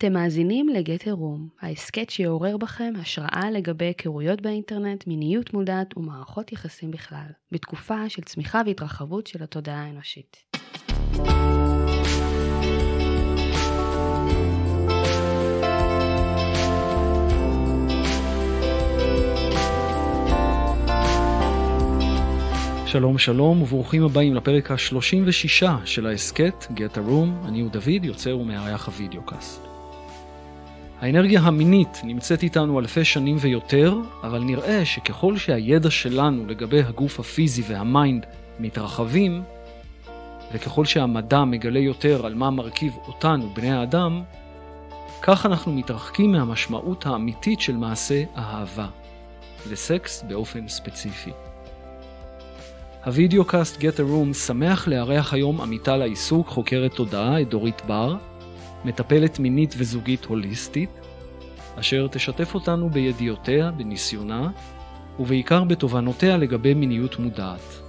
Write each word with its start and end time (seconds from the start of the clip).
אתם 0.00 0.12
מאזינים 0.12 0.68
לגטר 0.68 1.12
רום, 1.12 1.48
ההסכת 1.60 2.10
שיעורר 2.10 2.56
בכם 2.56 2.92
השראה 3.00 3.50
לגבי 3.50 3.84
היכרויות 3.84 4.40
באינטרנט, 4.40 5.06
מיניות 5.06 5.54
מודעת 5.54 5.96
ומערכות 5.96 6.52
יחסים 6.52 6.90
בכלל, 6.90 7.26
בתקופה 7.52 8.08
של 8.08 8.22
צמיחה 8.22 8.62
והתרחבות 8.66 9.26
של 9.26 9.42
התודעה 9.42 9.82
האנושית. 9.84 10.36
שלום 22.86 23.18
שלום 23.18 23.62
וברוכים 23.62 24.04
הבאים 24.04 24.34
לפרק 24.34 24.70
ה-36 24.70 25.66
של 25.84 26.06
ההסכת 26.06 26.66
a 26.94 26.96
Room, 26.96 27.48
אני 27.48 27.60
הוא 27.60 27.70
דוד, 27.70 28.04
יוצר 28.04 28.38
ומארח 28.38 28.86
הווידאו-קאסט. 28.86 29.69
האנרגיה 31.00 31.40
המינית 31.40 32.00
נמצאת 32.04 32.42
איתנו 32.42 32.80
אלפי 32.80 33.04
שנים 33.04 33.36
ויותר, 33.40 33.94
אבל 34.22 34.42
נראה 34.42 34.84
שככל 34.84 35.36
שהידע 35.36 35.90
שלנו 35.90 36.46
לגבי 36.46 36.80
הגוף 36.82 37.20
הפיזי 37.20 37.62
וה 37.68 37.87
mind 37.87 38.26
מתרחבים, 38.58 39.42
וככל 40.52 40.84
שהמדע 40.84 41.44
מגלה 41.44 41.78
יותר 41.78 42.26
על 42.26 42.34
מה 42.34 42.50
מרכיב 42.50 42.96
אותנו, 43.06 43.50
בני 43.54 43.72
האדם, 43.72 44.22
כך 45.22 45.46
אנחנו 45.46 45.72
מתרחקים 45.72 46.32
מהמשמעות 46.32 47.06
האמיתית 47.06 47.60
של 47.60 47.76
מעשה 47.76 48.22
האהבה, 48.34 48.86
לסקס 49.70 50.24
באופן 50.28 50.68
ספציפי. 50.68 51.30
הווידאו 53.04 53.44
קאסט 53.44 53.80
Get 53.80 53.96
a 53.96 54.10
Room 54.10 54.34
שמח 54.34 54.88
לארח 54.88 55.32
היום 55.32 55.60
עמיתה 55.60 55.96
לעיסוק, 55.96 56.48
חוקרת 56.48 56.94
תודעה, 56.94 57.40
את 57.40 57.48
דורית 57.48 57.82
בר, 57.86 58.16
מטפלת 58.84 59.38
מינית 59.38 59.74
וזוגית 59.78 60.24
הוליסטית, 60.24 60.90
אשר 61.76 62.08
תשתף 62.08 62.54
אותנו 62.54 62.90
בידיעותיה, 62.90 63.70
בניסיונה, 63.70 64.50
ובעיקר 65.18 65.64
בתובנותיה 65.64 66.36
לגבי 66.36 66.74
מיניות 66.74 67.18
מודעת. 67.18 67.80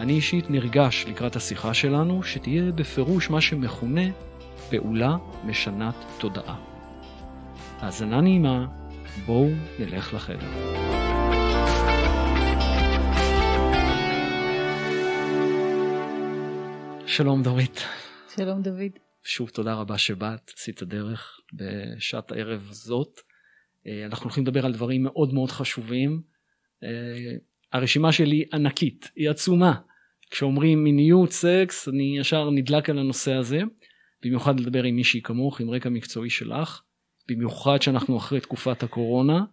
אני 0.00 0.12
אישית 0.12 0.50
נרגש 0.50 1.04
לקראת 1.08 1.36
השיחה 1.36 1.74
שלנו, 1.74 2.22
שתהיה 2.22 2.72
בפירוש 2.72 3.30
מה 3.30 3.40
שמכונה 3.40 4.02
פעולה 4.70 5.16
משנת 5.44 5.94
תודעה. 6.18 6.56
האזנה 7.80 8.20
נעימה, 8.20 8.66
בואו 9.26 9.48
נלך 9.78 10.14
לחדר. 10.14 10.48
שלום 17.06 17.42
דורית. 17.42 17.84
שלום 18.36 18.62
דוד. 18.62 19.09
שוב 19.24 19.48
תודה 19.48 19.74
רבה 19.74 19.98
שבאת, 19.98 20.50
עשית 20.56 20.82
דרך 20.82 21.40
בשעת 21.52 22.32
הערב 22.32 22.66
הזאת. 22.70 23.20
אה, 23.86 24.04
אנחנו 24.06 24.24
הולכים 24.24 24.44
לדבר 24.44 24.66
על 24.66 24.72
דברים 24.72 25.02
מאוד 25.02 25.34
מאוד 25.34 25.50
חשובים. 25.50 26.22
אה, 26.82 27.36
הרשימה 27.72 28.12
שלי 28.12 28.44
ענקית, 28.52 29.10
היא 29.16 29.30
עצומה. 29.30 29.74
כשאומרים 30.30 30.84
מיניות, 30.84 31.30
סקס, 31.30 31.88
אני 31.88 32.18
ישר 32.18 32.50
נדלק 32.50 32.90
על 32.90 32.98
הנושא 32.98 33.32
הזה. 33.32 33.60
במיוחד 34.22 34.60
לדבר 34.60 34.82
עם 34.82 34.96
מישהי 34.96 35.22
כמוך, 35.22 35.60
עם 35.60 35.70
רקע 35.70 35.88
מקצועי 35.88 36.30
שלך. 36.30 36.82
במיוחד 37.28 37.82
שאנחנו 37.82 38.16
אחרי 38.16 38.40
תקופת 38.40 38.82
הקורונה. 38.82 39.44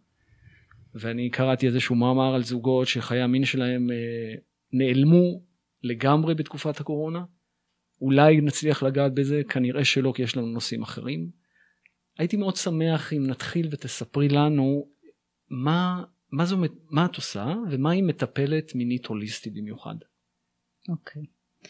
ואני 0.96 1.30
קראתי 1.30 1.68
איזשהו 1.68 1.96
מאמר 1.96 2.36
על 2.36 2.44
זוגות 2.44 2.88
שחיי 2.88 3.22
המין 3.22 3.46
שלהם 3.46 3.92
אה, 3.92 4.36
נעלמו 4.74 5.42
לגמרי 5.84 6.36
בתקופת 6.36 6.80
הקורונה. 6.80 7.24
אולי 8.02 8.42
נצליח 8.42 8.84
לגעת 8.84 9.14
בזה, 9.14 9.42
כנראה 9.50 9.86
שלא 9.86 10.14
כי 10.16 10.22
יש 10.22 10.38
לנו 10.38 10.48
נושאים 10.48 10.84
אחרים. 10.84 11.30
הייתי 12.18 12.38
מאוד 12.38 12.56
שמח 12.56 13.14
אם 13.14 13.24
נתחיל 13.28 13.68
ותספרי 13.72 14.30
לנו 14.30 14.88
מה, 15.50 16.04
מה, 16.32 16.46
זו, 16.46 16.58
מה 16.90 17.06
את 17.06 17.16
עושה 17.16 17.54
ומה 17.72 17.92
היא 17.92 18.04
מטפלת 18.04 18.76
מינית 18.76 19.06
הוליסטית 19.06 19.54
במיוחד. 19.54 19.96
אוקיי. 20.90 21.22
Okay. 21.24 21.68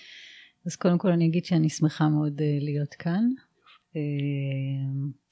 אז 0.65 0.75
קודם 0.75 0.97
כל 0.97 1.11
אני 1.11 1.27
אגיד 1.27 1.45
שאני 1.45 1.69
שמחה 1.69 2.09
מאוד 2.09 2.39
uh, 2.39 2.63
להיות 2.63 2.93
כאן. 2.93 3.23
Uh, 3.93 3.97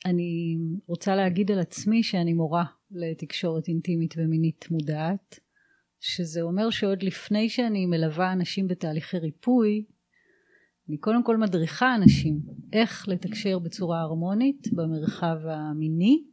אני 0.06 0.58
רוצה 0.88 1.16
להגיד 1.16 1.52
על 1.52 1.60
עצמי 1.60 2.04
שאני 2.04 2.34
מורה 2.34 2.66
לתקשורת 2.92 3.68
אינטימית 3.68 4.14
ומינית 4.18 4.72
מודעת, 4.72 5.40
שזה 6.00 6.42
אומר 6.42 6.70
שעוד 6.70 7.04
לפני 7.04 7.50
שאני 7.50 7.86
מלווה 7.86 8.34
אנשים 8.34 8.68
בתהליכי 8.68 9.18
ריפוי, 9.18 9.86
אני 10.90 10.98
קודם 10.98 11.24
כל 11.24 11.38
מדריכה 11.38 11.96
אנשים 11.96 12.42
איך 12.74 13.08
לתקשר 13.08 13.60
בצורה 13.60 14.02
הרמונית 14.02 14.68
במרחב 14.74 15.38
המיני, 15.44 16.24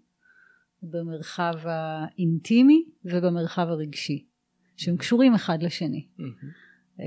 במרחב 0.83 1.55
האינטימי 1.65 2.85
ובמרחב 3.05 3.67
הרגשי, 3.69 4.27
שהם 4.77 4.97
קשורים 4.97 5.35
אחד 5.35 5.63
לשני. 5.63 6.07
Mm-hmm. 6.19 7.03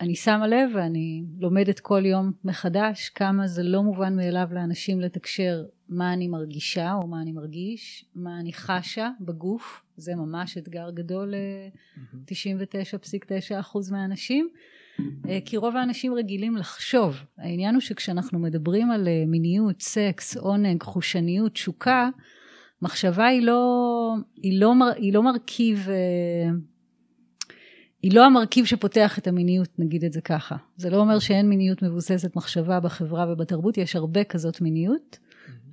ואני 0.00 0.14
שמה 0.14 0.46
לב 0.46 0.70
ואני 0.74 1.24
לומדת 1.38 1.80
כל 1.80 2.06
יום 2.06 2.32
מחדש 2.44 3.08
כמה 3.08 3.46
זה 3.46 3.62
לא 3.62 3.82
מובן 3.82 4.16
מאליו 4.16 4.48
לאנשים 4.52 5.00
לתקשר 5.00 5.64
מה 5.88 6.12
אני 6.12 6.28
מרגישה 6.28 6.92
או 6.92 7.06
מה 7.06 7.22
אני 7.22 7.32
מרגיש, 7.32 8.04
מה 8.14 8.40
אני 8.40 8.52
חשה 8.52 9.10
בגוף, 9.20 9.82
זה 9.96 10.14
ממש 10.14 10.58
אתגר 10.58 10.90
גדול 10.90 11.34
ל-99.9% 11.34 13.78
מהאנשים. 13.90 14.50
אה, 15.28 15.38
כי 15.44 15.56
רוב 15.56 15.76
האנשים 15.76 16.14
רגילים 16.14 16.56
לחשוב. 16.56 17.22
העניין 17.38 17.74
הוא 17.74 17.80
שכשאנחנו 17.80 18.38
מדברים 18.38 18.90
על 18.90 19.08
אה, 19.08 19.24
מיניות, 19.26 19.82
סקס, 19.82 20.36
עונג, 20.36 20.82
חושניות, 20.82 21.52
תשוקה, 21.52 22.08
מחשבה 22.82 23.26
היא 23.26 23.42
לא, 23.42 24.14
היא 24.36 24.60
לא, 24.60 24.74
היא 24.96 25.12
לא 25.12 25.22
מרכיב, 25.22 25.88
אה, 25.88 26.50
היא 28.02 28.14
לא 28.14 28.24
המרכיב 28.24 28.64
שפותח 28.64 29.18
את 29.18 29.26
המיניות, 29.26 29.68
נגיד 29.78 30.04
את 30.04 30.12
זה 30.12 30.20
ככה. 30.20 30.56
זה 30.76 30.90
לא 30.90 30.96
אומר 30.96 31.18
שאין 31.18 31.48
מיניות 31.48 31.82
מבוססת 31.82 32.36
מחשבה 32.36 32.80
בחברה 32.80 33.32
ובתרבות, 33.32 33.78
יש 33.78 33.96
הרבה 33.96 34.24
כזאת 34.24 34.60
מיניות, 34.60 35.18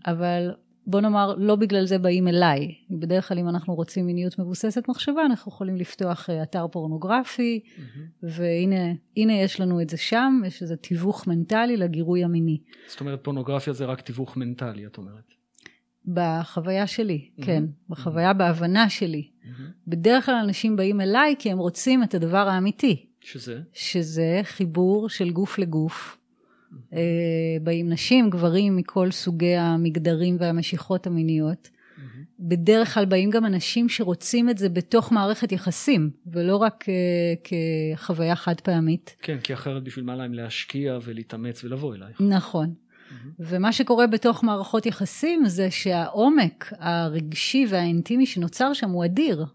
אבל 0.08 0.52
בוא 0.88 1.02
נאמר, 1.02 1.36
לא 1.38 1.56
בגלל 1.56 1.86
זה 1.86 1.98
באים 1.98 2.28
אליי. 2.28 2.76
בדרך 2.90 3.28
כלל 3.28 3.40
אם 3.40 3.50
אנחנו 3.50 3.76
רוצים 3.76 4.06
מיניות 4.06 4.40
מבוססת 4.40 4.90
מחשבה, 4.90 5.26
אנחנו 5.26 5.52
יכולים 5.52 5.76
לפתוח 5.76 6.30
אה, 6.30 6.44
אתר 6.44 6.68
פורנוגרפי, 6.68 7.60
mm-hmm. 7.66 8.24
והנה 8.24 9.34
יש 9.34 9.60
לנו 9.60 9.82
את 9.82 9.90
זה 9.90 9.98
שם, 9.98 10.42
יש 10.48 10.62
איזה 10.62 10.76
תיווך 10.76 11.28
מנטלי 11.28 11.78
לגירוי 11.78 12.24
המיני. 12.24 12.58
זאת 12.88 13.00
אומרת, 13.00 13.24
פורנוגרפיה 13.24 13.74
זה 13.74 13.86
רק 13.86 14.02
תיווך 14.02 14.38
מנטלי, 14.38 14.86
את 14.86 14.98
אומרת. 14.98 15.34
בחוויה 16.08 16.88
שלי, 16.88 17.30
mm-hmm. 17.38 17.46
כן. 17.46 17.64
בחוויה, 17.90 18.32
mm-hmm. 18.32 18.34
בהבנה 18.34 18.90
שלי. 18.90 19.30
Mm-hmm. 19.44 19.62
בדרך 19.88 20.26
כלל 20.26 20.36
אנשים 20.36 20.76
באים 20.76 21.02
אליי 21.02 21.36
כי 21.40 21.52
הם 21.52 21.58
רוצים 21.58 22.04
את 22.04 22.14
הדבר 22.14 22.48
האמיתי. 22.50 23.06
שזה? 23.22 23.62
שזה 23.74 24.40
חיבור 24.44 25.10
של 25.10 25.30
גוף 25.30 25.60
לגוף. 25.60 26.18
אה, 26.94 27.00
באים 27.64 27.90
נשים, 27.90 28.30
גברים 28.30 28.76
מכל 28.76 29.12
סוגי 29.12 29.56
המגדרים 29.56 30.38
והמשיכות 30.40 31.08
המיניות. 31.08 31.70
בדרך 32.40 32.94
כלל 32.94 33.06
באים 33.06 33.30
גם 33.30 33.46
אנשים 33.46 33.90
שרוצים 33.90 34.50
את 34.50 34.58
זה 34.58 34.70
בתוך 34.70 35.12
מערכת 35.12 35.52
יחסים, 35.52 36.10
ולא 36.28 36.56
רק 36.56 36.84
uh, 36.84 37.50
כחוויה 37.96 38.36
חד 38.36 38.62
פעמית. 38.62 39.16
כן, 39.22 39.38
כי 39.44 39.54
אחרת 39.54 39.84
בשביל 39.84 40.06
מה 40.06 40.16
להם 40.16 40.34
להשקיע 40.34 41.00
ולהתאמץ 41.04 41.64
ולבוא 41.64 41.96
אלייך. 41.96 42.22
נכון. 42.22 42.74
Mm-hmm. 42.74 43.14
ומה 43.40 43.74
שקורה 43.74 44.08
בתוך 44.08 44.44
מערכות 44.44 44.86
יחסים 44.86 45.46
זה 45.46 45.72
שהעומק 45.72 46.74
הרגשי 46.80 47.66
והאינטימי 47.70 48.26
שנוצר 48.26 48.74
שם 48.74 48.90
הוא 48.90 49.06
אדיר. 49.06 49.46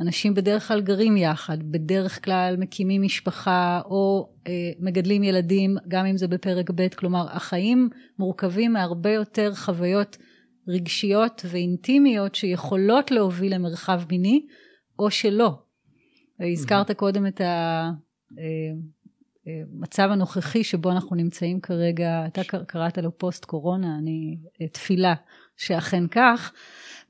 אנשים 0.00 0.34
בדרך 0.34 0.68
כלל 0.68 0.80
גרים 0.80 1.16
יחד, 1.16 1.58
בדרך 1.62 2.24
כלל 2.24 2.56
מקימים 2.58 3.02
משפחה 3.02 3.80
או 3.84 4.32
אה, 4.46 4.52
מגדלים 4.80 5.22
ילדים, 5.22 5.76
גם 5.88 6.06
אם 6.06 6.16
זה 6.16 6.28
בפרק 6.28 6.70
ב', 6.74 6.88
כלומר 6.88 7.26
החיים 7.30 7.88
מורכבים 8.18 8.72
מהרבה 8.72 9.10
יותר 9.10 9.54
חוויות 9.54 10.16
רגשיות 10.68 11.42
ואינטימיות 11.50 12.34
שיכולות 12.34 13.10
להוביל 13.10 13.54
למרחב 13.54 14.02
מיני 14.10 14.46
או 14.98 15.10
שלא. 15.10 15.58
הזכרת 16.52 16.90
קודם 16.90 17.26
את 17.26 17.40
המצב 17.40 17.92
אה, 20.02 20.08
אה, 20.08 20.12
הנוכחי 20.12 20.64
שבו 20.64 20.90
אנחנו 20.90 21.16
נמצאים 21.16 21.60
כרגע, 21.60 22.26
אתה 22.26 22.42
קראת 22.66 22.98
לו 22.98 23.18
פוסט 23.18 23.44
קורונה, 23.44 23.98
אני 23.98 24.38
תפילה 24.72 25.14
שאכן 25.58 26.06
כך. 26.06 26.52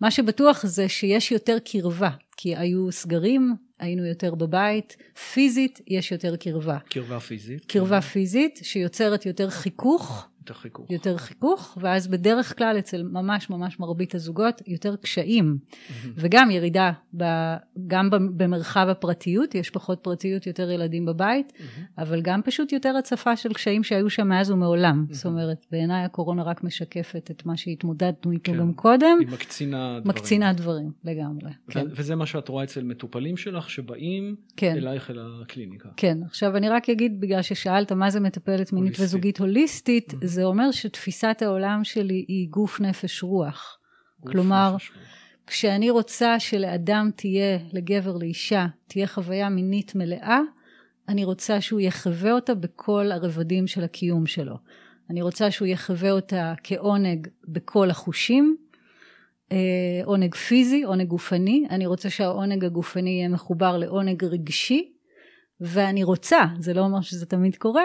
מה 0.00 0.10
שבטוח 0.10 0.66
זה 0.66 0.88
שיש 0.88 1.32
יותר 1.32 1.58
קרבה. 1.64 2.10
כי 2.36 2.56
היו 2.56 2.92
סגרים, 2.92 3.54
היינו 3.78 4.06
יותר 4.06 4.34
בבית, 4.34 4.96
פיזית 5.32 5.80
יש 5.86 6.12
יותר 6.12 6.36
קרבה. 6.36 6.78
קרבה 6.88 7.20
פיזית. 7.20 7.64
קרבה 7.64 8.00
פיזית 8.00 8.60
שיוצרת 8.62 9.26
יותר 9.26 9.50
חיכוך. 9.50 10.28
יותר 10.48 10.60
חיכוך. 10.60 10.90
יותר 10.90 11.16
חיכוך, 11.16 11.78
ואז 11.80 12.08
בדרך 12.08 12.58
כלל 12.58 12.78
אצל 12.78 13.02
ממש 13.02 13.50
ממש 13.50 13.80
מרבית 13.80 14.14
הזוגות 14.14 14.62
יותר 14.66 14.96
קשיים, 14.96 15.58
וגם 16.16 16.50
ירידה, 16.50 16.92
ב, 17.16 17.24
גם 17.86 18.10
במרחב 18.36 18.86
הפרטיות, 18.90 19.54
יש 19.54 19.70
פחות 19.70 19.98
פרטיות, 20.02 20.46
יותר 20.46 20.70
ילדים 20.70 21.06
בבית, 21.06 21.52
אבל 21.98 22.20
גם 22.22 22.42
פשוט 22.42 22.72
יותר 22.72 22.96
הצפה 22.98 23.36
של 23.36 23.52
קשיים 23.52 23.82
שהיו 23.84 24.10
שם 24.10 24.28
מאז 24.28 24.50
ומעולם. 24.50 25.06
זאת 25.10 25.26
אומרת, 25.26 25.66
בעיניי 25.72 26.04
הקורונה 26.04 26.42
רק 26.42 26.64
משקפת 26.64 27.30
את 27.30 27.46
מה 27.46 27.56
שהתמודדנו 27.56 28.32
איתו 28.32 28.52
כן. 28.52 28.58
גם 28.58 28.72
קודם. 28.72 29.16
היא 29.20 29.28
מקצינה 29.28 29.98
דברים. 30.00 30.08
מקצינה 30.08 30.52
דברים, 30.52 30.90
לגמרי. 31.04 31.50
ו- 31.68 31.72
כן. 31.72 31.86
וזה 31.90 32.16
מה 32.16 32.26
שאת 32.26 32.48
רואה 32.48 32.64
אצל 32.64 32.82
מטופלים 32.84 33.36
שלך 33.36 33.70
שבאים 33.70 34.36
כן. 34.56 34.74
אלייך 34.76 35.10
אל 35.10 35.18
הקליניקה. 35.42 35.88
כן, 35.96 36.18
עכשיו 36.26 36.56
אני 36.56 36.68
רק 36.68 36.90
אגיד, 36.90 37.20
בגלל 37.20 37.42
ששאלת 37.42 37.92
מה 37.92 38.10
זה 38.10 38.20
מטפלת 38.20 38.72
מינית 38.72 38.72
הוליסטית. 38.96 39.04
וזוגית 39.04 39.38
הוליסטית, 39.38 40.12
Mhm. 40.12 40.16
זה 40.38 40.44
אומר 40.44 40.70
שתפיסת 40.70 41.42
העולם 41.42 41.84
שלי 41.84 42.24
היא 42.28 42.48
גוף, 42.50 42.80
נפש, 42.80 43.22
רוח. 43.22 43.78
גוף, 44.20 44.32
כלומר, 44.32 44.72
נפש. 44.74 44.90
כשאני 45.46 45.90
רוצה 45.90 46.40
שלאדם 46.40 47.10
תהיה, 47.16 47.58
לגבר, 47.72 48.16
לאישה, 48.16 48.66
תהיה 48.86 49.06
חוויה 49.06 49.48
מינית 49.48 49.94
מלאה, 49.94 50.40
אני 51.08 51.24
רוצה 51.24 51.60
שהוא 51.60 51.80
יחווה 51.80 52.32
אותה 52.32 52.54
בכל 52.54 53.12
הרבדים 53.12 53.66
של 53.66 53.84
הקיום 53.84 54.26
שלו. 54.26 54.54
אני 55.10 55.22
רוצה 55.22 55.50
שהוא 55.50 55.68
יחווה 55.68 56.10
אותה 56.10 56.54
כעונג 56.64 57.28
בכל 57.48 57.90
החושים, 57.90 58.56
אה, 59.52 59.56
עונג 60.04 60.34
פיזי, 60.34 60.82
עונג 60.82 61.06
גופני, 61.06 61.66
אני 61.70 61.86
רוצה 61.86 62.10
שהעונג 62.10 62.64
הגופני 62.64 63.10
יהיה 63.10 63.28
מחובר 63.28 63.78
לעונג 63.78 64.24
רגשי, 64.24 64.92
ואני 65.60 66.04
רוצה, 66.04 66.44
זה 66.58 66.74
לא 66.74 66.80
אומר 66.80 67.00
שזה 67.00 67.26
תמיד 67.26 67.56
קורה, 67.56 67.84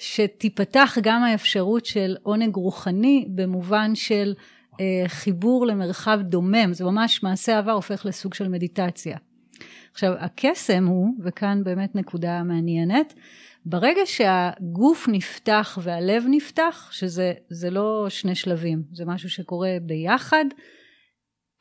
שתיפתח 0.00 0.96
גם 1.02 1.22
האפשרות 1.22 1.86
של 1.86 2.16
עונג 2.22 2.54
רוחני 2.54 3.28
במובן 3.34 3.94
של 3.94 4.34
אה, 4.80 5.04
חיבור 5.06 5.66
למרחב 5.66 6.20
דומם, 6.22 6.72
זה 6.72 6.84
ממש 6.84 7.22
מעשה 7.22 7.56
אהבה 7.56 7.72
הופך 7.72 8.06
לסוג 8.06 8.34
של 8.34 8.48
מדיטציה. 8.48 9.18
עכשיו 9.92 10.12
הקסם 10.18 10.86
הוא, 10.86 11.14
וכאן 11.24 11.64
באמת 11.64 11.94
נקודה 11.94 12.42
מעניינת, 12.42 13.14
ברגע 13.64 14.00
שהגוף 14.04 15.08
נפתח 15.08 15.78
והלב 15.82 16.24
נפתח, 16.30 16.88
שזה 16.92 17.32
זה 17.48 17.70
לא 17.70 18.06
שני 18.08 18.34
שלבים, 18.34 18.82
זה 18.92 19.04
משהו 19.04 19.30
שקורה 19.30 19.76
ביחד, 19.82 20.44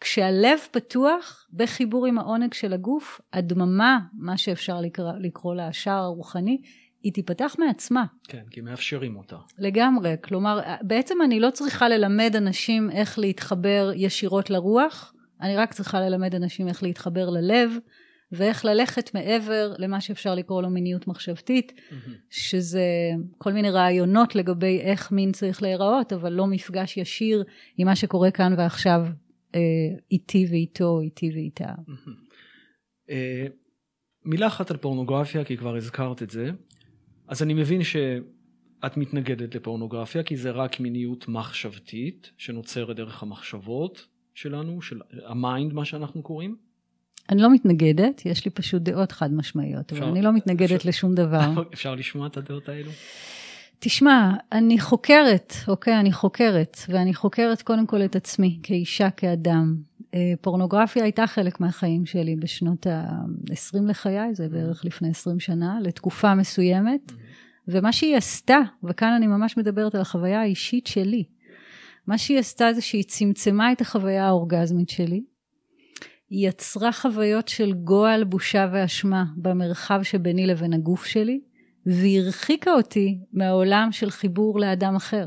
כשהלב 0.01 0.59
פתוח 0.71 1.47
בחיבור 1.53 2.05
עם 2.05 2.17
העונג 2.17 2.53
של 2.53 2.73
הגוף, 2.73 3.21
הדממה, 3.33 3.99
מה 4.13 4.37
שאפשר 4.37 4.81
לקרוא, 4.81 5.11
לקרוא 5.19 5.55
לה 5.55 5.67
השער 5.67 6.03
הרוחני, 6.03 6.61
היא 7.03 7.13
תיפתח 7.13 7.55
מעצמה. 7.59 8.05
כן, 8.27 8.43
כי 8.51 8.61
מאפשרים 8.61 9.15
אותה. 9.15 9.37
לגמרי, 9.57 10.15
כלומר 10.23 10.59
בעצם 10.81 11.15
אני 11.25 11.39
לא 11.39 11.49
צריכה 11.49 11.89
ללמד 11.89 12.35
אנשים 12.35 12.91
איך 12.91 13.19
להתחבר 13.19 13.91
ישירות 13.95 14.49
לרוח, 14.49 15.13
אני 15.41 15.55
רק 15.55 15.73
צריכה 15.73 15.99
ללמד 15.99 16.35
אנשים 16.35 16.67
איך 16.67 16.83
להתחבר 16.83 17.29
ללב 17.29 17.71
ואיך 18.31 18.65
ללכת 18.65 19.13
מעבר 19.13 19.73
למה 19.77 20.01
שאפשר 20.01 20.35
לקרוא 20.35 20.61
לו 20.61 20.69
מיניות 20.69 21.07
מחשבתית, 21.07 21.73
שזה 22.29 22.85
כל 23.37 23.53
מיני 23.53 23.69
רעיונות 23.69 24.35
לגבי 24.35 24.79
איך 24.79 25.11
מין 25.11 25.31
צריך 25.31 25.61
להיראות, 25.63 26.13
אבל 26.13 26.33
לא 26.33 26.47
מפגש 26.47 26.97
ישיר 26.97 27.43
עם 27.77 27.87
מה 27.87 27.95
שקורה 27.95 28.31
כאן 28.31 28.53
ועכשיו 28.57 29.05
אה, 29.55 29.59
איתי 30.11 30.47
ואיתו, 30.49 30.99
איתי 31.01 31.31
ואיתה. 31.33 31.69
אה, 33.09 33.45
מילה 34.25 34.47
אחת 34.47 34.71
על 34.71 34.77
פורנוגרפיה, 34.77 35.43
כי 35.43 35.57
כבר 35.57 35.75
הזכרת 35.75 36.23
את 36.23 36.29
זה. 36.29 36.51
אז 37.29 37.43
אני 37.43 37.53
מבין 37.53 37.83
שאת 37.83 38.97
מתנגדת 38.97 39.55
לפורנוגרפיה, 39.55 40.23
כי 40.23 40.37
זה 40.37 40.51
רק 40.51 40.79
מיניות 40.79 41.27
מחשבתית, 41.27 42.31
שנוצרת 42.37 42.95
דרך 42.95 43.23
המחשבות 43.23 44.05
שלנו, 44.35 44.81
של 44.81 44.99
ה 45.25 45.33
mind, 45.33 45.73
מה 45.73 45.85
שאנחנו 45.85 46.21
קוראים. 46.21 46.55
אני 47.29 47.41
לא 47.41 47.53
מתנגדת, 47.53 48.21
יש 48.25 48.45
לי 48.45 48.51
פשוט 48.51 48.81
דעות 48.81 49.11
חד 49.11 49.33
משמעיות, 49.33 49.91
אבל 49.93 49.99
אפשר- 50.01 50.11
אני 50.11 50.21
לא 50.21 50.33
מתנגדת 50.33 50.71
אפשר- 50.71 50.89
לשום 50.89 51.15
דבר. 51.15 51.39
אפשר 51.73 51.95
לשמוע 51.95 52.27
את 52.27 52.37
הדעות 52.37 52.69
האלו? 52.69 52.91
תשמע, 53.79 54.31
אני 54.51 54.79
חוקרת, 54.79 55.53
אוקיי? 55.67 55.99
אני 55.99 56.11
חוקרת, 56.11 56.77
ואני 56.89 57.13
חוקרת 57.13 57.61
קודם 57.61 57.85
כל 57.87 58.01
את 58.05 58.15
עצמי, 58.15 58.59
כאישה, 58.63 59.09
כאדם. 59.09 59.75
אה, 60.13 60.33
פורנוגרפיה 60.41 61.03
הייתה 61.03 61.27
חלק 61.27 61.59
מהחיים 61.59 62.05
שלי 62.05 62.35
בשנות 62.35 62.87
ה-20 62.87 63.81
לחיי, 63.87 64.35
זה 64.35 64.49
בערך 64.49 64.85
לפני 64.85 65.09
20 65.09 65.39
שנה, 65.39 65.79
לתקופה 65.81 66.35
מסוימת, 66.35 67.11
ומה 67.67 67.91
שהיא 67.91 68.17
עשתה, 68.17 68.59
וכאן 68.83 69.13
אני 69.17 69.27
ממש 69.27 69.57
מדברת 69.57 69.95
על 69.95 70.01
החוויה 70.01 70.41
האישית 70.41 70.87
שלי, 70.87 71.23
מה 72.07 72.17
שהיא 72.17 72.39
עשתה 72.39 72.73
זה 72.73 72.81
שהיא 72.81 73.03
צמצמה 73.03 73.71
את 73.71 73.81
החוויה 73.81 74.27
האורגזמית 74.27 74.89
שלי, 74.89 75.23
היא 76.29 76.49
יצרה 76.49 76.91
חוויות 76.91 77.47
של 77.47 77.73
גועל, 77.73 78.23
בושה 78.23 78.69
ואשמה 78.73 79.25
במרחב 79.37 80.03
שביני 80.03 80.47
לבין 80.47 80.73
הגוף 80.73 81.05
שלי, 81.05 81.41
והרחיקה 81.85 82.71
אותי 82.71 83.19
מהעולם 83.33 83.91
של 83.91 84.09
חיבור 84.09 84.59
לאדם 84.59 84.95
אחר. 84.95 85.25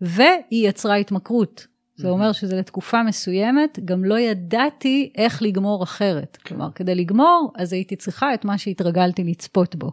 והיא 0.00 0.68
יצרה 0.68 0.96
התמכרות. 0.96 1.66
זה 1.98 2.08
אומר 2.08 2.32
שזה 2.32 2.56
לתקופה 2.56 3.02
מסוימת, 3.02 3.78
גם 3.84 4.04
לא 4.04 4.18
ידעתי 4.18 5.12
איך 5.16 5.42
לגמור 5.42 5.82
אחרת. 5.82 6.38
כלומר, 6.46 6.68
כדי 6.74 6.94
לגמור, 6.94 7.52
אז 7.56 7.72
הייתי 7.72 7.96
צריכה 7.96 8.34
את 8.34 8.44
מה 8.44 8.58
שהתרגלתי 8.58 9.24
לצפות 9.24 9.76
בו. 9.76 9.90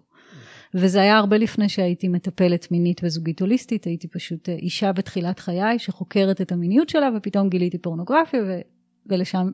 וזה 0.74 1.02
היה 1.02 1.18
הרבה 1.18 1.38
לפני 1.38 1.70
שהייתי 1.70 2.08
מטפלת 2.08 2.72
מינית 2.72 3.02
וזוגית 3.04 3.42
הוליסטית, 3.42 3.86
הייתי 3.86 4.08
פשוט 4.08 4.50
אה, 4.50 4.54
אישה 4.54 4.92
בתחילת 4.92 5.40
חיי 5.40 5.80
שחוקרת 5.80 6.42
את 6.42 6.52
המיניות 6.52 6.90
שלה, 6.90 7.10
ופתאום 7.18 7.50
גיליתי 7.50 7.78
פורנוגרפיה, 7.78 8.44
ו... 8.48 8.60
ולשם... 9.06 9.50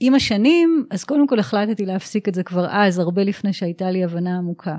עם 0.00 0.14
השנים, 0.14 0.86
אז 0.90 1.04
קודם 1.04 1.26
כל 1.26 1.38
החלטתי 1.38 1.86
להפסיק 1.86 2.28
את 2.28 2.34
זה 2.34 2.42
כבר 2.42 2.66
אז, 2.70 2.98
הרבה 2.98 3.24
לפני 3.24 3.52
שהייתה 3.52 3.90
לי 3.90 4.04
הבנה 4.04 4.38
עמוקה. 4.38 4.76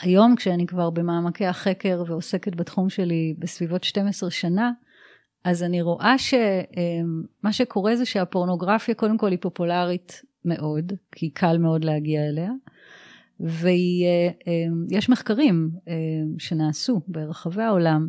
היום, 0.00 0.36
כשאני 0.36 0.66
כבר 0.66 0.90
במעמקי 0.90 1.46
החקר 1.46 2.02
ועוסקת 2.06 2.54
בתחום 2.56 2.90
שלי 2.90 3.34
בסביבות 3.38 3.84
12 3.84 4.30
שנה, 4.30 4.70
אז 5.44 5.62
אני 5.62 5.82
רואה 5.82 6.14
שמה 6.18 7.52
שקורה 7.52 7.96
זה 7.96 8.04
שהפורנוגרפיה 8.04 8.94
קודם 8.94 9.18
כל 9.18 9.30
היא 9.30 9.38
פופולרית 9.40 10.22
מאוד, 10.44 10.92
כי 11.12 11.30
קל 11.30 11.58
מאוד 11.58 11.84
להגיע 11.84 12.20
אליה, 12.28 12.50
ויש 13.40 15.08
מחקרים 15.08 15.70
שנעשו 16.38 17.00
ברחבי 17.08 17.62
העולם 17.62 18.08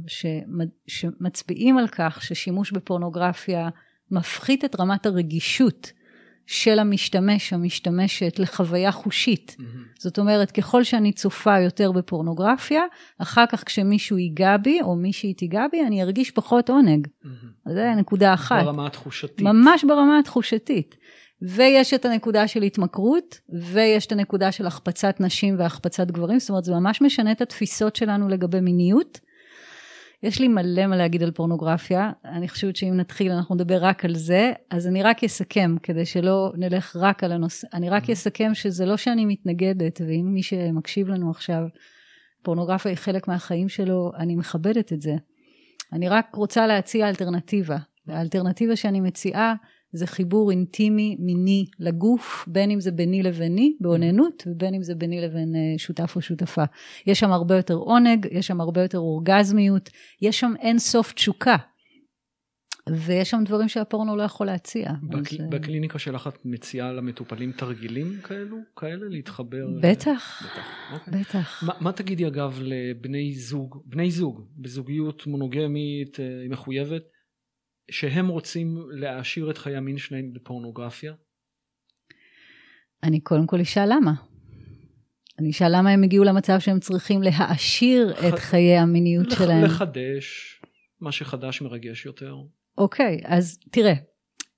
שמצביעים 0.87 1.77
על 1.77 1.87
כך 1.87 2.21
ששימוש 2.23 2.71
בפורנוגרפיה 2.71 3.69
מפחית 4.11 4.65
את 4.65 4.79
רמת 4.79 5.05
הרגישות 5.05 5.91
של 6.51 6.79
המשתמש, 6.79 7.53
המשתמשת, 7.53 8.39
לחוויה 8.39 8.91
חושית. 8.91 9.55
Mm-hmm. 9.59 9.63
זאת 9.99 10.19
אומרת, 10.19 10.51
ככל 10.51 10.83
שאני 10.83 11.11
צופה 11.11 11.59
יותר 11.59 11.91
בפורנוגרפיה, 11.91 12.81
אחר 13.17 13.45
כך 13.49 13.63
כשמישהו 13.63 14.17
ייגע 14.17 14.57
בי, 14.57 14.81
או 14.81 14.95
מישהי 14.95 15.33
תיגע 15.33 15.65
בי, 15.71 15.81
אני 15.87 16.03
ארגיש 16.03 16.31
פחות 16.31 16.69
עונג. 16.69 17.07
Mm-hmm. 17.07 17.73
זה 17.73 17.93
נקודה 17.97 18.33
אחת. 18.33 18.63
ברמה 18.63 18.87
התחושתית. 18.87 19.41
ממש 19.41 19.83
ברמה 19.83 20.19
התחושתית. 20.19 20.95
ויש 21.41 21.93
את 21.93 22.05
הנקודה 22.05 22.47
של 22.47 22.61
התמכרות, 22.61 23.39
ויש 23.49 24.05
את 24.05 24.11
הנקודה 24.11 24.51
של 24.51 24.65
החפצת 24.65 25.15
נשים 25.19 25.55
והחפצת 25.59 26.11
גברים, 26.11 26.39
זאת 26.39 26.49
אומרת, 26.49 26.63
זה 26.63 26.73
ממש 26.73 27.01
משנה 27.01 27.31
את 27.31 27.41
התפיסות 27.41 27.95
שלנו 27.95 28.29
לגבי 28.29 28.61
מיניות. 28.61 29.19
יש 30.23 30.39
לי 30.39 30.47
מלא 30.47 30.87
מה 30.87 30.97
להגיד 30.97 31.23
על 31.23 31.31
פורנוגרפיה, 31.31 32.11
אני 32.25 32.49
חושבת 32.49 32.75
שאם 32.75 32.97
נתחיל 32.97 33.31
אנחנו 33.31 33.55
נדבר 33.55 33.77
רק 33.83 34.05
על 34.05 34.15
זה, 34.15 34.51
אז 34.69 34.87
אני 34.87 35.03
רק 35.03 35.23
אסכם 35.23 35.75
כדי 35.83 36.05
שלא 36.05 36.51
נלך 36.55 36.95
רק 36.95 37.23
על 37.23 37.31
הנושא, 37.31 37.67
אני 37.73 37.89
רק 37.89 38.09
אסכם 38.09 38.53
שזה 38.53 38.85
לא 38.85 38.97
שאני 38.97 39.25
מתנגדת, 39.25 40.01
ואם 40.07 40.25
מי 40.33 40.43
שמקשיב 40.43 41.07
לנו 41.07 41.31
עכשיו, 41.31 41.63
פורנוגרפיה 42.43 42.91
היא 42.91 42.97
חלק 42.97 43.27
מהחיים 43.27 43.69
שלו, 43.69 44.11
אני 44.17 44.35
מכבדת 44.35 44.93
את 44.93 45.01
זה. 45.01 45.15
אני 45.93 46.09
רק 46.09 46.35
רוצה 46.35 46.67
להציע 46.67 47.09
אלטרנטיבה, 47.09 47.77
והאלטרנטיבה 48.07 48.75
שאני 48.75 48.99
מציעה 48.99 49.53
זה 49.91 50.07
חיבור 50.07 50.51
אינטימי 50.51 51.15
מיני 51.19 51.65
לגוף, 51.79 52.45
בין 52.47 52.71
אם 52.71 52.79
זה 52.79 52.91
ביני 52.91 53.23
לביני 53.23 53.73
באוננות, 53.79 54.43
ובין 54.47 54.73
אם 54.73 54.83
זה 54.83 54.95
ביני 54.95 55.21
לבין 55.21 55.55
שותף 55.77 56.13
או 56.15 56.21
שותפה. 56.21 56.63
יש 57.07 57.19
שם 57.19 57.31
הרבה 57.31 57.55
יותר 57.55 57.73
עונג, 57.73 58.27
יש 58.31 58.47
שם 58.47 58.61
הרבה 58.61 58.81
יותר 58.81 58.97
אורגזמיות, 58.97 59.89
יש 60.21 60.39
שם 60.39 60.53
אין 60.59 60.79
סוף 60.79 61.13
תשוקה. 61.13 61.55
ויש 62.91 63.29
שם 63.29 63.43
דברים 63.45 63.67
שהפורנו 63.67 64.15
לא 64.15 64.23
יכול 64.23 64.47
להציע. 64.47 64.91
בקל... 65.03 65.43
אז... 65.43 65.49
בקליניקה 65.49 65.99
שלך 65.99 66.27
את 66.27 66.45
מציעה 66.45 66.93
למטופלים 66.93 67.51
תרגילים 67.51 68.19
כאלו, 68.23 68.57
כאלה 68.75 69.09
להתחבר? 69.09 69.67
בטח, 69.81 70.43
בטח. 70.43 70.65
אוקיי. 70.93 71.19
בטח. 71.19 71.63
מה, 71.63 71.73
מה 71.79 71.91
תגידי 71.91 72.27
אגב 72.27 72.59
לבני 72.61 73.33
זוג, 73.35 73.83
בני 73.85 74.11
זוג, 74.11 74.41
בזוגיות 74.57 75.27
מונוגמית 75.27 76.17
מחויבת, 76.49 77.03
שהם 77.91 78.27
רוצים 78.27 78.77
להעשיר 78.91 79.51
את 79.51 79.57
חיי 79.57 79.75
המין 79.75 79.97
שלהם 79.97 80.33
בפורנוגרפיה? 80.33 81.13
אני 83.03 83.19
קודם 83.19 83.47
כל 83.47 83.59
אשאל 83.59 83.93
למה. 83.93 84.11
אני 85.39 85.49
אשאל 85.49 85.77
למה 85.77 85.89
הם 85.89 86.03
הגיעו 86.03 86.23
למצב 86.23 86.59
שהם 86.59 86.79
צריכים 86.79 87.21
להעשיר 87.23 88.13
ח- 88.15 88.25
את 88.25 88.39
חיי 88.39 88.77
המיניות 88.77 89.27
לח- 89.27 89.37
שלהם. 89.37 89.63
לחדש, 89.63 90.59
מה 91.01 91.11
שחדש 91.11 91.61
מרגש 91.61 92.05
יותר. 92.05 92.35
אוקיי, 92.77 93.21
אז 93.25 93.59
תראה, 93.71 93.93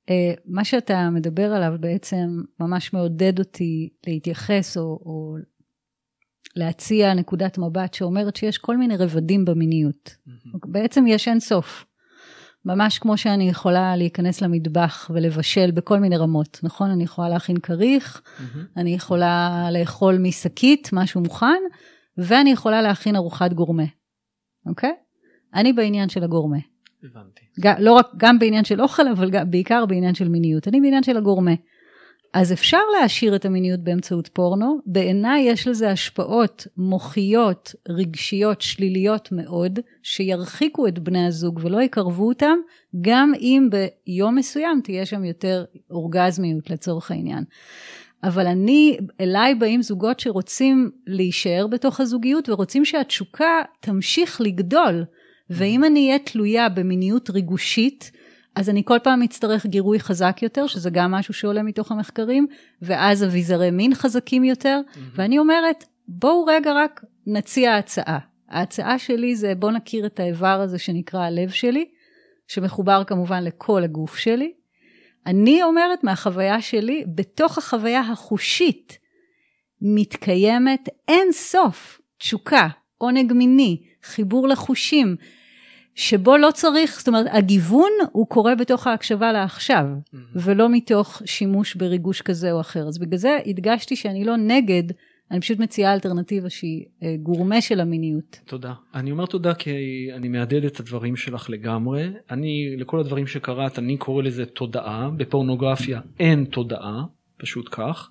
אה, 0.09 0.33
מה 0.45 0.65
שאתה 0.65 1.09
מדבר 1.09 1.51
עליו 1.53 1.73
בעצם 1.79 2.27
ממש 2.59 2.93
מעודד 2.93 3.39
אותי 3.39 3.89
להתייחס 4.07 4.77
או, 4.77 4.81
או 4.83 5.35
להציע 6.55 7.13
נקודת 7.13 7.57
מבט 7.57 7.93
שאומרת 7.93 8.35
שיש 8.35 8.57
כל 8.57 8.77
מיני 8.77 8.97
רבדים 8.97 9.45
במיניות. 9.45 10.15
בעצם 10.65 11.07
יש 11.07 11.27
אין 11.27 11.39
סוף. 11.39 11.85
ממש 12.65 12.99
כמו 12.99 13.17
שאני 13.17 13.49
יכולה 13.49 13.95
להיכנס 13.95 14.41
למטבח 14.41 15.11
ולבשל 15.13 15.71
בכל 15.71 15.99
מיני 15.99 16.17
רמות, 16.17 16.59
נכון? 16.63 16.89
אני 16.89 17.03
יכולה 17.03 17.29
להכין 17.29 17.57
כריך, 17.57 18.21
מהמם. 18.39 18.65
אני 18.77 18.93
יכולה 18.93 19.67
לאכול 19.71 20.17
משקית, 20.17 20.89
משהו 20.93 21.21
מוכן, 21.21 21.61
ואני 22.17 22.49
יכולה 22.51 22.81
להכין 22.81 23.15
ארוחת 23.15 23.53
גורמה, 23.53 23.83
אוקיי? 24.65 24.93
אני 25.53 25.73
בעניין 25.73 26.09
של 26.09 26.23
הגורמה. 26.23 26.57
הבנתי. 27.03 27.41
ג- 27.59 27.79
לא 27.79 27.93
רק, 27.93 28.07
גם 28.17 28.39
בעניין 28.39 28.63
של 28.63 28.81
אוכל, 28.81 29.07
אבל 29.07 29.29
גם, 29.29 29.51
בעיקר 29.51 29.85
בעניין 29.85 30.15
של 30.15 30.29
מיניות. 30.29 30.67
אני 30.67 30.81
בעניין 30.81 31.03
של 31.03 31.17
הגורמה. 31.17 31.51
אז 32.33 32.53
אפשר 32.53 32.79
להעשיר 32.97 33.35
את 33.35 33.45
המיניות 33.45 33.79
באמצעות 33.79 34.27
פורנו. 34.27 34.79
בעיניי 34.85 35.41
יש 35.41 35.67
לזה 35.67 35.91
השפעות 35.91 36.67
מוחיות, 36.77 37.75
רגשיות, 37.89 38.61
שליליות 38.61 39.31
מאוד, 39.31 39.79
שירחיקו 40.03 40.87
את 40.87 40.99
בני 40.99 41.25
הזוג 41.25 41.59
ולא 41.63 41.81
יקרבו 41.81 42.27
אותם, 42.27 42.57
גם 43.01 43.31
אם 43.39 43.69
ביום 43.71 44.35
מסוים 44.35 44.81
תהיה 44.83 45.05
שם 45.05 45.25
יותר 45.25 45.65
אורגזמיות 45.91 46.69
לצורך 46.69 47.11
העניין. 47.11 47.43
אבל 48.23 48.47
אני, 48.47 48.97
אליי 49.21 49.55
באים 49.55 49.81
זוגות 49.81 50.19
שרוצים 50.19 50.91
להישאר 51.07 51.67
בתוך 51.67 51.99
הזוגיות 51.99 52.49
ורוצים 52.49 52.85
שהתשוקה 52.85 53.61
תמשיך 53.79 54.41
לגדול. 54.41 55.05
ואם 55.49 55.83
אני 55.83 56.07
אהיה 56.07 56.19
תלויה 56.19 56.69
במיניות 56.69 57.29
ריגושית, 57.29 58.11
אז 58.55 58.69
אני 58.69 58.81
כל 58.85 58.97
פעם 59.03 59.21
אצטרך 59.21 59.65
גירוי 59.65 59.99
חזק 59.99 60.39
יותר, 60.41 60.67
שזה 60.67 60.89
גם 60.89 61.11
משהו 61.11 61.33
שעולה 61.33 61.63
מתוך 61.63 61.91
המחקרים, 61.91 62.47
ואז 62.81 63.23
אביזרי 63.23 63.71
מין 63.71 63.95
חזקים 63.95 64.43
יותר, 64.43 64.81
ואני 65.15 65.39
אומרת, 65.39 65.83
בואו 66.07 66.45
רגע 66.45 66.73
רק 66.73 67.01
נציע 67.27 67.75
הצעה. 67.75 68.19
ההצעה 68.49 68.99
שלי 68.99 69.35
זה 69.35 69.53
בואו 69.55 69.71
נכיר 69.71 70.05
את 70.05 70.19
האיבר 70.19 70.61
הזה 70.61 70.79
שנקרא 70.79 71.19
הלב 71.19 71.49
שלי, 71.49 71.85
שמחובר 72.47 73.03
כמובן 73.07 73.43
לכל 73.43 73.83
הגוף 73.83 74.17
שלי. 74.17 74.53
אני 75.25 75.63
אומרת 75.63 76.03
מהחוויה 76.03 76.61
שלי, 76.61 77.03
בתוך 77.15 77.57
החוויה 77.57 77.99
החושית 77.99 78.97
מתקיימת 79.81 80.89
אין 81.07 81.31
סוף 81.31 82.01
תשוקה, 82.17 82.67
עונג 82.97 83.33
מיני, 83.33 83.81
חיבור 84.03 84.47
לחושים, 84.47 85.15
שבו 85.95 86.37
לא 86.37 86.49
צריך, 86.53 86.97
זאת 86.99 87.07
אומרת, 87.07 87.25
הגיוון 87.31 87.91
הוא 88.11 88.27
קורה 88.27 88.55
בתוך 88.55 88.87
ההקשבה 88.87 89.31
לעכשיו, 89.31 89.85
מהמם. 90.13 90.25
ולא 90.35 90.69
מתוך 90.69 91.21
שימוש 91.25 91.75
בריגוש 91.75 92.21
כזה 92.21 92.51
או 92.51 92.61
אחר. 92.61 92.87
אז 92.87 92.97
בגלל 92.97 93.17
זה 93.17 93.37
הדגשתי 93.45 93.95
שאני 93.95 94.23
לא 94.23 94.37
נגד, 94.37 94.83
אני 95.31 95.41
פשוט 95.41 95.59
מציעה 95.59 95.93
אלטרנטיבה 95.93 96.49
שהיא 96.49 96.85
אה, 97.03 97.15
גורמה 97.23 97.61
של 97.61 97.79
המיניות. 97.79 98.39
תודה. 98.45 98.73
אני 98.93 99.11
אומר 99.11 99.25
תודה 99.25 99.53
כי 99.53 99.71
אני 100.15 100.27
מהדהד 100.27 100.65
את 100.65 100.79
הדברים 100.79 101.15
שלך 101.15 101.49
לגמרי. 101.49 102.09
אני, 102.31 102.75
לכל 102.77 102.99
הדברים 102.99 103.27
שקראת, 103.27 103.79
אני 103.79 103.97
קורא 103.97 104.23
לזה 104.23 104.45
תודעה. 104.45 105.09
בפורנוגרפיה 105.17 106.01
אין 106.19 106.45
תודעה, 106.45 107.03
פשוט 107.37 107.69
כך. 107.71 108.09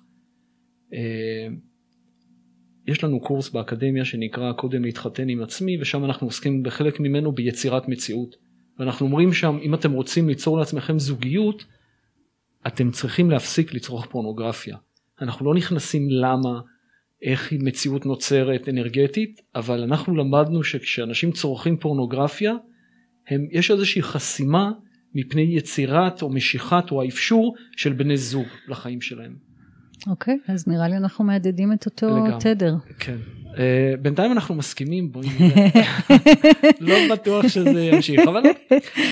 יש 2.91 3.03
לנו 3.03 3.19
קורס 3.19 3.49
באקדמיה 3.49 4.05
שנקרא 4.05 4.53
קודם 4.53 4.83
להתחתן 4.83 5.29
עם 5.29 5.43
עצמי, 5.43 5.81
ושם 5.81 6.05
אנחנו 6.05 6.27
עוסקים 6.27 6.63
בחלק 6.63 6.99
ממנו 6.99 7.31
ביצירת 7.31 7.87
מציאות. 7.87 8.35
ואנחנו 8.79 9.05
אומרים 9.05 9.33
שם, 9.33 9.57
אם 9.61 9.73
אתם 9.73 9.91
רוצים 9.91 10.29
ליצור 10.29 10.57
לעצמכם 10.57 10.99
זוגיות, 10.99 11.65
אתם 12.67 12.91
צריכים 12.91 13.29
להפסיק 13.31 13.73
לצרוך 13.73 14.05
פורנוגרפיה. 14.05 14.77
אנחנו 15.21 15.45
לא 15.45 15.55
נכנסים 15.55 16.07
למה, 16.09 16.59
איך 17.21 17.53
מציאות 17.53 18.05
נוצרת 18.05 18.69
אנרגטית, 18.69 19.41
אבל 19.55 19.83
אנחנו 19.83 20.15
למדנו 20.15 20.63
שכשאנשים 20.63 21.31
צורכים 21.31 21.77
פורנוגרפיה, 21.77 22.53
הם, 23.27 23.47
יש 23.51 23.71
איזושהי 23.71 24.01
חסימה 24.01 24.71
מפני 25.15 25.41
יצירת 25.41 26.21
או 26.21 26.29
משיכת 26.29 26.91
או 26.91 27.01
האפשור 27.01 27.55
של 27.77 27.93
בני 27.93 28.17
זוג 28.17 28.47
לחיים 28.67 29.01
שלהם. 29.01 29.50
אוקיי, 30.07 30.37
אז 30.47 30.67
נראה 30.67 30.87
לי 30.87 30.97
אנחנו 30.97 31.25
מהדהדים 31.25 31.73
את 31.73 31.85
אותו 31.85 32.07
לגמרי. 32.07 32.39
תדר. 32.39 32.75
כן. 32.99 33.17
Uh, 33.45 33.53
בינתיים 34.01 34.31
אנחנו 34.31 34.55
מסכימים, 34.55 35.11
בואי 35.11 35.27
נראה. 35.39 35.69
לא 36.79 36.95
בטוח 37.11 37.47
שזה 37.47 37.81
ימשיך, 37.81 38.19
אבל 38.27 38.41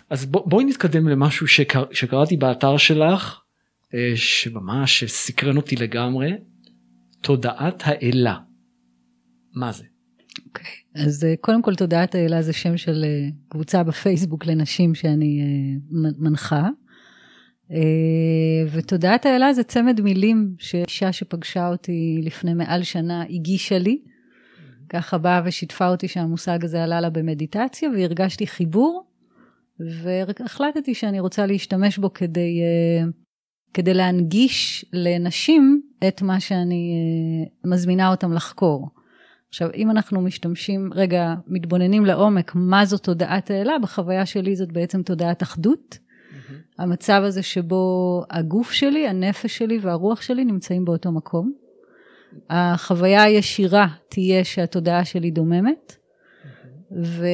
אז 0.10 0.25
בוא, 0.25 0.50
בואי 0.50 0.65
נתקדם 0.65 1.08
למשהו 1.08 1.48
שקר, 1.48 1.84
שקראתי 1.91 2.38
באתר 2.38 2.77
שלך, 2.77 3.39
uh, 3.86 3.96
שממש 4.15 5.03
סקרן 5.03 5.58
אותי 5.58 5.75
לגמרי, 5.75 6.31
תודעת 7.22 7.84
האלה. 7.86 8.36
מה 9.55 9.72
זה? 9.72 9.84
אוקיי, 10.48 10.65
אז 10.96 11.24
אה, 11.24 11.34
קודם 11.41 11.62
כל 11.62 11.75
תודעת 11.75 12.15
האלה 12.15 12.41
זה 12.41 12.53
שם 12.53 12.77
של 12.77 13.05
אה, 13.08 13.29
קבוצה 13.50 13.84
בפייסבוק 13.84 14.46
לנשים 14.46 14.96
שאני 14.96 15.41
מ- 15.91 16.24
מנחה. 16.25 16.69
אה, 17.72 18.72
ותודעת 18.72 19.26
האלה 19.26 19.54
זה 19.54 19.64
צמד 19.64 20.02
מילים 20.02 20.54
שאישה 20.60 21.12
שפגשה 21.12 21.68
אותי 21.68 22.20
לפני 22.24 22.54
מעל 22.54 22.84
שנה 22.84 23.24
הגישה 23.30 23.78
לי. 23.78 24.02
ככה 24.90 25.18
באה 25.18 25.42
ושיתפה 25.46 25.88
אותי 25.88 26.08
שהמושג 26.08 26.64
הזה 26.64 26.84
עלה 26.84 27.02
לה 27.02 27.10
במדיטציה 27.10 27.90
והרגשתי 27.90 28.48
חיבור 28.48 29.06
והחלטתי 29.80 30.94
שאני 30.94 31.20
רוצה 31.20 31.46
להשתמש 31.46 31.98
בו 31.98 32.14
כדי, 32.14 32.62
אה, 32.62 33.08
כדי 33.74 33.94
להנגיש 33.94 34.86
לנשים 34.94 35.82
את 36.08 36.22
מה 36.22 36.40
שאני 36.40 36.94
אה, 36.94 37.70
מזמינה 37.72 38.12
אותם 38.12 38.34
לחקור. 38.34 38.90
עכשיו, 39.50 39.70
אם 39.76 39.92
אנחנו 39.92 40.22
משתמשים, 40.22 40.90
רגע, 40.94 41.34
מתבוננים 41.48 42.06
לעומק 42.06 42.52
מה 42.56 42.86
זאת 42.86 43.04
תודעת 43.04 43.52
האלה, 43.52 43.80
בחוויה 43.80 44.26
שלי 44.26 44.56
זאת 44.56 44.72
בעצם 44.72 45.04
תודעת 45.04 45.44
אחדות. 45.44 46.09
המצב 46.79 47.22
הזה 47.25 47.44
שבו 47.44 48.24
הגוף 48.29 48.72
שלי, 48.72 49.08
הנפש 49.08 49.58
שלי 49.58 49.79
והרוח 49.82 50.22
שלי 50.22 50.46
נמצאים 50.46 50.86
באותו 50.86 51.12
מקום. 51.12 51.53
החוויה 52.50 53.24
הישירה 53.24 53.88
תהיה 54.10 54.44
שהתודעה 54.44 55.06
שלי 55.06 55.32
דוממת, 55.32 55.96
ו... 56.91 57.25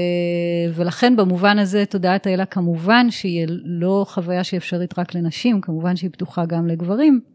ולכן 0.74 1.15
במובן 1.15 1.60
הזה 1.60 1.86
תודעת 1.86 2.27
האלה 2.27 2.45
כמובן 2.45 3.12
שהיא 3.12 3.48
לא 3.63 4.05
חוויה 4.10 4.43
שאפשרית 4.43 5.00
רק 5.00 5.15
לנשים, 5.15 5.62
כמובן 5.62 5.95
שהיא 5.95 6.10
פתוחה 6.10 6.45
גם 6.45 6.67
לגברים. 6.67 7.35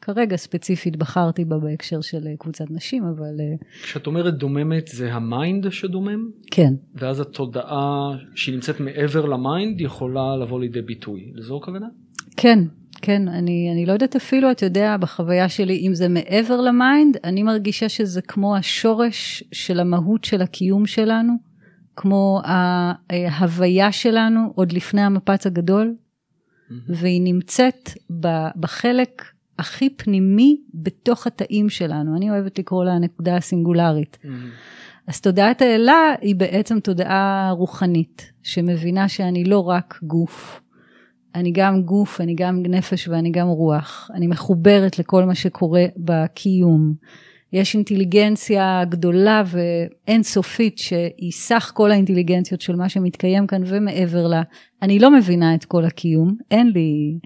כרגע 0.00 0.36
ספציפית 0.36 0.96
בחרתי 0.96 1.44
בה 1.44 1.58
בהקשר 1.58 2.00
של 2.00 2.26
אה, 2.26 2.36
קבוצת 2.38 2.64
נשים, 2.70 3.04
אבל 3.04 3.40
אה, 3.40 3.66
כשאת 3.82 4.06
אומרת 4.06 4.34
דוממת 4.34 4.88
זה 4.88 5.14
ה 5.14 5.25
mind 5.25 5.70
שדומם, 5.70 6.30
כן, 6.50 6.74
ואז 6.94 7.20
התודעה 7.20 8.16
שהיא 8.34 8.54
נמצאת 8.54 8.80
מעבר 8.80 9.26
ל 9.26 9.37
mind 9.37 9.80
יכולה 9.80 10.36
לבוא 10.36 10.60
לידי 10.60 10.82
ביטוי. 10.82 11.32
לזו 11.34 11.56
הכוונה? 11.56 11.86
כן, 12.36 12.58
כן, 13.02 13.28
אני, 13.28 13.68
אני 13.72 13.86
לא 13.86 13.92
יודעת 13.92 14.16
אפילו, 14.16 14.50
אתה 14.50 14.66
יודע, 14.66 14.96
בחוויה 14.96 15.48
שלי, 15.48 15.86
אם 15.86 15.94
זה 15.94 16.08
מעבר 16.08 16.60
ל 16.60 16.69
mind, 16.69 17.16
אני 17.24 17.42
מרגישה 17.42 17.88
שזה 17.88 18.22
כמו 18.22 18.56
השורש 18.56 19.44
של 19.52 19.80
המהות 19.80 20.24
של 20.24 20.42
הקיום 20.42 20.86
שלנו, 20.86 21.32
כמו 21.96 22.40
ההוויה 23.10 23.92
שלנו 23.92 24.52
עוד 24.54 24.72
לפני 24.72 25.00
המפץ 25.00 25.46
הגדול, 25.46 25.94
והיא 26.88 27.22
נמצאת 27.22 27.90
בחלק 28.56 29.22
הכי 29.58 29.90
פנימי 29.90 30.60
בתוך 30.74 31.26
התאים 31.26 31.68
שלנו. 31.68 32.16
אני 32.16 32.30
אוהבת 32.30 32.58
לקרוא 32.58 32.84
לה 32.84 32.92
הנקודה 32.92 33.36
הסינגולרית. 33.36 34.18
אז 35.06 35.20
תודעת 35.20 35.62
האלה 35.62 36.14
היא 36.20 36.36
בעצם 36.36 36.80
תודעה 36.80 37.50
רוחנית, 37.50 38.32
שמבינה 38.42 39.08
שאני 39.08 39.44
לא 39.44 39.68
רק 39.68 39.98
גוף, 40.02 40.60
אני 41.34 41.52
גם 41.52 41.82
גוף, 41.82 42.20
אני 42.20 42.34
גם 42.34 42.62
נפש 42.68 43.08
ואני 43.08 43.30
גם 43.30 43.48
רוח. 43.48 44.10
אני 44.14 44.26
מחוברת 44.26 44.98
לכל 44.98 45.24
מה 45.24 45.34
שקורה 45.34 45.84
בקיום. 45.96 46.94
יש 47.52 47.74
אינטליגנציה 47.74 48.82
גדולה 48.88 49.42
ואינסופית 49.46 50.78
שהיא 50.78 51.32
סך 51.32 51.72
כל 51.74 51.90
האינטליגנציות 51.90 52.60
של 52.60 52.76
מה 52.76 52.88
שמתקיים 52.88 53.46
כאן 53.46 53.62
ומעבר 53.66 54.26
לה. 54.26 54.42
אני 54.82 54.98
לא 54.98 55.10
מבינה 55.10 55.54
את 55.54 55.64
כל 55.64 55.84
הקיום, 55.84 56.36
אין 56.50 56.70
לי... 56.74 57.18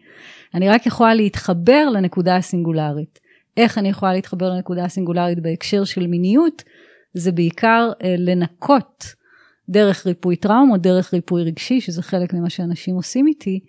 אני 0.54 0.68
רק 0.68 0.86
יכולה 0.86 1.14
להתחבר 1.14 1.88
לנקודה 1.92 2.36
הסינגולרית. 2.36 3.18
איך 3.56 3.78
אני 3.78 3.88
יכולה 3.88 4.12
להתחבר 4.12 4.50
לנקודה 4.50 4.84
הסינגולרית 4.84 5.40
בהקשר 5.40 5.84
של 5.84 6.06
מיניות? 6.06 6.62
זה 7.14 7.32
בעיקר 7.32 7.90
אה, 8.02 8.14
לנקות 8.18 9.04
דרך 9.68 10.06
ריפוי 10.06 10.36
טראומה, 10.36 10.78
דרך 10.78 11.14
ריפוי 11.14 11.44
רגשי, 11.44 11.80
שזה 11.80 12.02
חלק 12.02 12.34
ממה 12.34 12.50
שאנשים 12.50 12.94
עושים 12.94 13.26
איתי, 13.26 13.60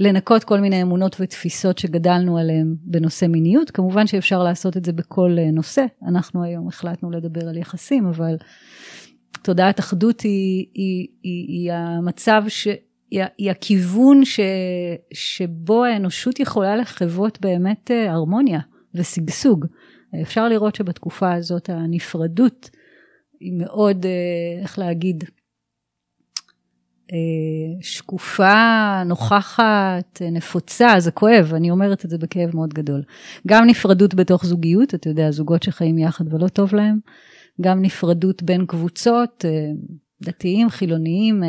לנקות 0.00 0.44
כל 0.44 0.60
מיני 0.60 0.82
אמונות 0.82 1.16
ותפיסות 1.20 1.78
שגדלנו 1.78 2.38
עליהן 2.38 2.76
בנושא 2.82 3.26
מיניות. 3.26 3.70
כמובן 3.70 4.06
שאפשר 4.06 4.42
לעשות 4.42 4.76
את 4.76 4.84
זה 4.84 4.92
בכל 4.92 5.36
אה, 5.38 5.50
נושא. 5.50 5.84
אנחנו 6.06 6.44
היום 6.44 6.68
החלטנו 6.68 7.10
לדבר 7.10 7.48
על 7.48 7.56
יחסים, 7.56 8.06
אבל 8.06 8.36
תודעת 9.42 9.80
אחדות 9.80 10.20
היא, 10.20 10.66
היא, 10.74 11.06
היא, 11.22 11.46
היא 11.48 11.72
המצב, 11.72 12.44
ש, 12.48 12.68
היא, 13.10 13.22
היא 13.38 13.50
הכיוון 13.50 14.24
ש, 14.24 14.40
שבו 15.12 15.84
האנושות 15.84 16.40
יכולה 16.40 16.76
לחוות 16.76 17.40
באמת 17.40 17.90
אה, 17.90 18.12
הרמוניה 18.12 18.60
ושגשוג. 18.94 19.66
אפשר 20.22 20.48
לראות 20.48 20.74
שבתקופה 20.74 21.34
הזאת 21.34 21.70
הנפרדות 21.70 22.70
היא 23.40 23.52
מאוד, 23.52 24.06
איך 24.62 24.78
להגיד, 24.78 25.24
אה, 25.24 25.35
שקופה, 27.80 29.02
נוכחת, 29.06 30.22
אה, 30.22 30.30
נפוצה, 30.30 30.94
זה 30.98 31.10
כואב, 31.10 31.54
אני 31.54 31.70
אומרת 31.70 32.04
את 32.04 32.10
זה 32.10 32.18
בכאב 32.18 32.50
מאוד 32.54 32.74
גדול. 32.74 33.02
גם 33.46 33.66
נפרדות 33.66 34.14
בתוך 34.14 34.46
זוגיות, 34.46 34.94
אתה 34.94 35.08
יודע, 35.08 35.30
זוגות 35.30 35.62
שחיים 35.62 35.98
יחד 35.98 36.34
ולא 36.34 36.48
טוב 36.48 36.74
להם, 36.74 36.98
גם 37.60 37.82
נפרדות 37.82 38.42
בין 38.42 38.66
קבוצות, 38.66 39.44
אה, 39.48 39.70
דתיים, 40.22 40.70
חילוניים, 40.70 41.42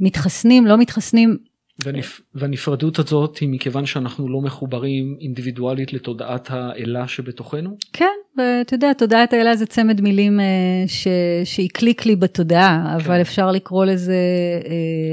מתחסנים, 0.00 0.66
לא 0.66 0.78
מתחסנים, 0.78 1.36
והנפ... 1.84 2.20
והנפרדות 2.34 2.98
הזאת 2.98 3.38
היא 3.38 3.48
מכיוון 3.48 3.86
שאנחנו 3.86 4.28
לא 4.28 4.40
מחוברים 4.40 5.16
אינדיבידואלית 5.20 5.92
לתודעת 5.92 6.50
האלה 6.50 7.08
שבתוכנו? 7.08 7.76
כן, 7.92 8.04
ואתה 8.38 8.74
יודע, 8.74 8.92
תודעת 8.92 9.32
האלה 9.32 9.56
זה 9.56 9.66
צמד 9.66 10.00
מילים 10.00 10.40
אה, 10.40 10.46
ש... 10.86 11.08
שהקליק 11.44 12.06
לי 12.06 12.16
בתודעה, 12.16 12.84
כן. 12.84 12.94
אבל 12.94 13.20
אפשר 13.20 13.50
לקרוא 13.50 13.84
לזה... 13.84 14.14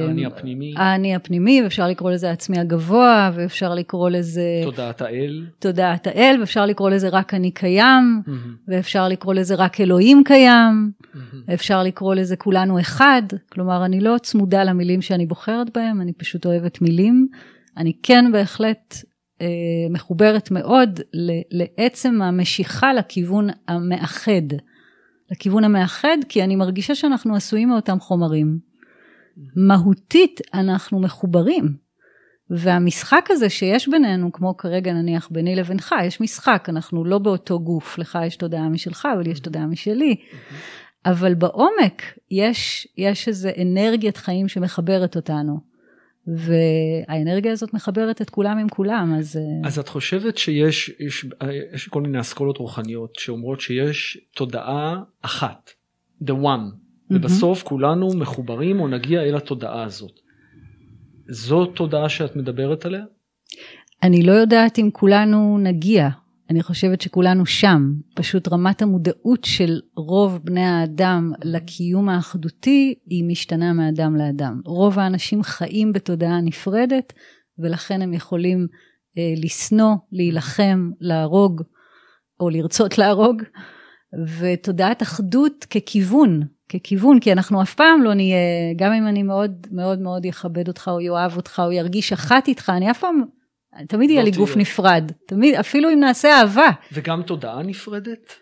אה, 0.02 0.08
האני 0.08 0.26
הפנימי. 0.26 0.74
האני 0.78 1.16
הפנימי, 1.16 1.62
ואפשר 1.64 1.88
לקרוא 1.88 2.12
לזה 2.12 2.30
העצמי 2.30 2.60
הגבוה, 2.60 3.32
ואפשר 3.36 3.76
לקרוא 3.76 4.10
לזה... 4.10 4.62
תודעת 4.64 5.02
האל. 5.02 5.46
תודעת 5.60 6.08
האל, 6.08 6.38
ואפשר 6.40 6.66
לקרוא 6.66 6.90
לזה 6.90 7.10
רק 7.10 7.34
אני 7.34 7.52
קיים, 7.52 8.22
mm-hmm. 8.28 8.32
ואפשר 8.68 9.08
לקרוא 9.08 9.34
לזה 9.34 9.56
רק 9.56 9.82
אלוהים 9.82 10.24
קיים, 10.26 10.92
mm-hmm. 11.02 11.54
אפשר 11.54 11.84
לקרוא 11.84 12.16
לזה 12.16 12.36
כולנו 12.36 12.80
אחד, 12.80 13.22
כלומר, 13.50 13.86
אני 13.86 14.02
לא 14.02 14.16
צמודה 14.22 14.64
למילים 14.64 15.02
שאני 15.02 15.26
בוחרת 15.26 15.68
בהם, 15.74 16.02
אני 16.02 16.14
פשוט 16.14 16.46
אוהבת 16.56 16.82
מילים. 16.82 17.28
אני 17.78 17.94
כן 18.04 18.32
בהחלט 18.32 18.96
אה, 19.42 19.48
מחוברת 19.90 20.52
מאוד 20.52 21.00
לעצם 21.52 22.22
המשיכה 22.22 22.94
לכיוון 22.94 23.48
המאחד. 23.68 24.56
לכיוון 25.32 25.64
המאחד, 25.64 26.18
כי 26.30 26.44
אני 26.44 26.56
מרגישה 26.56 26.96
שאנחנו 26.96 27.36
עשויים 27.36 27.70
מאותם 27.70 28.00
חומרים. 28.00 28.60
מהותית 29.56 30.42
אנחנו 30.54 31.00
מחוברים. 31.00 31.86
והמשחק 32.50 33.26
הזה 33.30 33.50
שיש 33.50 33.90
בינינו, 33.90 34.32
כמו 34.32 34.58
כרגע 34.58 34.94
נניח 34.94 35.30
ביני 35.32 35.56
לבינך, 35.56 35.96
יש 36.04 36.22
משחק, 36.22 36.66
אנחנו 36.70 37.06
לא 37.06 37.18
באותו 37.18 37.60
גוף, 37.60 37.98
לך 37.98 38.20
יש 38.26 38.36
תודעה 38.36 38.70
משלך, 38.70 39.08
אבל 39.14 39.28
יש 39.28 39.40
תודעה 39.40 39.66
משלי. 39.66 40.16
אבל 41.06 41.34
בעומק 41.34 42.04
יש, 42.32 42.88
יש 42.98 43.28
איזו 43.28 43.50
אנרגיית 43.62 44.18
חיים 44.18 44.48
שמחברת 44.48 45.16
אותנו. 45.16 45.75
והאנרגיה 46.28 47.52
הזאת 47.52 47.74
מחברת 47.74 48.22
את 48.22 48.30
כולם 48.30 48.58
עם 48.58 48.70
כולם, 48.70 49.16
אז... 49.20 49.38
אה, 49.38 49.68
אז 49.68 49.80
את 49.80 49.88
חושבת 49.88 50.38
שיש 50.38 50.92
יש, 51.00 51.26
יש 51.74 51.88
כל 51.88 52.02
מיני 52.02 52.20
אסכולות 52.20 52.58
רוחניות 52.58 53.16
שאומרות 53.16 53.62
שיש 53.62 54.18
תודעה 54.36 55.02
אחת, 55.22 55.72
the 56.24 56.34
one, 56.34 56.34
mm-hmm. 56.34 57.16
ובסוף 57.16 57.64
כולנו 57.64 58.10
מחוברים 58.18 58.80
או 58.80 58.88
נגיע 58.88 59.22
אל 59.22 59.36
התודעה 59.36 59.84
הזאת. 59.84 60.20
זו 61.28 61.66
תודעה 61.66 62.10
שאת 62.10 62.36
מדברת 62.36 62.86
עליה? 62.86 63.04
אני 64.04 64.24
לא 64.24 64.32
יודעת 64.32 64.80
אם 64.80 64.90
כולנו 64.94 65.58
נגיע, 65.58 66.10
אני 66.50 66.64
חושבת 66.64 67.02
שכולנו 67.02 67.46
שם, 67.46 67.94
פשוט 68.16 68.48
רמת 68.48 68.82
המודעות 68.82 69.44
של 69.44 69.80
רוב 69.96 70.40
בני 70.44 70.66
האדם 70.66 71.32
לקיום 71.44 72.10
האחדותי 72.10 72.96
היא 73.06 73.24
משתנה 73.28 73.74
מאדם 73.74 74.16
לאדם. 74.16 74.62
רוב 74.66 75.00
האנשים 75.00 75.44
חיים 75.44 75.92
בתודעה 75.92 76.42
נפרדת 76.42 77.14
ולכן 77.60 78.02
הם 78.02 78.14
יכולים 78.14 78.68
אה, 79.18 79.34
לשנוא, 79.38 79.96
להילחם, 80.12 80.92
להרוג 81.02 81.62
או 82.40 82.50
לרצות 82.50 82.98
להרוג, 82.98 83.42
ותודעת 84.40 85.02
אחדות 85.02 85.66
ככיוון, 85.70 86.42
ככיוון, 86.70 87.20
כי 87.20 87.32
אנחנו 87.32 87.62
אף 87.62 87.76
פעם 87.76 88.04
לא 88.04 88.14
נהיה, 88.14 88.74
גם 88.76 88.94
אם 88.94 89.08
אני 89.08 89.24
מאוד 89.24 89.68
מאוד 89.72 90.00
מאוד 90.00 90.26
אכבד 90.26 90.68
אותך 90.68 90.88
או 90.94 91.02
יאהב 91.02 91.38
אותך 91.38 91.62
או 91.66 91.72
ירגיש 91.72 92.14
אחת 92.14 92.48
איתך, 92.48 92.72
אני 92.76 92.92
אף 92.92 93.00
פעם 93.00 93.22
תמיד 93.88 94.10
יהיה 94.10 94.24
לי 94.24 94.32
לא 94.32 94.38
גוף 94.38 94.58
נפרד, 94.58 95.12
תמיד, 95.28 95.56
אפילו 95.56 95.90
אם 95.94 96.00
נעשה 96.00 96.40
אהבה. 96.40 96.70
וגם 96.94 97.22
תודעה 97.22 97.64
נפרדת? 97.64 98.36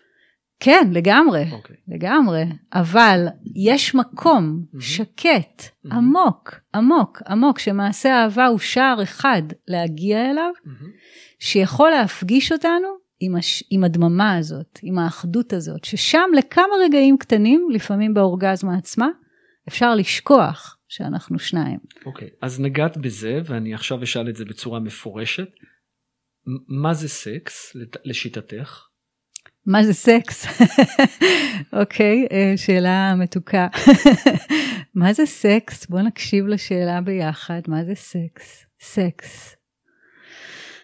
כן, 0.60 0.88
לגמרי, 0.92 1.44
okay. 1.50 1.52
אוקיי. 1.52 1.76
לגמרי. 1.88 2.44
אבל 2.72 3.26
יש 3.54 3.94
מקום 3.94 4.64
mm-hmm. 4.64 4.80
שקט, 4.80 5.62
mm-hmm. 5.62 5.94
עמוק, 5.94 6.54
עמוק, 6.74 7.22
עמוק, 7.28 7.58
שמעשה 7.58 8.22
אהבה 8.22 8.46
הוא 8.46 8.58
שער 8.58 9.02
אחד 9.02 9.42
להגיע 9.68 10.30
אליו, 10.30 10.50
mm-hmm. 10.66 10.84
שיכול 11.38 11.90
להפגיש 11.90 12.52
אותנו 12.52 12.88
עם, 13.20 13.36
הש... 13.36 13.64
עם 13.70 13.84
הדממה 13.84 14.36
הזאת, 14.36 14.78
עם 14.82 14.98
האחדות 14.98 15.52
הזאת, 15.52 15.84
ששם 15.84 16.30
לכמה 16.36 16.74
רגעים 16.84 17.16
קטנים, 17.16 17.68
לפעמים 17.70 18.14
באורגזמה 18.14 18.76
עצמה, 18.76 19.08
אפשר 19.68 19.94
לשכוח 19.94 20.73
שאנחנו 20.88 21.38
שניים. 21.38 21.78
אוקיי, 22.06 22.28
okay, 22.28 22.30
אז 22.42 22.60
נגעת 22.60 22.96
בזה, 22.96 23.40
ואני 23.44 23.74
עכשיו 23.74 24.02
אשאל 24.02 24.28
את 24.28 24.36
זה 24.36 24.44
בצורה 24.44 24.80
מפורשת. 24.80 25.48
מה 26.68 26.94
זה 26.94 27.08
סקס 27.08 27.76
לשיטתך? 28.04 28.86
מה 29.66 29.84
זה 29.84 29.92
סקס? 29.92 30.46
אוקיי, 31.80 32.26
okay, 32.30 32.32
אה, 32.32 32.52
שאלה 32.56 33.14
מתוקה. 33.14 33.68
מה 34.94 35.12
זה 35.12 35.26
סקס? 35.26 35.86
בואו 35.86 36.02
נקשיב 36.02 36.46
לשאלה 36.46 37.00
ביחד. 37.00 37.60
מה 37.68 37.84
זה 37.84 37.94
סקס? 37.94 38.66
סקס. 38.80 39.56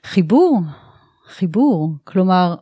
חיבור, 0.04 0.60
חיבור. 1.26 1.96
כלומר, 2.04 2.54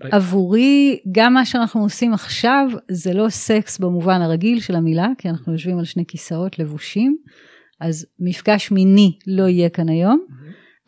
עבורי, 0.00 1.00
גם 1.12 1.34
מה 1.34 1.44
שאנחנו 1.44 1.82
עושים 1.82 2.14
עכשיו, 2.14 2.68
זה 2.90 3.14
לא 3.14 3.28
סקס 3.28 3.78
במובן 3.78 4.22
הרגיל 4.22 4.60
של 4.60 4.76
המילה, 4.76 5.08
כי 5.18 5.28
אנחנו 5.28 5.52
יושבים 5.52 5.78
על 5.78 5.84
שני 5.84 6.04
כיסאות 6.06 6.58
לבושים, 6.58 7.16
אז 7.80 8.06
מפגש 8.20 8.70
מיני 8.70 9.18
לא 9.26 9.48
יהיה 9.48 9.68
כאן 9.68 9.88
היום, 9.88 10.26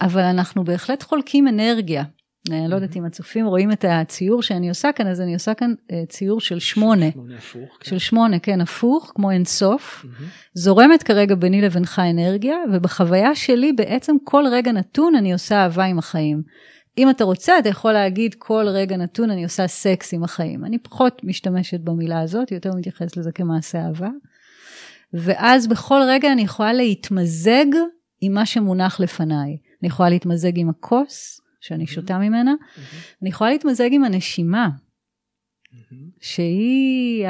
אבל 0.00 0.22
אנחנו 0.22 0.64
בהחלט 0.64 1.02
חולקים 1.02 1.48
אנרגיה. 1.48 2.04
אני 2.50 2.68
לא 2.68 2.74
יודעת 2.74 2.96
אם 2.96 3.04
הצופים 3.04 3.46
רואים 3.46 3.72
את 3.72 3.84
הציור 3.88 4.42
שאני 4.42 4.68
עושה 4.68 4.92
כאן, 4.92 5.06
אז 5.06 5.20
אני 5.20 5.34
עושה 5.34 5.54
כאן 5.54 5.74
אה, 5.92 6.02
ציור 6.08 6.40
של 6.40 6.58
שמונה. 6.58 7.10
שמונה 7.10 7.36
הפוך. 7.36 7.78
כן. 7.80 7.90
של 7.90 7.98
שמונה, 7.98 8.38
כן, 8.38 8.60
הפוך, 8.60 9.12
כמו 9.14 9.30
אינסוף. 9.30 10.06
זורמת 10.54 11.02
כרגע 11.02 11.34
ביני 11.34 11.60
לבינך 11.60 12.02
אנרגיה, 12.10 12.56
ובחוויה 12.72 13.34
שלי 13.34 13.72
בעצם 13.72 14.16
כל 14.24 14.44
רגע 14.52 14.72
נתון 14.72 15.14
אני 15.14 15.32
עושה 15.32 15.56
אהבה 15.56 15.84
עם 15.84 15.98
החיים. 15.98 16.42
אם 16.98 17.10
אתה 17.10 17.24
רוצה, 17.24 17.58
אתה 17.58 17.68
יכול 17.68 17.92
להגיד 17.92 18.34
כל 18.38 18.64
רגע 18.68 18.96
נתון 18.96 19.30
אני 19.30 19.44
עושה 19.44 19.66
סקס 19.66 20.14
עם 20.14 20.24
החיים. 20.24 20.64
אני 20.64 20.78
פחות 20.78 21.24
משתמשת 21.24 21.80
במילה 21.80 22.20
הזאת, 22.20 22.52
יותר 22.52 22.70
מתייחס 22.76 23.16
לזה 23.16 23.32
כמעשה 23.32 23.86
אהבה. 23.86 24.10
ואז 25.12 25.66
בכל 25.66 26.00
רגע 26.08 26.32
אני 26.32 26.42
יכולה 26.42 26.72
להתמזג 26.72 27.66
עם 28.20 28.32
מה 28.34 28.46
שמונח 28.46 29.00
לפניי. 29.00 29.56
אני 29.82 29.88
יכולה 29.88 30.08
להתמזג 30.08 30.58
עם 30.58 30.68
הכוס 30.68 31.40
שאני 31.60 31.86
שותה 31.86 32.18
ממנה, 32.18 32.54
אני 33.22 33.30
יכולה 33.30 33.50
להתמזג 33.50 33.88
עם 33.92 34.04
הנשימה, 34.04 34.68
שהיא 36.20 37.26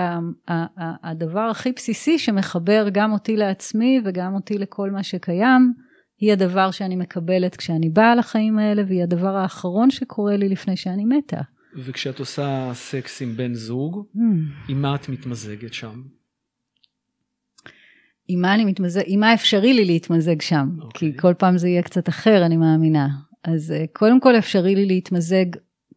הדבר 1.03 1.41
הכי 1.41 1.73
בסיסי 1.73 2.19
שמחבר 2.19 2.89
גם 2.93 3.13
אותי 3.13 3.37
לעצמי 3.37 4.01
וגם 4.05 4.35
אותי 4.35 4.59
לכל 4.59 4.91
מה 4.91 5.03
שקיים. 5.03 5.75
היא 6.19 6.33
הדבר 6.33 6.71
שאני 6.71 6.97
מקבלת 6.97 7.57
כשאני 7.57 7.89
באה 7.89 8.15
לחיים 8.15 8.59
האלה, 8.59 8.83
והיא 8.89 9.03
הדבר 9.03 9.37
האחרון 9.37 9.91
שקורה 9.91 10.37
לי 10.37 10.49
לפני 10.49 10.77
שאני 10.77 11.05
מתה. 11.05 11.41
וכשאת 11.77 12.19
עושה 12.19 12.71
סקס 12.75 13.23
עם 13.23 13.37
בן 13.37 13.55
זוג, 13.55 14.07
mm. 14.17 14.19
עם 14.69 14.83
מה 14.83 14.95
את 14.95 15.09
מתמזגת 15.09 15.73
שם? 15.73 16.03
עם 18.29 18.41
מה 18.41 18.55
אני 18.55 18.65
מתמזג, 18.65 19.03
עם 19.07 19.21
מה 19.21 19.35
אפשרי 19.35 19.73
לי 19.73 19.85
להתמזג 19.85 20.43
שם, 20.43 20.69
okay. 20.79 20.99
כי 20.99 21.07
אוקיי. 21.07 21.21
כל 21.21 21.35
פעם 21.35 21.59
זה 21.59 21.69
יהיה 21.69 21.83
קצת 21.83 22.09
אחר, 22.09 22.47
אני 22.47 22.57
מאמינה. 22.57 23.09
אז 23.45 23.73
אה, 23.73 23.85
קודם 23.93 24.21
כל 24.21 24.39
אפשרי 24.39 24.75
לי 24.75 24.87
להתמזג, 24.87 25.47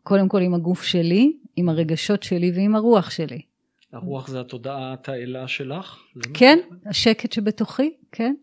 קודם 0.04 0.28
כל 0.28 0.42
עם 0.42 0.54
הגוף 0.54 0.84
שלי, 0.84 1.38
עם 1.56 1.70
הרגשות 1.70 2.24
שלי 2.24 2.52
ועם 2.56 2.76
הרוח 2.76 3.10
שלי. 3.10 3.42
הרוח 3.94 4.28
זה 4.28 4.40
התודעת 4.40 5.10
האלה 5.10 5.48
שלך? 5.48 5.98
כן, 6.34 6.60
השקט 6.86 7.32
שבתוכי, 7.32 7.94
כן. 8.12 8.36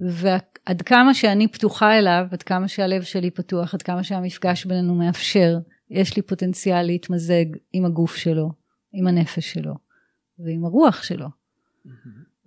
ועד 0.00 0.82
כמה 0.82 1.14
שאני 1.14 1.48
פתוחה 1.48 1.98
אליו, 1.98 2.26
עד 2.30 2.42
כמה 2.42 2.68
שהלב 2.68 3.02
שלי 3.02 3.30
פתוח, 3.30 3.74
עד 3.74 3.82
כמה 3.82 4.04
שהמפגש 4.04 4.64
בינינו 4.64 4.94
מאפשר, 4.94 5.58
יש 5.90 6.16
לי 6.16 6.22
פוטנציאל 6.22 6.82
להתמזג 6.82 7.44
עם 7.72 7.84
הגוף 7.84 8.16
שלו, 8.16 8.52
עם 8.92 9.06
הנפש 9.06 9.52
שלו 9.52 9.74
ועם 10.38 10.64
הרוח 10.64 11.02
שלו. 11.02 11.26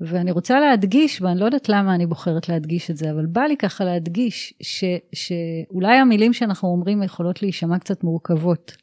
ואני 0.01 0.31
רוצה 0.31 0.59
להדגיש, 0.59 1.21
ואני 1.21 1.39
לא 1.39 1.45
יודעת 1.45 1.69
למה 1.69 1.95
אני 1.95 2.05
בוחרת 2.05 2.49
להדגיש 2.49 2.91
את 2.91 2.97
זה, 2.97 3.11
אבל 3.11 3.25
בא 3.25 3.41
לי 3.41 3.57
ככה 3.57 3.85
להדגיש 3.85 4.53
ש, 4.61 4.83
שאולי 5.13 5.97
המילים 5.97 6.33
שאנחנו 6.33 6.69
אומרים 6.69 7.03
יכולות 7.03 7.41
להישמע 7.41 7.79
קצת 7.79 8.03
מורכבות 8.03 8.77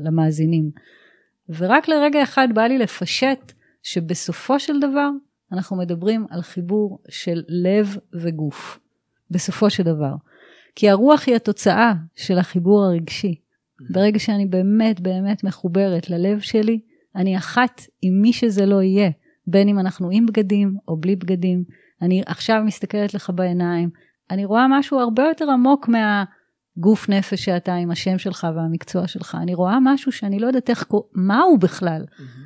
למאזינים. 0.00 0.70
ורק 1.48 1.88
לרגע 1.88 2.22
אחד 2.22 2.48
בא 2.54 2.62
לי 2.62 2.78
לפשט 2.78 3.52
שבסופו 3.82 4.60
של 4.60 4.80
דבר 4.80 5.10
אנחנו 5.52 5.76
מדברים 5.76 6.26
על 6.30 6.42
חיבור 6.42 6.98
של 7.08 7.42
לב 7.48 7.96
וגוף. 8.14 8.78
בסופו 9.30 9.70
של 9.70 9.82
דבר. 9.82 10.14
כי 10.74 10.90
הרוח 10.90 11.22
היא 11.26 11.36
התוצאה 11.36 11.92
של 12.16 12.38
החיבור 12.38 12.84
הרגשי. 12.84 13.34
ברגע 13.90 14.18
שאני 14.18 14.46
באמת 14.46 15.00
באמת 15.00 15.44
מחוברת 15.44 16.10
ללב 16.10 16.40
שלי, 16.40 16.80
אני 17.16 17.36
אחת 17.36 17.82
עם 18.02 18.22
מי 18.22 18.32
שזה 18.32 18.66
לא 18.66 18.82
יהיה, 18.82 19.10
בין 19.46 19.68
אם 19.68 19.78
אנחנו 19.78 20.08
עם 20.12 20.26
בגדים 20.26 20.76
או 20.88 20.96
בלי 20.96 21.16
בגדים. 21.16 21.64
אני 22.02 22.22
עכשיו 22.26 22.62
מסתכלת 22.64 23.14
לך 23.14 23.30
בעיניים, 23.34 23.90
אני 24.30 24.44
רואה 24.44 24.66
משהו 24.70 24.98
הרבה 24.98 25.22
יותר 25.22 25.50
עמוק 25.50 25.88
מהגוף 25.88 27.08
נפש 27.08 27.44
שאתה 27.44 27.74
עם 27.74 27.90
השם 27.90 28.18
שלך 28.18 28.46
והמקצוע 28.56 29.06
שלך. 29.06 29.36
אני 29.42 29.54
רואה 29.54 29.78
משהו 29.82 30.12
שאני 30.12 30.38
לא 30.38 30.46
יודעת 30.46 30.70
איך, 30.70 30.86
מה 31.12 31.40
הוא 31.40 31.58
בכלל, 31.58 32.04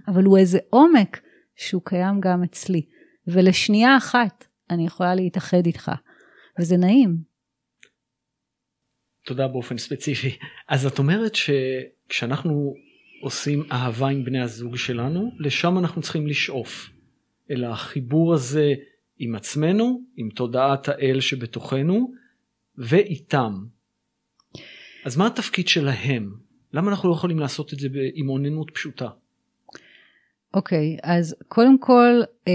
אבל 0.08 0.24
הוא 0.24 0.38
איזה 0.38 0.58
עומק 0.70 1.20
שהוא 1.60 1.82
קיים 1.84 2.20
גם 2.20 2.42
אצלי. 2.42 2.82
ולשנייה 3.26 3.96
אחת 3.96 4.46
אני 4.70 4.86
יכולה 4.86 5.14
להתאחד 5.14 5.66
איתך, 5.66 5.90
וזה 6.58 6.76
נעים. 6.76 7.16
תודה 9.26 9.48
באופן 9.48 9.78
ספציפי. 9.78 10.38
אז 10.68 10.86
את 10.86 10.98
אומרת 10.98 11.32
שכשאנחנו 11.34 12.74
עושים 13.22 13.64
אהבה 13.72 14.08
עם 14.08 14.24
בני 14.24 14.40
הזוג 14.40 14.76
שלנו, 14.76 15.30
לשם 15.38 15.78
אנחנו 15.78 16.02
צריכים 16.02 16.26
לשאוף. 16.26 16.90
אל 17.50 17.64
החיבור 17.64 18.34
הזה 18.34 18.74
עם 19.18 19.34
עצמנו, 19.34 20.00
עם 20.16 20.30
תודעת 20.30 20.88
האל 20.88 21.20
שבתוכנו, 21.20 22.12
ואיתם. 22.78 23.64
אז 25.04 25.16
מה 25.16 25.26
התפקיד 25.26 25.68
שלהם? 25.68 26.34
למה 26.72 26.90
אנחנו 26.90 27.08
לא 27.08 27.14
יכולים 27.14 27.38
לעשות 27.38 27.72
את 27.72 27.78
זה 27.78 27.88
עם 28.14 28.28
אוננות 28.28 28.70
פשוטה? 28.74 29.08
אוקיי, 30.54 30.96
okay, 30.96 31.00
אז 31.02 31.36
קודם 31.48 31.78
כל, 31.78 32.20
אה, 32.48 32.52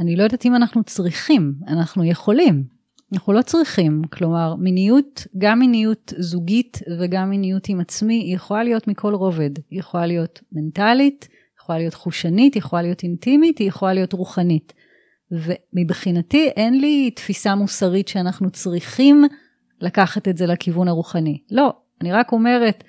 אני 0.00 0.16
לא 0.16 0.22
יודעת 0.22 0.46
אם 0.46 0.54
אנחנו 0.54 0.84
צריכים, 0.84 1.54
אנחנו 1.68 2.04
יכולים. 2.04 2.64
אנחנו 3.12 3.32
לא 3.32 3.42
צריכים, 3.42 4.02
כלומר 4.12 4.54
מיניות, 4.54 5.26
גם 5.38 5.58
מיניות 5.58 6.12
זוגית 6.18 6.78
וגם 6.98 7.30
מיניות 7.30 7.68
עם 7.68 7.80
עצמי, 7.80 8.14
היא 8.14 8.34
יכולה 8.34 8.64
להיות 8.64 8.88
מכל 8.88 9.14
רובד. 9.14 9.50
היא 9.70 9.78
יכולה 9.78 10.06
להיות 10.06 10.40
מנטלית, 10.52 11.28
יכולה 11.62 11.78
להיות 11.78 11.94
חושנית, 11.94 12.56
יכולה 12.56 12.82
להיות 12.82 13.02
אינטימית, 13.02 13.58
היא 13.58 13.68
יכולה 13.68 13.94
להיות 13.94 14.12
רוחנית. 14.12 14.72
ומבחינתי 15.30 16.48
אין 16.56 16.80
לי 16.80 17.10
תפיסה 17.10 17.54
מוסרית 17.54 18.08
שאנחנו 18.08 18.50
צריכים 18.50 19.24
לקחת 19.80 20.28
את 20.28 20.36
זה 20.36 20.46
לכיוון 20.46 20.88
הרוחני. 20.88 21.38
לא, 21.50 21.72
אני 22.00 22.12
רק 22.12 22.32
אומרת, 22.32 22.84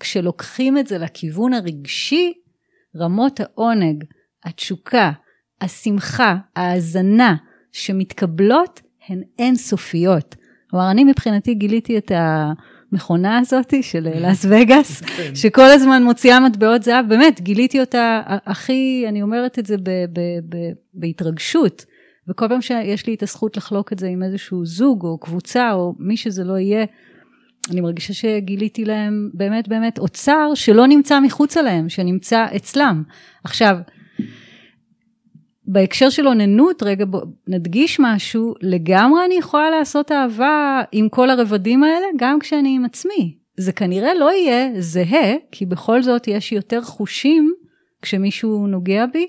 כשלוקחים 0.00 0.78
את 0.78 0.86
זה 0.86 0.98
לכיוון 0.98 1.54
הרגשי, 1.54 2.32
רמות 2.96 3.40
העונג, 3.40 4.04
התשוקה, 4.44 5.12
השמחה, 5.60 6.36
ההאזנה 6.56 7.36
שמתקבלות 7.72 8.80
הן 9.08 9.22
אינסופיות. 9.38 10.36
כלומר, 10.70 10.90
אני 10.90 11.04
מבחינתי 11.04 11.54
גיליתי 11.54 11.98
את 11.98 12.12
המכונה 12.14 13.38
הזאת 13.38 13.74
של 13.82 14.08
לאס 14.22 14.46
וגאס, 14.48 15.00
כן. 15.00 15.34
שכל 15.34 15.70
הזמן 15.70 16.02
מוציאה 16.02 16.40
מטבעות 16.40 16.82
זהב, 16.82 17.08
באמת, 17.08 17.40
גיליתי 17.40 17.80
אותה 17.80 18.22
הכי, 18.26 19.04
אני 19.08 19.22
אומרת 19.22 19.58
את 19.58 19.66
זה 19.66 19.76
ב, 19.76 19.90
ב, 20.12 20.20
ב, 20.48 20.56
בהתרגשות. 20.94 21.84
וכל 22.28 22.48
פעם 22.48 22.60
שיש 22.60 23.06
לי 23.06 23.14
את 23.14 23.22
הזכות 23.22 23.56
לחלוק 23.56 23.92
את 23.92 23.98
זה 23.98 24.06
עם 24.06 24.22
איזשהו 24.22 24.66
זוג 24.66 25.04
או 25.04 25.18
קבוצה 25.18 25.72
או 25.72 25.94
מי 25.98 26.16
שזה 26.16 26.44
לא 26.44 26.58
יהיה, 26.58 26.84
אני 27.70 27.80
מרגישה 27.80 28.14
שגיליתי 28.14 28.84
להם 28.84 29.30
באמת 29.34 29.68
באמת 29.68 29.98
אוצר 29.98 30.50
שלא 30.54 30.86
נמצא 30.86 31.20
מחוצה 31.20 31.62
להם, 31.62 31.88
שנמצא 31.88 32.46
אצלם. 32.56 33.02
עכשיו, 33.44 33.76
בהקשר 35.66 36.10
של 36.10 36.28
אוננות, 36.28 36.82
רגע 36.82 37.04
בוא 37.08 37.20
נדגיש 37.48 38.00
משהו, 38.00 38.54
לגמרי 38.60 39.24
אני 39.26 39.34
יכולה 39.34 39.70
לעשות 39.70 40.12
אהבה 40.12 40.82
עם 40.92 41.08
כל 41.08 41.30
הרבדים 41.30 41.84
האלה, 41.84 42.06
גם 42.16 42.38
כשאני 42.38 42.76
עם 42.76 42.84
עצמי. 42.84 43.36
זה 43.56 43.72
כנראה 43.72 44.14
לא 44.14 44.32
יהיה 44.32 44.80
זהה, 44.80 45.34
כי 45.52 45.66
בכל 45.66 46.02
זאת 46.02 46.28
יש 46.28 46.52
יותר 46.52 46.82
חושים 46.82 47.52
כשמישהו 48.02 48.66
נוגע 48.66 49.06
בי, 49.06 49.26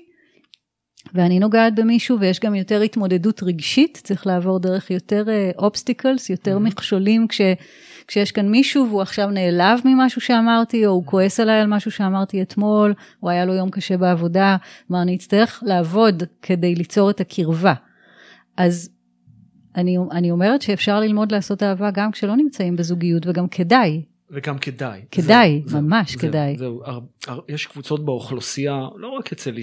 ואני 1.14 1.38
נוגעת 1.38 1.74
במישהו 1.74 2.20
ויש 2.20 2.40
גם 2.40 2.54
יותר 2.54 2.80
התמודדות 2.80 3.42
רגשית, 3.42 4.00
צריך 4.04 4.26
לעבור 4.26 4.58
דרך 4.58 4.90
יותר 4.90 5.24
obstacles, 5.58 6.28
uh, 6.28 6.32
יותר 6.32 6.56
mm-hmm. 6.56 6.60
מכשולים 6.60 7.28
כש... 7.28 7.40
כשיש 8.08 8.32
כאן 8.32 8.48
מישהו 8.48 8.86
והוא 8.88 9.02
עכשיו 9.02 9.30
נעלב 9.30 9.80
ממשהו 9.84 10.20
שאמרתי, 10.20 10.86
או 10.86 10.92
הוא 10.92 11.06
כועס 11.06 11.40
עליי 11.40 11.60
על 11.60 11.66
משהו 11.66 11.90
שאמרתי 11.90 12.42
אתמול, 12.42 12.94
או 13.22 13.30
היה 13.30 13.44
לו 13.44 13.54
יום 13.54 13.70
קשה 13.70 13.96
בעבודה, 13.96 14.56
כלומר 14.88 15.02
אני 15.02 15.16
אצטרך 15.16 15.62
לעבוד 15.66 16.22
כדי 16.42 16.74
ליצור 16.74 17.10
את 17.10 17.20
הקרבה. 17.20 17.74
אז 18.56 18.90
אני, 19.76 19.96
אני 20.12 20.30
אומרת 20.30 20.62
שאפשר 20.62 21.00
ללמוד 21.00 21.32
לעשות 21.32 21.62
אהבה 21.62 21.90
גם 21.90 22.10
כשלא 22.10 22.36
נמצאים 22.36 22.76
בזוגיות, 22.76 23.26
וגם 23.26 23.48
כדאי. 23.48 24.02
וגם 24.30 24.58
כדאי. 24.58 25.00
כדאי, 25.10 25.62
זה, 25.66 25.80
ממש 25.80 26.12
זה, 26.12 26.18
כדאי. 26.18 26.56
זהו, 26.58 26.82
זהו, 27.26 27.42
יש 27.48 27.66
קבוצות 27.66 28.04
באוכלוסייה, 28.04 28.88
לא 28.96 29.08
רק 29.08 29.32
אצל 29.32 29.54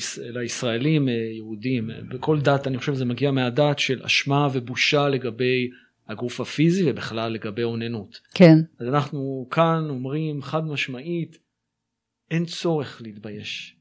הישראלים, 0.41 1.09
אה, 1.09 1.13
יהודים, 1.13 1.89
אה, 1.89 1.95
בכל 2.09 2.39
דת, 2.39 2.67
אני 2.67 2.77
חושב 2.77 2.93
שזה 2.93 3.05
מגיע 3.05 3.31
מהדת 3.31 3.79
של 3.79 4.01
אשמה 4.03 4.47
ובושה 4.53 5.09
לגבי 5.09 5.69
הגוף 6.09 6.41
הפיזי 6.41 6.91
ובכלל 6.91 7.31
לגבי 7.31 7.63
אוננות. 7.63 8.19
כן. 8.33 8.57
אז 8.79 8.87
אנחנו 8.87 9.47
כאן 9.51 9.85
אומרים 9.89 10.41
חד 10.41 10.65
משמעית, 10.65 11.37
אין 12.31 12.45
צורך 12.45 13.01
להתבייש. 13.05 13.75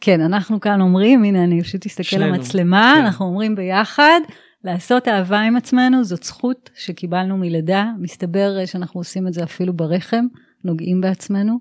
כן, 0.00 0.20
אנחנו 0.20 0.60
כאן 0.60 0.80
אומרים, 0.80 1.24
הנה 1.24 1.44
אני 1.44 1.62
פשוט 1.62 1.86
אסתכל 1.86 2.16
למצלמה, 2.16 2.94
כן. 2.96 3.04
אנחנו 3.04 3.26
אומרים 3.26 3.54
ביחד, 3.54 4.20
לעשות 4.64 5.08
אהבה 5.08 5.40
עם 5.40 5.56
עצמנו 5.56 6.04
זאת 6.04 6.22
זכות 6.22 6.70
שקיבלנו 6.74 7.36
מלידה, 7.36 7.86
מסתבר 7.98 8.66
שאנחנו 8.66 9.00
עושים 9.00 9.26
את 9.26 9.32
זה 9.32 9.44
אפילו 9.44 9.72
ברחם, 9.72 10.24
נוגעים 10.64 11.00
בעצמנו. 11.00 11.58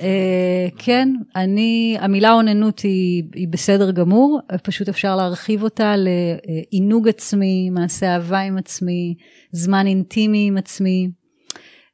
אה, 0.00 0.68
כן, 0.78 1.08
אני, 1.36 1.96
המילה 2.00 2.32
אוננות 2.32 2.80
היא, 2.80 3.22
היא 3.34 3.48
בסדר 3.48 3.90
גמור, 3.90 4.40
פשוט 4.62 4.88
אפשר 4.88 5.16
להרחיב 5.16 5.62
אותה 5.62 5.94
לעינוג 5.96 7.08
עצמי, 7.08 7.70
מעשה 7.70 8.14
אהבה 8.14 8.38
עם 8.38 8.58
עצמי, 8.58 9.14
זמן 9.52 9.86
אינטימי 9.86 10.46
עם 10.48 10.56
עצמי. 10.56 11.08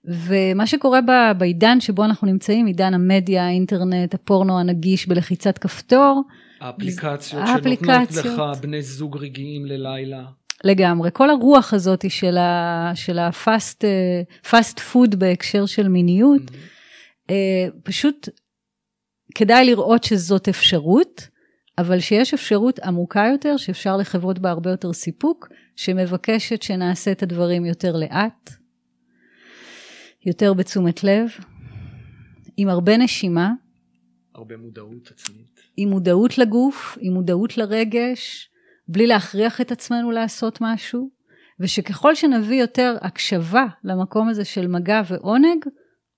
ומה 0.04 0.66
שקורה 0.66 1.00
בעידן 1.38 1.80
שבו 1.80 2.04
אנחנו 2.04 2.26
נמצאים, 2.26 2.66
עידן 2.66 2.94
המדיה, 2.94 3.46
האינטרנט, 3.46 4.14
הפורנו 4.14 4.61
הנגיש 4.61 5.09
בלחיצת 5.09 5.59
כפתור. 5.59 6.22
האפליקציות 6.61 7.46
שנותנות 7.46 8.11
לך 8.24 8.42
בני 8.61 8.83
זוג 8.83 9.16
רגעיים 9.16 9.66
ללילה. 9.66 10.22
לגמרי. 10.64 11.11
כל 11.12 11.30
הרוח 11.30 11.74
הזאת 11.74 12.04
של 12.94 13.18
הפאסט 13.18 14.80
פוד 14.92 15.14
בהקשר 15.14 15.66
של 15.66 15.88
מיניות, 15.88 16.42
mm-hmm. 16.42 16.80
אה, 17.31 17.69
פשוט 17.83 18.29
כדאי 19.35 19.64
לראות 19.64 20.05
שזאת 20.05 20.49
אפשרות, 20.49 21.29
אבל 21.79 22.01
שיש 22.01 22.35
אפשרות 22.35 22.79
עמוקה 22.79 23.25
יותר, 23.33 23.57
שאפשר 23.57 23.97
לחוות 23.97 24.38
בה 24.38 24.51
הרבה 24.51 24.71
יותר 24.71 24.93
סיפוק, 24.93 25.49
שמבקשת 25.77 26.62
שנעשה 26.62 27.12
את 27.12 27.23
הדברים 27.23 27.64
יותר 27.64 27.97
לאט, 27.97 28.51
יותר 30.27 30.55
בתשומת 30.55 31.05
לב, 31.05 31.29
עם 32.57 32.69
הרבה 32.69 32.97
נשימה. 32.97 33.53
הרבה 34.35 34.57
מודעות 34.57 35.11
עצמית. 35.11 35.61
עם 35.77 35.88
מודעות 35.88 36.38
לגוף, 36.38 36.99
עם 37.01 37.12
מודעות 37.12 37.59
לרגש, 37.59 38.51
בלי 38.88 39.07
להכריח 39.07 39.61
את 39.61 39.73
עצמנו 39.73 40.11
לעשות 40.11 40.59
משהו, 40.61 41.11
ושככל 41.61 42.14
שנביא 42.14 42.61
יותר 42.61 42.97
הקשבה 43.01 43.66
למקום 43.85 44.29
הזה 44.29 44.45
של 44.45 44.66
מגע 44.66 45.01
ועונג, 45.09 45.64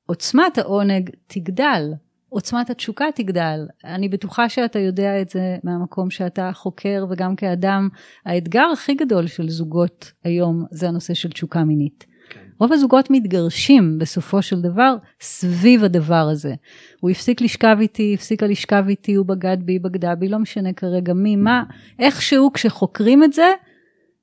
עוצמת 0.06 0.58
העונג 0.58 1.10
תגדל, 1.26 1.92
עוצמת 2.28 2.70
התשוקה 2.70 3.04
תגדל. 3.14 3.66
אני 3.84 4.08
בטוחה 4.08 4.48
שאתה 4.48 4.78
יודע 4.78 5.22
את 5.22 5.28
זה 5.28 5.56
מהמקום 5.64 6.10
שאתה 6.10 6.50
חוקר 6.54 7.06
וגם 7.10 7.36
כאדם. 7.36 7.88
האתגר 8.26 8.66
הכי 8.72 8.94
גדול 8.94 9.26
של 9.26 9.48
זוגות 9.48 10.12
היום 10.24 10.64
זה 10.70 10.88
הנושא 10.88 11.14
של 11.14 11.30
תשוקה 11.30 11.64
מינית. 11.64 12.06
כן. 12.30 12.40
רוב 12.58 12.72
הזוגות 12.72 13.10
מתגרשים 13.10 13.98
בסופו 13.98 14.42
של 14.42 14.60
דבר 14.60 14.96
סביב 15.20 15.84
הדבר 15.84 16.28
הזה. 16.32 16.54
הוא 17.00 17.10
הפסיק 17.10 17.40
לשכב 17.40 17.76
איתי, 17.80 18.14
הפסיקה 18.14 18.46
לשכב 18.46 18.84
איתי, 18.88 19.14
הוא 19.14 19.26
בגד 19.26 19.56
בי, 19.60 19.78
בגדה 19.78 20.14
בי, 20.14 20.28
לא 20.28 20.38
משנה 20.38 20.72
כרגע 20.72 21.12
מי, 21.12 21.36
מה, 21.36 21.62
איכשהו 21.98 22.52
כשחוקרים 22.52 23.24
את 23.24 23.32
זה, 23.32 23.52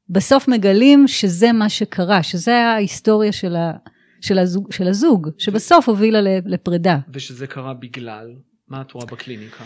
בסוף 0.10 0.48
מגלים 0.48 1.08
שזה 1.08 1.52
מה 1.52 1.70
שקרה, 1.70 2.24
שזה 2.24 2.56
ההיסטוריה 2.56 3.32
של 3.32 3.56
ה... 3.56 3.72
של 4.22 4.40
הזוג, 4.40 4.72
של 4.72 4.88
הזוג 4.88 5.30
שבסוף 5.38 5.90
הובילה 5.90 6.20
לפרידה. 6.46 6.98
ושזה 7.14 7.48
קרה 7.48 7.74
בגלל, 7.74 8.34
מה 8.68 8.82
את 8.82 8.92
רואה 8.92 9.06
בקליניקה? 9.06 9.64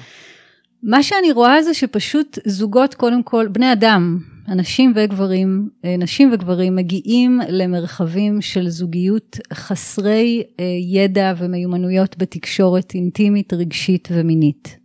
מה 0.83 1.03
שאני 1.03 1.31
רואה 1.31 1.63
זה 1.63 1.73
שפשוט 1.73 2.39
זוגות, 2.45 2.93
קודם 2.93 3.23
כל, 3.23 3.47
בני 3.47 3.73
אדם, 3.73 4.19
אנשים 4.47 4.93
וגברים, 4.95 5.69
אה, 5.85 5.95
נשים 5.97 6.29
וגברים, 6.33 6.75
מגיעים 6.75 7.39
למרחבים 7.49 8.41
של 8.41 8.69
זוגיות 8.69 9.37
חסרי 9.53 10.43
אה, 10.59 10.65
ידע 10.81 11.33
ומיומנויות 11.37 12.17
בתקשורת 12.17 12.93
אינטימית, 12.95 13.53
רגשית 13.53 14.07
ומינית. 14.11 14.82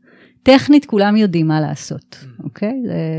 טכנית 0.50 0.84
כולם 0.84 1.16
יודעים 1.16 1.48
מה 1.48 1.60
לעשות, 1.60 2.16
mm-hmm. 2.20 2.44
אוקיי? 2.44 2.74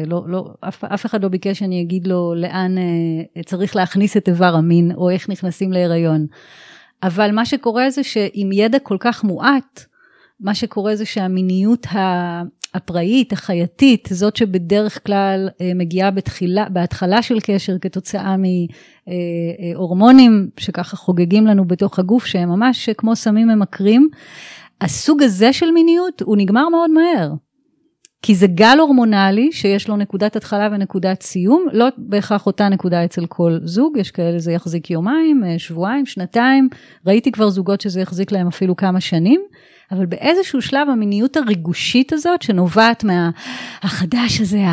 לא, 0.06 0.24
לא, 0.28 0.54
אף, 0.62 0.84
אף 0.84 1.06
אחד 1.06 1.24
לא 1.24 1.30
ביקש 1.30 1.60
שאני 1.60 1.82
אגיד 1.82 2.08
לו 2.08 2.34
לאן 2.36 2.78
אה, 2.78 3.44
צריך 3.44 3.76
להכניס 3.76 4.18
את 4.18 4.28
איבר 4.28 4.56
המין, 4.56 4.92
או 4.96 5.10
איך 5.10 5.30
נכנסים 5.30 5.72
להיריון. 5.72 6.26
אבל 7.04 7.32
מה 7.32 7.46
שקורה 7.46 7.90
זה 7.90 8.04
שעם 8.04 8.52
ידע 8.52 8.80
כל 8.80 8.98
כך 9.00 9.24
מועט, 9.24 9.86
מה 10.40 10.56
שקורה 10.56 10.96
זה 10.96 11.06
שהמיניות 11.06 11.88
הפראית, 12.74 13.34
החייתית, 13.34 14.08
זאת 14.12 14.36
שבדרך 14.36 15.06
כלל 15.06 15.50
אה, 15.62 15.72
מגיעה 15.76 16.12
בתחילה, 16.12 16.70
בהתחלה 16.70 17.22
של 17.22 17.40
קשר 17.40 17.78
כתוצאה 17.82 18.36
מהורמונים 19.76 20.50
שככה 20.58 20.98
חוגגים 20.98 21.48
לנו 21.48 21.66
בתוך 21.66 22.00
הגוף, 22.00 22.26
שהם 22.26 22.50
ממש 22.50 22.90
כמו 22.90 23.16
סמים 23.16 23.48
ממכרים, 23.48 24.10
הסוג 24.82 25.24
הזה 25.24 25.54
של 25.54 25.72
מיניות 25.72 26.22
הוא 26.22 26.38
נגמר 26.38 26.70
מאוד 26.70 26.92
מהר. 26.92 27.30
כי 28.22 28.36
זה 28.36 28.48
גל 28.48 28.78
הורמונלי 28.80 29.52
שיש 29.52 29.88
לו 29.88 29.98
נקודת 29.98 30.36
התחלה 30.36 30.70
ונקודת 30.72 31.22
סיום, 31.22 31.66
לא 31.74 31.86
בהכרח 31.98 32.46
אותה 32.46 32.70
נקודה 32.70 33.06
אצל 33.06 33.26
כל 33.26 33.58
זוג, 33.64 33.98
יש 33.98 34.12
כאלה 34.12 34.40
זה 34.40 34.52
יחזיק 34.52 34.92
יומיים, 34.92 35.44
אה, 35.44 35.60
שבועיים, 35.60 36.06
שנתיים, 36.06 36.70
ראיתי 37.06 37.32
כבר 37.32 37.50
זוגות 37.50 37.82
שזה 37.82 38.02
יחזיק 38.02 38.32
להם 38.32 38.48
אפילו 38.48 38.76
כמה 38.76 39.02
שנים, 39.02 39.42
אבל 39.92 40.06
באיזשהו 40.06 40.62
שלב 40.62 40.90
המיניות 40.90 41.38
הריגושית 41.38 42.14
הזאת, 42.14 42.42
שנובעת 42.42 43.04
מהחדש 43.04 44.42
הזה, 44.42 44.64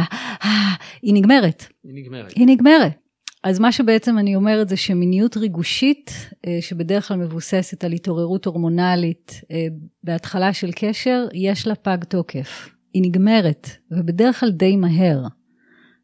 היא 1.02 1.14
נגמרת. 1.14 1.66
היא 1.84 1.94
נגמרת. 1.94 2.32
היא 2.32 2.46
נגמרת. 2.46 3.05
אז 3.46 3.58
מה 3.58 3.72
שבעצם 3.72 4.18
אני 4.18 4.36
אומרת 4.36 4.68
זה 4.68 4.76
שמיניות 4.76 5.36
ריגושית, 5.36 6.10
אה, 6.46 6.58
שבדרך 6.60 7.08
כלל 7.08 7.16
מבוססת 7.16 7.84
על 7.84 7.92
התעוררות 7.92 8.46
הורמונלית 8.46 9.40
אה, 9.50 9.66
בהתחלה 10.04 10.52
של 10.52 10.70
קשר, 10.74 11.26
יש 11.34 11.66
לה 11.66 11.74
פג 11.74 12.04
תוקף. 12.04 12.68
היא 12.94 13.02
נגמרת, 13.02 13.70
ובדרך 13.90 14.40
כלל 14.40 14.50
די 14.50 14.76
מהר. 14.76 15.22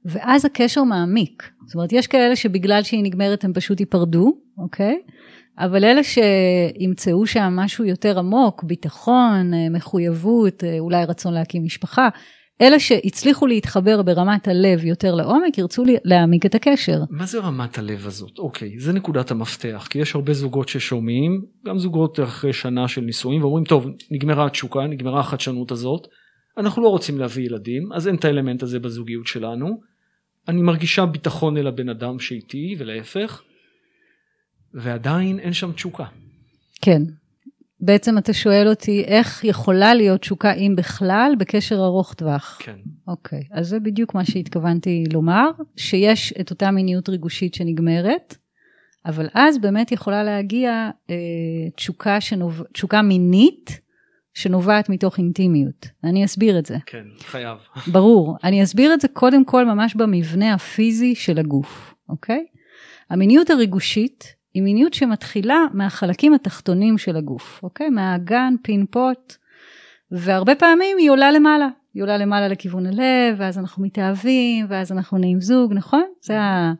ואז 0.04 0.44
הקשר 0.44 0.84
מעמיק. 0.84 1.50
זאת 1.66 1.74
אומרת, 1.74 1.92
יש 1.92 2.06
כאלה 2.06 2.36
שבגלל 2.36 2.82
שהיא 2.82 3.04
נגמרת 3.04 3.44
הם 3.44 3.52
פשוט 3.52 3.80
ייפרדו, 3.80 4.32
אוקיי? 4.58 4.96
אבל 5.58 5.84
אלה 5.84 6.00
שימצאו 6.02 7.26
שם 7.26 7.52
משהו 7.56 7.84
יותר 7.84 8.18
עמוק, 8.18 8.62
ביטחון, 8.62 9.54
אה, 9.54 9.68
מחויבות, 9.70 10.64
אולי 10.78 11.04
רצון 11.04 11.34
להקים 11.34 11.64
משפחה, 11.64 12.08
אלה 12.62 12.80
שהצליחו 12.80 13.46
להתחבר 13.46 14.02
ברמת 14.02 14.48
הלב 14.48 14.84
יותר 14.84 15.14
לעומק, 15.14 15.58
ירצו 15.58 15.84
להעמיק 16.04 16.46
את 16.46 16.54
הקשר. 16.54 16.98
מה 17.10 17.26
זה 17.26 17.40
רמת 17.40 17.78
הלב 17.78 18.06
הזאת? 18.06 18.38
אוקיי, 18.38 18.78
זה 18.78 18.92
נקודת 18.92 19.30
המפתח, 19.30 19.86
כי 19.90 19.98
יש 19.98 20.14
הרבה 20.14 20.32
זוגות 20.32 20.68
ששומעים, 20.68 21.44
גם 21.66 21.78
זוגות 21.78 22.20
אחרי 22.20 22.52
שנה 22.52 22.88
של 22.88 23.00
נישואים, 23.00 23.42
ואומרים, 23.42 23.64
טוב, 23.64 23.86
נגמרה 24.10 24.46
התשוקה, 24.46 24.86
נגמרה 24.86 25.20
החדשנות 25.20 25.70
הזאת, 25.70 26.06
אנחנו 26.58 26.82
לא 26.82 26.88
רוצים 26.88 27.18
להביא 27.18 27.44
ילדים, 27.44 27.92
אז 27.92 28.08
אין 28.08 28.14
את 28.14 28.24
האלמנט 28.24 28.62
הזה 28.62 28.78
בזוגיות 28.78 29.26
שלנו. 29.26 29.80
אני 30.48 30.62
מרגישה 30.62 31.06
ביטחון 31.06 31.56
אל 31.56 31.66
הבן 31.66 31.88
אדם 31.88 32.18
שאיתי, 32.18 32.74
ולהפך, 32.78 33.42
ועדיין 34.74 35.38
אין 35.38 35.52
שם 35.52 35.72
תשוקה. 35.72 36.04
כן. 36.82 37.02
בעצם 37.82 38.18
אתה 38.18 38.32
שואל 38.32 38.68
אותי 38.68 39.04
איך 39.04 39.44
יכולה 39.44 39.94
להיות 39.94 40.20
תשוקה, 40.20 40.52
אם 40.52 40.74
בכלל, 40.76 41.34
בקשר 41.38 41.76
ארוך 41.76 42.14
טווח. 42.14 42.58
כן. 42.62 42.76
אוקיי, 43.08 43.42
אז 43.50 43.68
זה 43.68 43.80
בדיוק 43.80 44.14
מה 44.14 44.24
שהתכוונתי 44.24 45.04
לומר, 45.12 45.50
שיש 45.76 46.34
את 46.40 46.50
אותה 46.50 46.70
מיניות 46.70 47.08
ריגושית 47.08 47.54
שנגמרת, 47.54 48.36
אבל 49.06 49.28
אז 49.34 49.58
באמת 49.58 49.92
יכולה 49.92 50.24
להגיע 50.24 50.90
אה, 51.10 51.14
תשוקה, 51.76 52.20
שנוב... 52.20 52.62
תשוקה 52.72 53.02
מינית, 53.02 53.80
שנובעת 54.34 54.88
מתוך 54.88 55.18
אינטימיות. 55.18 55.86
אני 56.04 56.24
אסביר 56.24 56.58
את 56.58 56.66
זה. 56.66 56.76
כן, 56.86 57.04
חייב. 57.20 57.58
ברור. 57.86 58.36
אני 58.44 58.62
אסביר 58.62 58.94
את 58.94 59.00
זה 59.00 59.08
קודם 59.08 59.44
כל 59.44 59.64
ממש 59.64 59.94
במבנה 59.94 60.54
הפיזי 60.54 61.14
של 61.14 61.38
הגוף, 61.38 61.94
אוקיי? 62.08 62.46
המיניות 63.10 63.50
הריגושית 63.50 64.41
היא 64.54 64.62
מיניות 64.62 64.94
שמתחילה 64.94 65.64
מהחלקים 65.72 66.34
התחתונים 66.34 66.98
של 66.98 67.16
הגוף, 67.16 67.60
אוקיי? 67.62 67.90
מהאגן, 67.90 68.54
פינפוט, 68.62 69.36
והרבה 70.10 70.54
פעמים 70.54 70.96
היא 70.98 71.10
עולה 71.10 71.30
למעלה. 71.30 71.68
היא 71.94 72.02
עולה 72.02 72.18
למעלה 72.18 72.48
לכיוון 72.48 72.86
הלב, 72.86 73.36
ואז 73.38 73.58
אנחנו 73.58 73.84
מתאהבים, 73.84 74.66
ואז 74.68 74.92
אנחנו 74.92 75.18
נהיים 75.18 75.40
זוג, 75.40 75.72
נכון? 75.74 76.04
זה 76.22 76.40
ה... 76.40 76.72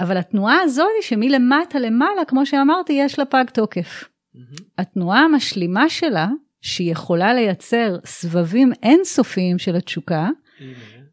אבל 0.00 0.16
התנועה 0.16 0.58
היא 0.60 1.02
שמלמטה 1.02 1.78
למעלה, 1.78 2.24
כמו 2.28 2.46
שאמרתי, 2.46 2.92
יש 2.92 3.18
לה 3.18 3.24
פג 3.24 3.44
תוקף. 3.52 4.04
Mm-hmm. 4.04 4.62
התנועה 4.78 5.20
המשלימה 5.20 5.88
שלה, 5.88 6.28
שהיא 6.60 6.92
יכולה 6.92 7.34
לייצר 7.34 7.96
סבבים 8.04 8.72
אינסופיים 8.82 9.58
של 9.58 9.76
התשוקה, 9.76 10.28
mm-hmm. 10.28 10.62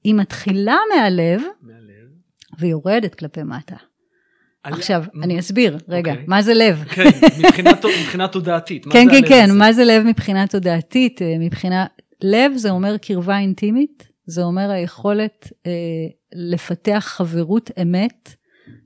היא 0.04 0.16
מתחילה 0.16 0.78
מהלב, 0.96 1.42
מהלב, 1.62 2.10
ויורדת 2.60 3.16
כלפי 3.16 3.44
מטה. 3.44 3.76
עכשיו, 4.74 5.04
אני 5.24 5.40
אסביר, 5.40 5.78
רגע, 5.88 6.12
אוקיי. 6.12 6.26
מה 6.28 6.42
זה 6.42 6.54
לב? 6.54 6.84
כן, 6.96 7.10
מבחינה 8.00 8.28
תודעתית. 8.28 8.86
כן, 8.86 9.08
כן, 9.12 9.28
כן, 9.28 9.50
מה 9.58 9.74
זה 9.74 9.86
לב 9.86 10.04
מבחינה 10.04 10.48
תודעתית? 10.48 11.22
אה, 11.22 11.36
מבחינה... 11.40 11.86
לב 12.22 12.52
זה 12.56 12.70
אומר 12.70 12.98
קרבה 12.98 13.40
אינטימית, 13.40 14.08
זה 14.26 14.44
אומר 14.44 14.72
היכולת 14.72 15.52
אה, 15.66 15.72
לפתח 16.34 17.06
חברות 17.08 17.72
אמת 17.82 18.36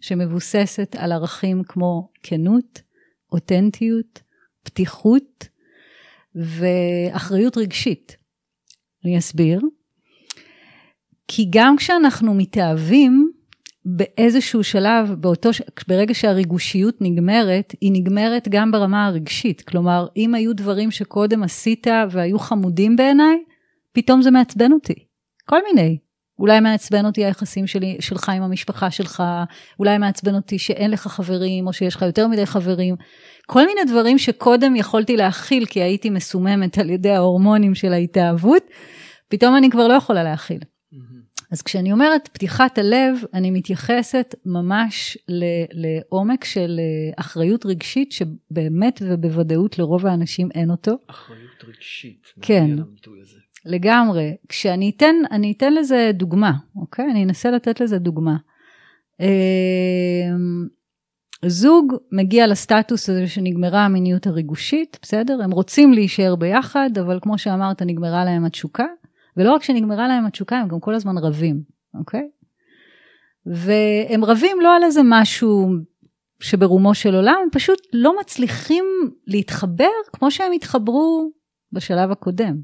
שמבוססת 0.01 0.95
על 0.99 1.11
ערכים 1.11 1.63
כמו 1.67 2.09
כנות, 2.23 2.81
אותנטיות, 3.31 4.21
פתיחות 4.63 5.47
ואחריות 6.35 7.57
רגשית. 7.57 8.17
אני 9.05 9.17
אסביר. 9.17 9.61
כי 11.27 11.47
גם 11.49 11.77
כשאנחנו 11.77 12.33
מתאהבים, 12.33 13.28
באיזשהו 13.85 14.63
שלב, 14.63 15.13
באותו, 15.17 15.49
ברגע 15.87 16.13
שהריגושיות 16.13 16.95
נגמרת, 17.01 17.75
היא 17.81 17.91
נגמרת 17.93 18.47
גם 18.47 18.71
ברמה 18.71 19.05
הרגשית. 19.05 19.61
כלומר, 19.61 20.07
אם 20.17 20.35
היו 20.35 20.55
דברים 20.55 20.91
שקודם 20.91 21.43
עשית 21.43 21.87
והיו 22.11 22.39
חמודים 22.39 22.95
בעיניי, 22.95 23.37
פתאום 23.93 24.21
זה 24.21 24.31
מעצבן 24.31 24.71
אותי. 24.71 25.05
כל 25.45 25.59
מיני. 25.67 25.97
אולי 26.39 26.59
מעצבן 26.59 27.05
אותי 27.05 27.25
היחסים 27.25 27.67
שלי, 27.67 27.97
שלך 27.99 28.29
עם 28.29 28.43
המשפחה 28.43 28.91
שלך, 28.91 29.23
אולי 29.79 29.97
מעצבן 29.97 30.35
אותי 30.35 30.59
שאין 30.59 30.91
לך 30.91 31.07
חברים, 31.07 31.67
או 31.67 31.73
שיש 31.73 31.95
לך 31.95 32.01
יותר 32.01 32.27
מדי 32.27 32.45
חברים. 32.45 32.95
כל 33.47 33.65
מיני 33.65 33.81
דברים 33.87 34.17
שקודם 34.17 34.75
יכולתי 34.75 35.17
להכיל 35.17 35.65
כי 35.65 35.81
הייתי 35.81 36.09
מסוממת 36.09 36.77
על 36.77 36.89
ידי 36.89 37.09
ההורמונים 37.09 37.75
של 37.75 37.93
ההתאהבות, 37.93 38.63
פתאום 39.29 39.57
אני 39.57 39.69
כבר 39.69 39.87
לא 39.87 39.93
יכולה 39.93 40.23
להכיל. 40.23 40.59
אז 41.51 41.61
כשאני 41.61 41.91
אומרת 41.91 42.27
פתיחת 42.27 42.77
הלב, 42.77 43.23
אני 43.33 43.51
מתייחסת 43.51 44.35
ממש 44.45 45.17
לעומק 45.71 46.43
של 46.43 46.79
אה, 46.79 47.13
אחריות 47.21 47.65
רגשית, 47.65 48.11
שבאמת 48.11 49.01
ובוודאות 49.05 49.79
לרוב 49.79 50.05
האנשים 50.05 50.49
אין 50.55 50.71
אותו. 50.71 50.91
אחריות 51.07 51.63
רגשית. 51.67 52.27
כן. 52.41 52.69
לגמרי. 53.65 54.35
כשאני 54.49 54.91
אתן, 54.97 55.15
אני 55.31 55.53
אתן 55.57 55.73
לזה 55.73 56.11
דוגמה, 56.13 56.51
אוקיי? 56.75 57.05
אני 57.11 57.23
אנסה 57.23 57.51
לתת 57.51 57.79
לזה 57.81 57.99
דוגמה. 57.99 58.37
אמ, 59.19 60.67
זוג 61.45 61.93
מגיע 62.11 62.47
לסטטוס 62.47 63.09
הזה 63.09 63.27
שנגמרה 63.27 63.85
המיניות 63.85 64.27
הריגושית, 64.27 64.99
בסדר? 65.01 65.39
הם 65.43 65.51
רוצים 65.51 65.93
להישאר 65.93 66.35
ביחד, 66.35 66.89
אבל 67.01 67.19
כמו 67.21 67.37
שאמרת, 67.37 67.81
נגמרה 67.81 68.25
להם 68.25 68.45
התשוקה. 68.45 68.85
ולא 69.39 69.53
רק 69.53 69.63
שנגמרה 69.63 70.07
להם 70.07 70.25
התשוקה, 70.25 70.57
הם 70.57 70.67
גם 70.67 70.79
כל 70.79 70.95
הזמן 70.95 71.17
רבים, 71.17 71.61
אוקיי? 71.99 72.29
והם 73.45 74.25
רבים 74.25 74.57
לא 74.61 74.75
על 74.75 74.83
איזה 74.83 75.01
משהו 75.03 75.69
שברומו 76.39 76.93
של 76.95 77.15
עולם, 77.15 77.35
הם 77.43 77.49
פשוט 77.51 77.79
לא 77.93 78.19
מצליחים 78.19 78.85
להתחבר 79.27 79.89
כמו 80.13 80.31
שהם 80.31 80.51
התחברו 80.51 81.31
בשלב 81.71 82.11
הקודם. 82.11 82.57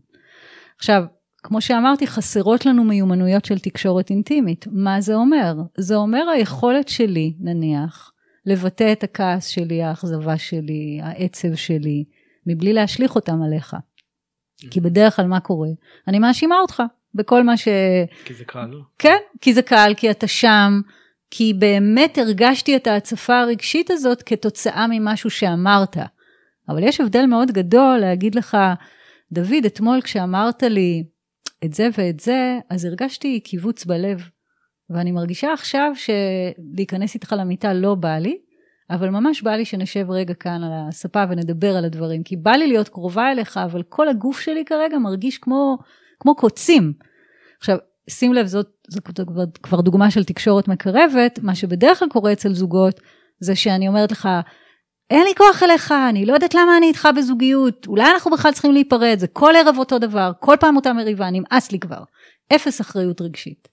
עכשיו, 0.77 1.03
כמו 1.37 1.61
שאמרתי, 1.61 2.07
חסרות 2.07 2.65
לנו 2.65 2.83
מיומנויות 2.83 3.45
של 3.45 3.59
תקשורת 3.59 4.09
אינטימית. 4.09 4.65
מה 4.71 5.01
זה 5.01 5.15
אומר? 5.15 5.55
זה 5.77 5.95
אומר 5.95 6.29
היכולת 6.29 6.87
שלי, 6.87 7.33
נניח, 7.39 8.11
לבטא 8.45 8.91
את 8.91 9.03
הכעס 9.03 9.47
שלי, 9.47 9.83
האכזבה 9.83 10.37
שלי, 10.37 10.99
העצב 11.03 11.55
שלי, 11.55 12.03
מבלי 12.47 12.73
להשליך 12.73 13.15
אותם 13.15 13.41
עליך. 13.41 13.75
כי 14.71 14.81
בדרך 14.81 15.15
כלל 15.15 15.27
מה 15.27 15.39
קורה? 15.39 15.69
אני 16.07 16.19
מאשימה 16.19 16.55
אותך 16.59 16.83
בכל 17.15 17.43
מה 17.43 17.57
ש... 17.57 17.67
כי 18.25 18.33
זה 18.33 18.45
קל. 18.45 18.71
כן, 18.99 19.17
כי 19.41 19.53
זה 19.53 19.61
קל, 19.61 19.93
כי 19.97 20.11
אתה 20.11 20.27
שם, 20.27 20.81
כי 21.31 21.53
באמת 21.53 22.17
הרגשתי 22.17 22.75
את 22.75 22.87
ההצפה 22.87 23.39
הרגשית 23.39 23.91
הזאת 23.91 24.23
כתוצאה 24.23 24.85
ממשהו 24.89 25.29
שאמרת. 25.29 25.97
אבל 26.69 26.83
יש 26.83 27.01
הבדל 27.01 27.25
מאוד 27.25 27.51
גדול 27.51 27.97
להגיד 27.97 28.35
לך, 28.35 28.57
דוד, 29.31 29.65
אתמול 29.65 30.01
כשאמרת 30.01 30.63
לי, 30.63 31.03
את 31.65 31.73
זה 31.73 31.87
ואת 31.97 32.19
זה, 32.19 32.59
אז 32.69 32.85
הרגשתי 32.85 33.39
קיבוץ 33.39 33.85
בלב. 33.85 34.29
ואני 34.89 35.11
מרגישה 35.11 35.53
עכשיו 35.53 35.91
שלהיכנס 35.95 37.15
איתך 37.15 37.35
למיטה 37.37 37.73
לא 37.73 37.95
בא 37.95 38.17
לי, 38.17 38.37
אבל 38.89 39.09
ממש 39.09 39.41
בא 39.41 39.51
לי 39.51 39.65
שנשב 39.65 40.11
רגע 40.11 40.33
כאן 40.33 40.63
על 40.63 40.71
הספה 40.89 41.23
ונדבר 41.29 41.77
על 41.77 41.85
הדברים, 41.85 42.23
כי 42.23 42.35
בא 42.35 42.51
לי 42.51 42.67
להיות 42.67 42.89
קרובה 42.89 43.31
אליך, 43.31 43.57
אבל 43.57 43.83
כל 43.83 44.07
הגוף 44.07 44.39
שלי 44.39 44.65
כרגע 44.65 44.97
מרגיש 44.97 45.37
כמו, 45.37 45.77
כמו 46.19 46.35
קוצים. 46.35 46.93
עכשיו, 47.57 47.77
שים 48.09 48.33
לב, 48.33 48.45
זאת, 48.45 48.69
זאת 48.89 49.03
כבר, 49.27 49.43
כבר 49.63 49.81
דוגמה 49.81 50.11
של 50.11 50.23
תקשורת 50.23 50.67
מקרבת, 50.67 51.39
מה 51.43 51.55
שבדרך 51.55 51.99
כלל 51.99 52.09
קורה 52.09 52.33
אצל 52.33 52.53
זוגות, 52.53 53.01
זה 53.39 53.55
שאני 53.55 53.87
אומרת 53.87 54.11
לך, 54.11 54.29
אין 55.09 55.23
לי 55.23 55.35
כוח 55.37 55.63
אליך, 55.63 55.91
אני 56.09 56.25
לא 56.25 56.33
יודעת 56.33 56.53
למה 56.53 56.77
אני 56.77 56.87
איתך 56.87 57.07
בזוגיות, 57.17 57.87
אולי 57.87 58.11
אנחנו 58.13 58.31
בכלל 58.31 58.51
צריכים 58.51 58.71
להיפרד, 58.71 59.19
זה 59.19 59.27
כל 59.27 59.53
ערב 59.55 59.75
אותו 59.77 59.99
דבר, 59.99 60.31
כל 60.39 60.55
פעם 60.59 60.75
אותה 60.75 60.93
מריבה, 60.93 61.29
נמאס 61.31 61.71
לי 61.71 61.79
כבר. 61.79 62.03
אפס 62.55 62.81
אחריות 62.81 63.21
רגשית. 63.21 63.67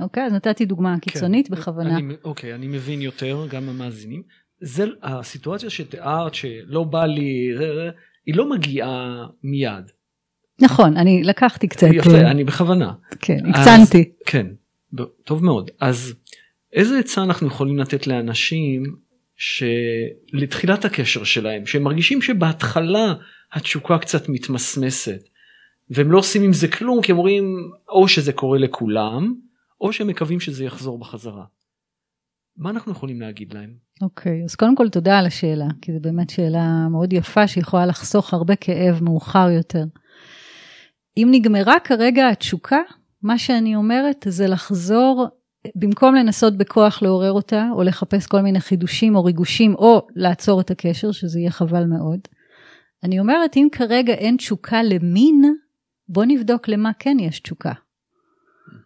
אוקיי, 0.00 0.26
אז 0.26 0.32
נתתי 0.32 0.64
דוגמה 0.64 0.94
כן. 0.94 1.00
קיצונית 1.00 1.48
כן, 1.48 1.54
בכוונה. 1.54 1.98
אני, 1.98 2.14
אוקיי, 2.24 2.54
אני 2.54 2.66
מבין 2.66 3.00
יותר, 3.00 3.46
גם 3.50 3.68
המאזינים. 3.68 4.22
זה 4.62 4.84
הסיטואציה 5.02 5.70
שתיארת 5.70 6.34
שלא 6.34 6.84
בא 6.84 7.06
לי, 7.06 7.50
היא 8.26 8.34
לא 8.34 8.50
מגיעה 8.50 9.26
מיד. 9.42 9.90
נכון, 10.60 10.96
אני 10.96 11.22
לקחתי 11.22 11.68
קצת. 11.68 11.86
יפה, 11.92 12.10
כן. 12.10 12.26
אני 12.26 12.44
בכוונה. 12.44 12.92
כן, 13.20 13.38
הקצנתי. 13.46 14.12
כן, 14.26 14.46
טוב 15.24 15.44
מאוד. 15.44 15.70
אז 15.80 16.14
איזה 16.72 16.98
עצה 16.98 17.22
אנחנו 17.22 17.46
יכולים 17.46 17.78
לתת 17.78 18.06
לאנשים 18.06 18.82
שלתחילת 19.36 20.84
הקשר 20.84 21.24
שלהם, 21.24 21.66
שהם 21.66 21.82
מרגישים 21.82 22.22
שבהתחלה 22.22 23.14
התשוקה 23.52 23.98
קצת 23.98 24.28
מתמסמסת, 24.28 25.28
והם 25.90 26.12
לא 26.12 26.18
עושים 26.18 26.42
עם 26.42 26.52
זה 26.52 26.68
כלום, 26.68 27.02
כי 27.02 27.12
הם 27.12 27.18
אומרים 27.18 27.70
או 27.88 28.08
שזה 28.08 28.32
קורה 28.32 28.58
לכולם, 28.58 29.34
או 29.80 29.92
שהם 29.92 30.06
מקווים 30.06 30.40
שזה 30.40 30.64
יחזור 30.64 30.98
בחזרה. 30.98 31.44
מה 32.56 32.70
אנחנו 32.70 32.92
יכולים 32.92 33.20
להגיד 33.20 33.54
להם? 33.54 33.74
אוקיי, 34.02 34.40
okay, 34.40 34.44
אז 34.44 34.54
קודם 34.54 34.76
כל 34.76 34.88
תודה 34.88 35.18
על 35.18 35.26
השאלה, 35.26 35.66
כי 35.82 35.92
זו 35.92 35.98
באמת 36.00 36.30
שאלה 36.30 36.88
מאוד 36.90 37.12
יפה 37.12 37.46
שיכולה 37.46 37.86
לחסוך 37.86 38.34
הרבה 38.34 38.56
כאב 38.56 39.02
מאוחר 39.02 39.50
יותר. 39.50 39.84
אם 41.16 41.28
נגמרה 41.30 41.80
כרגע 41.84 42.28
התשוקה, 42.28 42.80
מה 43.22 43.38
שאני 43.38 43.76
אומרת 43.76 44.26
זה 44.28 44.46
לחזור, 44.46 45.26
במקום 45.76 46.14
לנסות 46.14 46.56
בכוח 46.56 47.02
לעורר 47.02 47.32
אותה, 47.32 47.68
או 47.72 47.82
לחפש 47.82 48.26
כל 48.26 48.40
מיני 48.40 48.60
חידושים 48.60 49.16
או 49.16 49.24
ריגושים, 49.24 49.74
או 49.74 50.06
לעצור 50.16 50.60
את 50.60 50.70
הקשר, 50.70 51.12
שזה 51.12 51.40
יהיה 51.40 51.50
חבל 51.50 51.84
מאוד. 51.84 52.20
אני 53.04 53.20
אומרת, 53.20 53.56
אם 53.56 53.68
כרגע 53.72 54.12
אין 54.12 54.36
תשוקה 54.36 54.82
למין, 54.82 55.54
בוא 56.08 56.24
נבדוק 56.24 56.68
למה 56.68 56.90
כן 56.98 57.16
יש 57.20 57.40
תשוקה. 57.40 57.72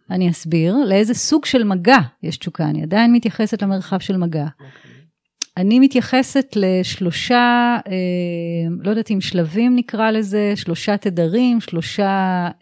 אני 0.09 0.29
אסביר 0.29 0.75
לאיזה 0.75 1.13
סוג 1.13 1.45
של 1.45 1.63
מגע 1.63 1.99
יש 2.23 2.37
תשוקה, 2.37 2.65
אני 2.65 2.83
עדיין 2.83 3.13
מתייחסת 3.13 3.61
למרחב 3.61 3.99
של 3.99 4.17
מגע. 4.17 4.45
Okay. 4.45 4.63
אוקיי. 4.63 4.97
אני 5.57 5.79
מתייחסת 5.79 6.53
לשלושה, 6.55 7.77
אה, 7.87 7.93
לא 8.83 8.89
יודעת 8.89 9.11
אם 9.11 9.21
שלבים 9.21 9.75
נקרא 9.75 10.11
לזה, 10.11 10.53
שלושה 10.55 10.97
תדרים, 10.97 11.61
שלושה 11.61 12.09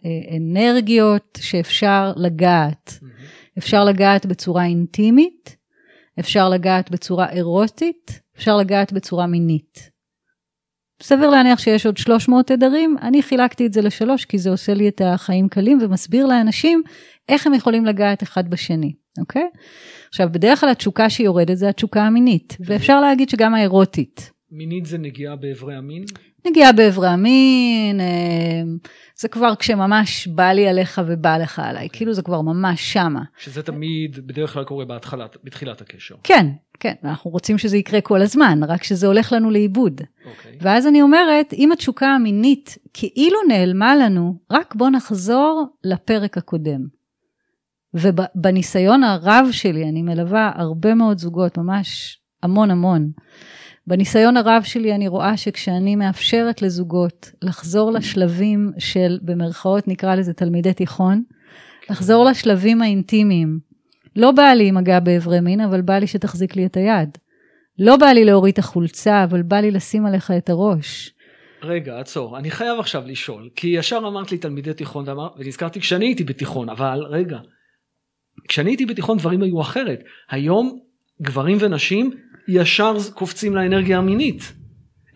אה, 0.04 0.36
אנרגיות 0.36 1.38
שאפשר 1.40 2.12
לגעת. 2.16 2.98
Mm-hmm. 3.02 3.58
אפשר 3.58 3.84
לגעת 3.84 4.26
בצורה 4.26 4.64
אינטימית, 4.64 5.56
אפשר 6.20 6.48
לגעת 6.48 6.90
בצורה 6.90 7.30
אירוטית, 7.30 8.20
אפשר 8.36 8.56
לגעת 8.56 8.92
בצורה 8.92 9.26
מינית. 9.26 9.90
סביר 11.02 11.30
להניח 11.30 11.58
שיש 11.58 11.86
עוד 11.86 11.96
300 11.96 12.46
תדרים, 12.46 12.96
אני 13.02 13.22
חילקתי 13.22 13.66
את 13.66 13.72
זה 13.72 13.82
לשלוש 13.82 14.24
כי 14.24 14.38
זה 14.38 14.50
עושה 14.50 14.74
לי 14.74 14.88
את 14.88 15.00
החיים 15.04 15.48
קלים 15.48 15.78
ומסביר 15.82 16.26
לאנשים 16.26 16.82
איך 17.28 17.46
הם 17.46 17.54
יכולים 17.54 17.84
לגעת 17.84 18.22
אחד 18.22 18.50
בשני, 18.50 18.92
אוקיי? 19.18 19.48
עכשיו, 20.08 20.28
בדרך 20.32 20.60
כלל 20.60 20.68
התשוקה 20.68 21.10
שיורדת 21.10 21.56
זה 21.56 21.68
התשוקה 21.68 22.02
המינית, 22.02 22.56
ואפשר 22.60 23.00
להגיד 23.00 23.28
שגם 23.28 23.54
האירוטית. 23.54 24.30
מינית 24.50 24.86
זה 24.86 24.98
נגיעה 24.98 25.36
באיברי 25.36 25.74
המין? 25.74 26.04
נגיעה 26.46 26.72
באיברי 26.72 27.08
המין, 27.08 28.00
אה, 28.00 28.62
זה 29.16 29.28
כבר 29.28 29.54
כשממש 29.58 30.26
בא 30.26 30.52
לי 30.52 30.68
עליך 30.68 31.00
ובא 31.06 31.36
לך 31.36 31.58
עליי, 31.58 31.88
כאילו 31.92 32.12
זה 32.12 32.22
כבר 32.22 32.40
ממש 32.40 32.92
שמה. 32.92 33.22
שזה 33.38 33.62
תמיד 33.62 34.26
בדרך 34.26 34.52
כלל 34.52 34.64
קורה 34.64 34.84
בהתחלת, 34.84 35.36
בתחילת 35.44 35.80
הקשר. 35.80 36.14
כן, 36.22 36.46
כן, 36.80 36.94
אנחנו 37.04 37.30
רוצים 37.30 37.58
שזה 37.58 37.76
יקרה 37.76 38.00
כל 38.00 38.22
הזמן, 38.22 38.60
רק 38.68 38.84
שזה 38.84 39.06
הולך 39.06 39.32
לנו 39.32 39.50
לאיבוד. 39.50 40.00
Okay. 40.00 40.28
אוקיי. 40.28 40.58
ואז 40.60 40.86
אני 40.86 41.02
אומרת, 41.02 41.52
אם 41.52 41.72
התשוקה 41.72 42.06
המינית 42.06 42.78
כאילו 42.92 43.38
נעלמה 43.48 43.96
לנו, 43.96 44.34
רק 44.50 44.74
בוא 44.74 44.90
נחזור 44.90 45.66
לפרק 45.84 46.38
הקודם. 46.38 46.95
ובניסיון 47.96 49.04
הרב 49.04 49.48
שלי, 49.50 49.88
אני 49.88 50.02
מלווה 50.02 50.52
הרבה 50.54 50.94
מאוד 50.94 51.18
זוגות, 51.18 51.58
ממש 51.58 52.18
המון 52.42 52.70
המון. 52.70 53.10
בניסיון 53.86 54.36
הרב 54.36 54.62
שלי 54.62 54.94
אני 54.94 55.08
רואה 55.08 55.36
שכשאני 55.36 55.96
מאפשרת 55.96 56.62
לזוגות 56.62 57.30
לחזור 57.42 57.92
לשלבים 57.92 58.72
של, 58.78 59.18
במרכאות 59.22 59.88
נקרא 59.88 60.14
לזה 60.14 60.32
תלמידי 60.32 60.72
תיכון, 60.72 61.22
לחזור 61.90 62.24
לשלבים 62.24 62.82
האינטימיים. 62.82 63.58
לא 64.16 64.32
בא 64.32 64.52
לי 64.52 64.70
מגע 64.70 65.00
באיברי 65.00 65.40
מין, 65.40 65.60
אבל 65.60 65.80
בא 65.80 65.98
לי 65.98 66.06
שתחזיק 66.06 66.56
לי 66.56 66.66
את 66.66 66.76
היד. 66.76 67.18
לא 67.78 67.96
בא 67.96 68.06
לי 68.06 68.24
להוריד 68.24 68.52
את 68.52 68.58
החולצה, 68.58 69.24
אבל 69.24 69.42
בא 69.42 69.56
לי 69.56 69.70
לשים 69.70 70.06
עליך 70.06 70.30
את 70.30 70.50
הראש. 70.50 71.12
רגע, 71.62 72.00
עצור, 72.00 72.38
אני 72.38 72.50
חייב 72.50 72.80
עכשיו 72.80 73.02
לשאול, 73.06 73.50
כי 73.56 73.68
ישר 73.68 73.98
אמרת 73.98 74.32
לי 74.32 74.38
תלמידי 74.38 74.74
תיכון, 74.74 75.04
ונזכרתי 75.38 75.80
כשאני 75.80 76.06
הייתי 76.06 76.24
בתיכון, 76.24 76.68
אבל 76.68 77.02
רגע, 77.08 77.38
כשאני 78.48 78.70
הייתי 78.70 78.86
בתיכון 78.86 79.18
דברים 79.18 79.42
היו 79.42 79.60
אחרת. 79.60 80.04
היום 80.30 80.78
גברים 81.22 81.58
ונשים 81.60 82.10
ישר 82.48 82.96
קופצים 83.14 83.56
לאנרגיה 83.56 83.98
המינית. 83.98 84.52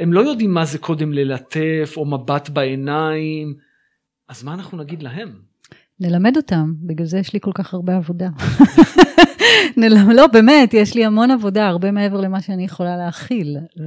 הם 0.00 0.12
לא 0.12 0.20
יודעים 0.20 0.54
מה 0.54 0.64
זה 0.64 0.78
קודם 0.78 1.12
ללטף 1.12 1.94
או 1.96 2.04
מבט 2.04 2.48
בעיניים, 2.48 3.54
אז 4.28 4.42
מה 4.44 4.54
אנחנו 4.54 4.78
נגיד 4.78 5.02
להם? 5.02 5.32
נלמד 6.00 6.36
אותם, 6.36 6.74
בגלל 6.82 7.06
זה 7.06 7.18
יש 7.18 7.32
לי 7.32 7.40
כל 7.40 7.50
כך 7.54 7.74
הרבה 7.74 7.96
עבודה. 7.96 8.28
לא, 10.16 10.26
באמת, 10.26 10.74
יש 10.74 10.94
לי 10.94 11.04
המון 11.04 11.30
עבודה, 11.30 11.66
הרבה 11.66 11.90
מעבר 11.90 12.20
למה 12.20 12.40
שאני 12.40 12.64
יכולה 12.64 12.96
להכיל. 12.96 13.56
ו... 13.78 13.82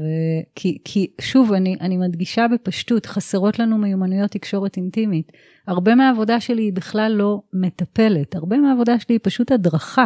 כי, 0.56 0.78
כי 0.86 1.08
שוב, 1.22 1.54
אני, 1.54 1.76
אני 1.82 1.98
מדגישה 1.98 2.46
בפשטות, 2.54 3.06
חסרות 3.06 3.60
לנו 3.60 3.78
מיומנויות 3.78 4.32
תקשורת 4.32 4.78
אינטימית. 4.78 5.32
הרבה 5.67 5.95
מהעבודה 5.95 6.39
שלי 6.39 6.62
היא 6.62 6.73
בכלל 6.73 7.12
לא 7.12 7.41
מטפלת, 7.54 8.36
הרבה 8.36 8.58
מהעבודה 8.58 8.99
שלי 8.99 9.15
היא 9.15 9.19
פשוט 9.23 9.52
הדרכה. 9.52 10.06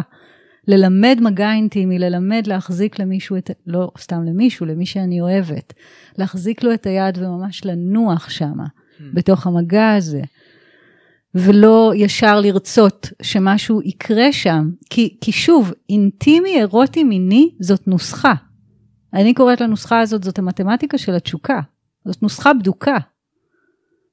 ללמד 0.67 1.17
מגע 1.21 1.51
אינטימי, 1.51 1.99
ללמד 1.99 2.47
להחזיק 2.47 2.99
למישהו 2.99 3.37
את, 3.37 3.51
לא 3.67 3.91
סתם 3.97 4.23
למישהו, 4.23 4.65
למי 4.65 4.85
שאני 4.85 5.21
אוהבת, 5.21 5.73
להחזיק 6.17 6.63
לו 6.63 6.73
את 6.73 6.85
היד 6.85 7.17
וממש 7.17 7.65
לנוח 7.65 8.29
שמה, 8.29 8.65
hmm. 8.65 9.03
בתוך 9.13 9.47
המגע 9.47 9.93
הזה. 9.93 10.21
ולא 11.35 11.93
ישר 11.95 12.39
לרצות 12.39 13.09
שמשהו 13.21 13.81
יקרה 13.81 14.31
שם. 14.31 14.69
כי, 14.89 15.17
כי 15.21 15.31
שוב, 15.31 15.73
אינטימי, 15.89 16.59
אירוטי, 16.59 17.03
מיני, 17.03 17.49
זאת 17.59 17.87
נוסחה. 17.87 18.33
אני 19.13 19.33
קוראת 19.33 19.61
לנוסחה 19.61 19.99
הזאת, 19.99 20.23
זאת 20.23 20.39
המתמטיקה 20.39 20.97
של 20.97 21.15
התשוקה. 21.15 21.59
זאת 22.05 22.23
נוסחה 22.23 22.53
בדוקה. 22.53 22.97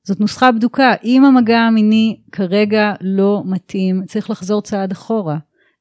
זאת 0.06 0.20
נוסחה 0.20 0.52
בדוקה. 0.52 0.94
אם 1.04 1.24
המגע 1.24 1.58
המיני 1.58 2.16
כרגע 2.32 2.92
לא 3.00 3.42
מתאים, 3.44 4.04
צריך 4.06 4.30
לחזור 4.30 4.62
צעד 4.62 4.92
אחורה. 4.92 5.36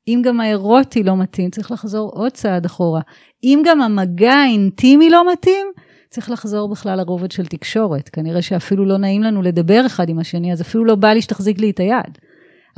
אם 0.08 0.22
גם 0.26 0.40
האירוטי 0.40 1.04
לא 1.04 1.18
מתאים, 1.18 1.50
צריך 1.50 1.72
לחזור 1.72 2.12
עוד 2.14 2.32
צעד 2.32 2.66
אחורה. 2.66 3.02
אם 3.44 3.62
גם 3.66 3.82
המגע 3.82 4.34
האינטימי 4.34 5.10
לא 5.10 5.32
מתאים, 5.32 5.68
צריך 6.10 6.30
לחזור 6.30 6.70
בכלל 6.70 6.98
לרובד 6.98 7.32
של 7.32 7.46
תקשורת. 7.46 8.10
כנראה 8.10 8.42
שאפילו 8.42 8.86
לא 8.86 8.98
נעים 8.98 9.24
לנו 9.24 9.42
לדבר 9.42 9.86
אחד 9.86 10.10
עם 10.10 10.20
השני, 10.20 10.54
אז 10.54 10.62
אפילו 10.62 10.86
לא 10.86 10.96
בא 10.96 11.08
לי 11.08 11.22
שתחזיק 11.22 11.60
לי 11.60 11.70
את 11.70 11.80
היד. 11.80 12.18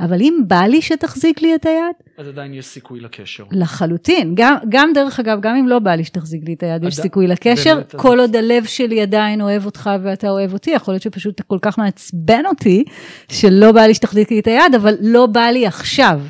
אבל 0.00 0.20
אם 0.20 0.38
בא 0.46 0.62
לי 0.62 0.82
שתחזיק 0.82 1.42
לי 1.42 1.54
את 1.54 1.66
היד... 1.66 1.96
אז 2.18 2.28
עדיין 2.28 2.54
יש 2.54 2.66
סיכוי 2.66 3.00
לקשר. 3.00 3.44
לחלוטין. 3.50 4.32
גם, 4.34 4.56
גם 4.68 4.90
דרך 4.94 5.20
אגב, 5.20 5.40
גם 5.40 5.56
אם 5.56 5.68
לא 5.68 5.78
בא 5.78 5.94
לי 5.94 6.04
שתחזיק 6.04 6.44
לי 6.44 6.54
את 6.54 6.62
היד, 6.62 6.84
עד... 6.84 6.84
יש 6.84 6.96
סיכוי 6.96 7.26
לקשר. 7.26 7.74
באמת, 7.74 7.94
כל 7.94 8.20
עוד 8.20 8.36
הלב 8.36 8.64
שלי 8.64 9.02
עדיין 9.02 9.40
אוהב 9.40 9.66
אותך 9.66 9.90
ואתה 10.02 10.30
אוהב 10.30 10.52
אותי, 10.52 10.70
יכול 10.70 10.94
להיות 10.94 11.02
שפשוט 11.02 11.34
אתה 11.34 11.42
כל 11.42 11.58
כך 11.62 11.78
מעצבן 11.78 12.46
אותי, 12.46 12.84
שלא 13.28 13.72
בא 13.72 13.80
לי 13.80 13.94
שתחזיק 13.94 14.30
לי 14.30 14.38
את 14.38 14.46
היד, 14.46 14.74
אבל 14.76 14.94
לא 15.00 15.26
בא 15.26 15.40
לי 15.40 15.66
עכשיו. 15.66 16.20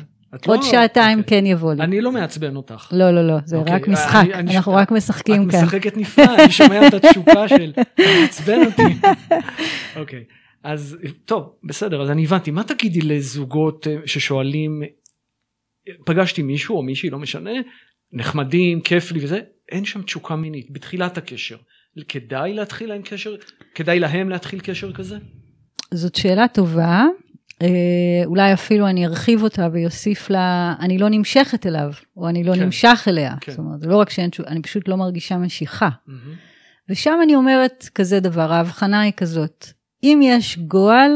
עוד 0.45 0.59
לא... 0.59 0.65
שעתיים 0.65 1.19
אוקיי. 1.19 1.39
כן 1.39 1.45
יבוא 1.45 1.73
לי. 1.73 1.83
אני 1.83 2.01
לא 2.01 2.11
מעצבן 2.11 2.55
אותך. 2.55 2.87
לא, 2.91 3.11
לא, 3.11 3.27
לא, 3.27 3.35
זה 3.45 3.57
אוקיי. 3.57 3.73
רק 3.73 3.87
משחק, 3.87 4.25
אני, 4.33 4.57
אנחנו 4.57 4.73
אני, 4.73 4.81
רק 4.81 4.91
משחקים 4.91 5.43
את 5.43 5.51
כאן. 5.51 5.59
את 5.59 5.63
משחקת 5.63 5.97
נפלא, 5.97 6.35
אני 6.35 6.51
שומע 6.51 6.87
את 6.87 6.93
התשוקה 6.93 7.47
של, 7.47 7.73
מעצבן 7.99 8.65
אותי. 8.65 8.97
אוקיי, 9.99 10.23
אז 10.63 10.97
טוב, 11.25 11.55
בסדר, 11.63 12.01
אז 12.01 12.09
אני 12.09 12.23
הבנתי. 12.23 12.51
מה 12.51 12.63
תגידי 12.63 13.01
לזוגות 13.01 13.87
אה, 13.87 13.97
ששואלים, 14.05 14.81
פגשתי 16.05 16.41
מישהו 16.41 16.77
או 16.77 16.83
מישהי, 16.83 17.09
לא 17.09 17.19
משנה, 17.19 17.51
נחמדים, 18.13 18.81
כיף 18.81 19.11
לי 19.11 19.23
וזה, 19.23 19.39
אין 19.71 19.85
שם 19.85 20.01
תשוקה 20.01 20.35
מינית, 20.35 20.71
בתחילת 20.71 21.17
הקשר. 21.17 21.57
כדאי 22.07 22.53
להתחיל 22.53 22.89
להם 22.89 23.01
קשר? 23.01 23.35
כדאי 23.75 23.99
להם 23.99 24.29
להתחיל 24.29 24.59
קשר 24.59 24.93
כזה? 24.93 25.17
זאת 25.93 26.15
שאלה 26.15 26.47
טובה. 26.47 27.05
אה, 27.61 28.25
אולי 28.25 28.53
אפילו 28.53 28.87
אני 28.87 29.05
ארחיב 29.05 29.43
אותה 29.43 29.67
ויוסיף 29.73 30.29
לה, 30.29 30.75
אני 30.79 30.97
לא 30.97 31.09
נמשכת 31.09 31.65
אליו, 31.65 31.91
או 32.17 32.29
אני 32.29 32.43
לא 32.43 32.53
כן. 32.55 32.63
נמשך 32.63 33.05
אליה. 33.07 33.35
כן. 33.41 33.51
זאת 33.51 33.59
אומרת, 33.59 33.79
זה 33.79 33.87
לא 33.87 33.95
רק 33.97 34.09
שאין, 34.09 34.29
תשו- 34.29 34.43
אני 34.47 34.61
פשוט 34.61 34.87
לא 34.87 34.97
מרגישה 34.97 35.37
משיכה. 35.37 35.89
מהמם. 36.07 36.35
ושם 36.89 37.19
אני 37.23 37.35
אומרת 37.35 37.89
כזה 37.95 38.19
דבר, 38.19 38.53
ההבחנה 38.53 39.01
היא 39.01 39.13
כזאת, 39.17 39.67
אם 40.13 40.19
יש 40.23 40.57
גועל, 40.57 41.11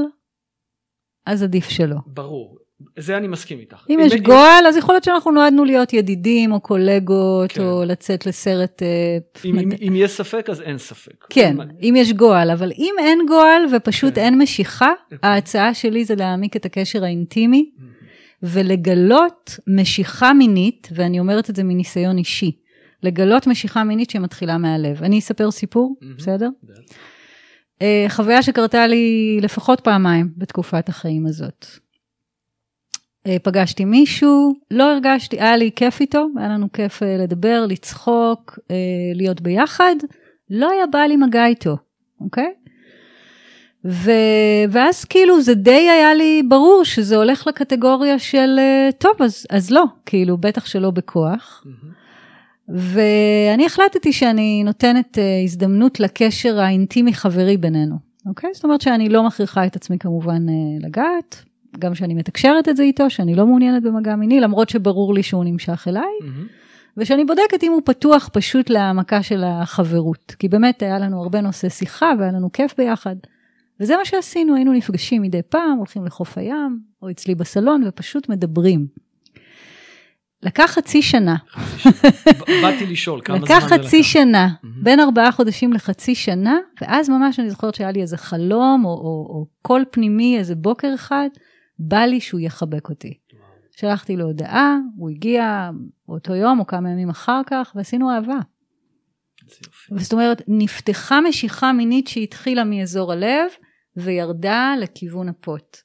אז 1.26 1.44
עדיף 1.44 1.70
שלא. 1.70 1.96
ברור. 2.08 2.58
זה 3.00 3.18
אני 3.18 3.28
מסכים 3.28 3.60
איתך. 3.60 3.86
אם 3.90 4.00
יש 4.02 4.14
גועל, 4.16 4.68
אז 4.68 4.78
יכול 4.78 4.96
להיות 4.96 5.04
שאנחנו 5.04 5.32
נועדנו 5.32 5.66
להיות 5.66 5.94
ידידים, 5.94 6.52
או 6.52 6.60
קולגות, 6.60 7.52
כן. 7.52 7.62
או 7.64 7.84
לצאת 7.86 8.26
לסרט... 8.26 8.84
אה, 8.84 9.18
אם, 9.46 9.60
אם, 9.60 9.70
מת- 9.70 9.82
אם 9.88 9.94
יש 9.96 10.12
ספק, 10.12 10.50
אז 10.50 10.62
אין 10.62 10.78
ספק. 10.78 11.26
כן, 11.30 11.56
אם- 11.62 11.68
אם 11.82 11.94
יש 11.98 12.14
גועל, 12.14 12.52
אבל 12.52 12.72
אם 12.78 12.96
אין 13.00 13.20
גועל 13.28 13.62
ופשוט 13.76 14.16
כן. 14.16 14.22
אין 14.22 14.42
משיכה, 14.42 14.92
אוקיי. 15.12 15.18
ההצעה 15.24 15.74
שלי 15.74 16.06
זה 16.06 16.16
להעמיק 16.16 16.56
את 16.56 16.66
הקשר 16.66 17.04
האינטימי. 17.04 17.72
ולגלות 18.44 19.60
משיכה 19.68 20.34
מינית, 20.34 20.90
ואני 20.96 21.20
אומרת 21.20 21.50
את 21.50 21.56
זה 21.56 21.64
מניסיון 21.64 22.18
אישי, 22.18 22.52
לגלות 23.04 23.48
משיכה 23.48 23.84
מינית 23.84 24.10
שמתחילה 24.10 24.58
מהלב. 24.58 25.04
אני 25.04 25.20
אספר 25.20 25.52
סיפור. 25.52 25.96
בסדר? 26.18 26.50
אה, 27.82 28.06
חוויה 28.10 28.44
שקרתה 28.44 28.88
לי 28.88 29.38
לפחות 29.42 29.80
פעמיים 29.80 30.30
בתקופת 30.38 30.90
החיים 30.90 31.26
הזאת. 31.26 31.66
אה, 33.28 33.38
פגשתי 33.44 33.86
מישהו, 33.86 34.54
לא 34.72 34.92
הרגשתי, 34.92 35.42
היה 35.42 35.58
לי 35.58 35.72
כיף 35.76 36.02
איתו, 36.02 36.28
היה 36.38 36.48
לנו 36.48 36.72
כיף 36.72 37.04
אה, 37.04 37.18
לדבר, 37.18 37.66
לצחוק, 37.70 38.60
להיות 39.16 39.42
ביחד, 39.42 39.96
לא 40.50 40.70
היה 40.70 40.88
בא 40.88 41.00
לי 41.00 41.18
מגע 41.18 41.46
איתו, 41.46 41.78
אוקיי? 42.22 42.54
ו... 43.86 44.12
ואז 44.70 45.06
כאילו 45.06 45.42
זה 45.42 45.54
די 45.54 45.90
היה 45.90 46.14
לי 46.14 46.44
ברור 46.50 46.84
שזה 46.86 47.16
הולך 47.16 47.48
לקטגוריה 47.48 48.20
של 48.20 48.60
טוב 48.98 49.22
אז, 49.22 49.46
אז 49.50 49.72
לא, 49.72 49.84
כאילו 50.06 50.38
בטח 50.38 50.66
שלא 50.66 50.92
בכוח. 50.92 51.64
מהמם. 51.66 52.01
ואני 52.70 53.66
החלטתי 53.66 54.14
שאני 54.14 54.64
נותנת 54.64 55.18
uh, 55.18 55.44
הזדמנות 55.44 56.00
לקשר 56.00 56.60
האינטימי 56.60 57.14
חברי 57.14 57.58
בינינו, 57.58 57.96
אוקיי? 58.26 58.50
זאת 58.54 58.64
אומרת 58.64 58.82
שאני 58.82 59.10
לא 59.10 59.24
מכריחה 59.24 59.66
את 59.66 59.76
עצמי 59.76 60.00
כמובן 60.00 60.48
uh, 60.50 60.86
לגעת, 60.86 61.44
גם 61.80 61.96
שאני 61.96 62.14
מתקשרת 62.14 62.70
את 62.70 62.78
זה 62.78 62.84
איתו, 62.84 63.10
שאני 63.10 63.36
לא 63.36 63.46
מעוניינת 63.46 63.84
במגע 63.84 64.16
מיני, 64.16 64.40
למרות 64.40 64.70
שברור 64.70 65.14
לי 65.14 65.24
שהוא 65.24 65.44
נמשך 65.44 65.86
אליי, 65.88 66.04
מהמם. 66.22 66.48
ושאני 66.98 67.26
בודקת 67.26 67.64
אם 67.64 67.72
הוא 67.72 67.82
פתוח 67.86 68.30
פשוט 68.34 68.70
להעמקה 68.70 69.24
של 69.24 69.44
החברות. 69.44 70.36
כי 70.40 70.48
באמת 70.48 70.82
היה 70.82 71.00
לנו 71.00 71.22
הרבה 71.22 71.42
נושאי 71.42 71.70
שיחה 71.70 72.12
והיה 72.20 72.32
לנו 72.32 72.52
כיף 72.52 72.74
ביחד. 72.78 73.16
וזה 73.80 73.98
מה 73.98 74.06
שעשינו, 74.06 74.56
היינו 74.56 74.74
נפגשים 74.74 75.22
מדי 75.22 75.42
פעם, 75.50 75.78
הולכים 75.78 76.06
לחוף 76.06 76.38
הים, 76.38 76.80
או 77.02 77.10
אצלי 77.10 77.36
בסלון, 77.36 77.84
ופשוט 77.88 78.30
מדברים. 78.30 78.88
לקח 80.44 80.66
חצי 80.66 81.02
שנה 81.02 81.36
באתי 82.62 82.86
לשאול 82.86 83.22
כמה 83.26 83.38
זמן 83.38 83.46
לקח 83.46 83.60
זה 83.60 83.76
חצי 83.76 84.04
שנה. 84.04 84.50
בין 84.84 85.00
ארבעה 85.00 85.32
חודשים 85.32 85.74
לחצי 85.74 86.16
שנה, 86.16 86.58
ואז 86.82 87.10
ממש 87.10 87.40
אני 87.40 87.50
זוכרת 87.50 87.76
שהיה 87.76 87.92
לי 87.92 88.02
איזה 88.02 88.18
חלום, 88.18 88.86
או, 88.86 88.90
או, 88.90 89.28
או 89.30 89.46
קול 89.62 89.86
פנימי, 89.92 90.38
איזה 90.38 90.56
בוקר 90.56 90.92
אחד, 90.96 91.30
בא 91.80 92.00
לי 92.00 92.20
שהוא 92.20 92.40
יחבק 92.40 92.90
אותי. 92.90 93.14
שלחתי 93.76 94.16
לו 94.16 94.26
הודעה, 94.26 94.78
הוא 94.98 95.10
הגיע 95.10 95.70
באותו 96.08 96.36
יום 96.36 96.60
או 96.60 96.68
כמה 96.68 96.90
ימים 96.90 97.10
אחר 97.10 97.42
כך, 97.48 97.72
ועשינו 97.76 98.12
אהבה. 98.12 98.40
זאת 99.98 100.14
אומרת, 100.14 100.42
נפתחה 100.48 101.22
משיכה 101.22 101.74
מינית 101.74 102.08
שהתחילה 102.08 102.64
מאזור 102.64 103.12
הלב, 103.12 103.52
וירדה 103.98 104.74
לכיוון 104.80 105.30
הפוט. 105.30 105.78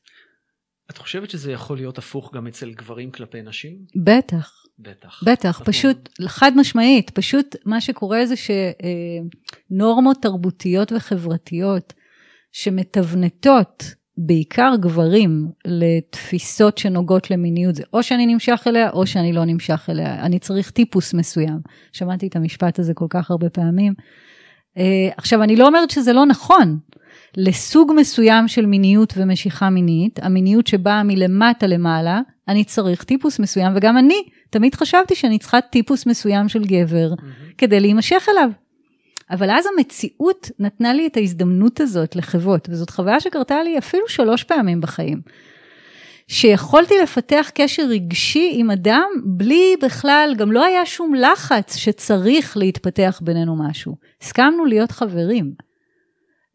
את 0.90 0.98
חושבת 0.98 1.30
שזה 1.30 1.52
יכול 1.52 1.76
להיות 1.76 1.98
הפוך 1.98 2.34
גם 2.34 2.46
אצל 2.46 2.72
גברים 2.72 3.10
כלפי 3.10 3.42
נשים? 3.42 3.76
בטח. 3.96 4.52
בטח. 4.78 5.22
בטח, 5.26 5.62
פשוט 5.64 6.08
חד 6.26 6.52
משמעית, 6.56 7.10
פשוט 7.10 7.56
מה 7.64 7.80
שקורה 7.80 8.26
זה 8.26 8.34
שנורמות 9.70 10.16
תרבותיות 10.22 10.92
וחברתיות 10.92 11.92
שמתבנתות 12.52 13.84
בעיקר 14.18 14.72
גברים 14.80 15.48
לתפיסות 15.64 16.78
שנוגעות 16.78 17.30
למיניות 17.30 17.74
זה 17.74 17.82
או 17.92 18.02
שאני 18.02 18.26
נמשך 18.26 18.62
אליה 18.66 18.90
או 18.90 19.06
שאני 19.06 19.32
לא 19.32 19.44
נמשך 19.44 19.86
אליה, 19.88 20.22
אני 20.22 20.38
צריך 20.38 20.70
טיפוס 20.70 21.14
מסוים. 21.14 21.58
שמעתי 21.92 22.26
את 22.26 22.36
המשפט 22.36 22.78
הזה 22.78 22.94
כל 22.94 23.06
כך 23.10 23.30
הרבה 23.30 23.50
פעמים. 23.50 23.94
אה, 24.78 25.08
עכשיו 25.16 25.42
אני 25.42 25.56
לא 25.56 25.66
אומרת 25.66 25.90
שזה 25.90 26.12
לא 26.12 26.26
נכון. 26.26 26.78
לסוג 27.36 27.92
מסוים 27.96 28.48
של 28.48 28.66
מיניות 28.66 29.12
ומשיכה 29.16 29.70
מינית, 29.70 30.18
המיניות 30.22 30.66
שבאה 30.66 31.02
מלמטה 31.02 31.66
למעלה, 31.66 32.20
אני 32.48 32.64
צריך 32.64 33.04
טיפוס 33.04 33.38
מסוים, 33.38 33.72
וגם 33.76 33.98
אני 33.98 34.22
תמיד 34.50 34.74
חשבתי 34.74 35.14
שאני 35.14 35.38
צריכה 35.38 35.60
טיפוס 35.60 36.06
מסוים 36.06 36.48
של 36.48 36.64
גבר 36.64 37.08
מהמם. 37.08 37.32
כדי 37.58 37.80
להימשך 37.80 38.26
אליו. 38.28 38.50
אבל 39.30 39.50
אז 39.50 39.64
המציאות 39.74 40.50
נתנה 40.58 40.94
לי 40.94 41.06
את 41.06 41.16
ההזדמנות 41.16 41.80
הזאת 41.80 42.16
לחוות, 42.16 42.68
וזאת 42.70 42.90
חוויה 42.90 43.20
שקרתה 43.20 43.62
לי 43.62 43.78
אפילו 43.78 44.08
שלוש 44.08 44.44
פעמים 44.44 44.80
בחיים. 44.80 45.20
שיכולתי 46.28 46.94
לפתח 47.02 47.50
קשר 47.54 47.82
רגשי 47.88 48.52
עם 48.54 48.70
אדם 48.70 49.08
בלי 49.24 49.74
בכלל, 49.82 50.34
גם 50.38 50.52
לא 50.52 50.64
היה 50.64 50.86
שום 50.86 51.14
לחץ 51.14 51.76
שצריך 51.76 52.56
להתפתח 52.56 53.20
בינינו 53.24 53.56
משהו. 53.68 53.96
הסכמנו 54.22 54.64
להיות 54.64 54.92
חברים. 54.92 55.65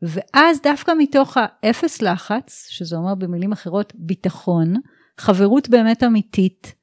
ואז 0.02 0.62
דווקא 0.62 0.92
מתוך 0.98 1.38
האפס 1.40 2.02
לחץ, 2.02 2.68
שזה 2.70 2.96
אומר 2.96 3.16
במילים 3.16 3.52
אחרות 3.52 3.94
ביטחון, 3.96 4.74
חברות 5.18 5.70
באמת 5.70 6.04
אמיתית, 6.04 6.76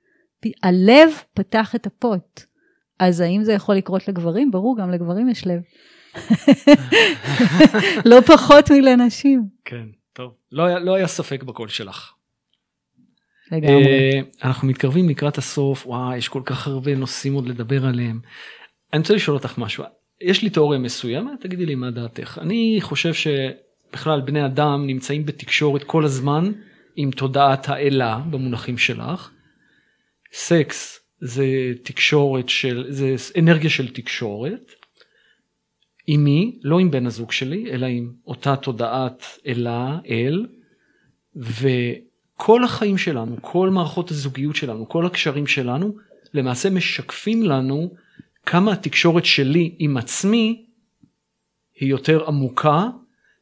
הלב 0.62 1.10
פתח 1.34 1.74
את 1.74 1.86
הפוט. 1.86 2.40
אז 2.98 3.20
האם 3.20 3.44
זה 3.44 3.52
יכול 3.52 3.74
לקרות 3.74 4.08
לגברים? 4.08 4.50
ברור, 4.50 4.76
גם 4.78 4.90
לגברים 4.90 5.28
יש 5.28 5.46
לב. 5.46 5.60
לא 8.10 8.20
פחות 8.20 8.70
מלנשים. 8.70 9.42
כן, 9.64 9.86
טוב. 10.12 10.32
לא 10.52 10.62
היה, 10.62 10.78
לא 10.78 10.94
היה 10.94 11.06
ספק 11.06 11.42
בקול 11.42 11.68
שלך. 11.68 12.12
לגמרי. 13.52 14.12
אה, 14.14 14.20
אנחנו 14.44 14.68
מתקרבים 14.68 15.08
לקראת 15.08 15.38
הסוף, 15.38 15.86
וואי, 15.86 16.16
יש 16.16 16.28
כל 16.28 16.42
כך 16.44 16.66
הרבה 16.66 16.94
נושאים 16.94 17.34
עוד 17.34 17.46
לדבר 17.48 17.86
עליהם. 17.86 18.20
אני 18.92 19.00
רוצה 19.00 19.14
לשאול 19.14 19.36
אותך 19.36 19.58
משהו. 19.58 19.84
יש 20.20 20.42
לי 20.42 20.50
תיאוריה 20.50 20.78
מסוימת, 20.78 21.40
תגידי 21.40 21.66
לי 21.66 21.74
מה 21.74 21.90
דעתך. 21.90 22.38
אני 22.42 22.78
חושב 22.80 23.12
שבכלל 23.14 24.20
בני 24.20 24.46
אדם 24.46 24.86
נמצאים 24.86 25.26
בתקשורת 25.26 25.84
כל 25.84 26.04
הזמן 26.04 26.52
עם 26.96 27.10
תודעת 27.10 27.68
האלה 27.68 28.20
במונחים 28.30 28.78
שלך. 28.78 29.30
סקס 30.32 31.00
זה 31.20 31.72
תקשורת 31.82 32.48
של, 32.48 32.86
זה 32.88 33.14
אנרגיה 33.38 33.70
של 33.70 33.88
תקשורת. 33.88 34.72
עם 36.06 36.24
מי? 36.24 36.58
לא 36.62 36.78
עם 36.78 36.90
בן 36.90 37.06
הזוג 37.06 37.32
שלי, 37.32 37.70
אלא 37.70 37.86
עם 37.86 38.12
אותה 38.26 38.56
תודעת 38.56 39.24
אלה, 39.46 39.98
אל. 40.08 40.46
וכל 41.36 42.64
החיים 42.64 42.98
שלנו, 42.98 43.36
כל 43.40 43.70
מערכות 43.70 44.10
הזוגיות 44.10 44.56
שלנו, 44.56 44.88
כל 44.88 45.06
הקשרים 45.06 45.46
שלנו, 45.46 45.96
למעשה 46.34 46.70
משקפים 46.70 47.42
לנו 47.42 47.94
כמה 48.50 48.72
התקשורת 48.72 49.24
שלי 49.24 49.74
עם 49.78 49.96
עצמי 49.96 50.64
היא 51.80 51.88
יותר 51.88 52.26
עמוקה, 52.26 52.86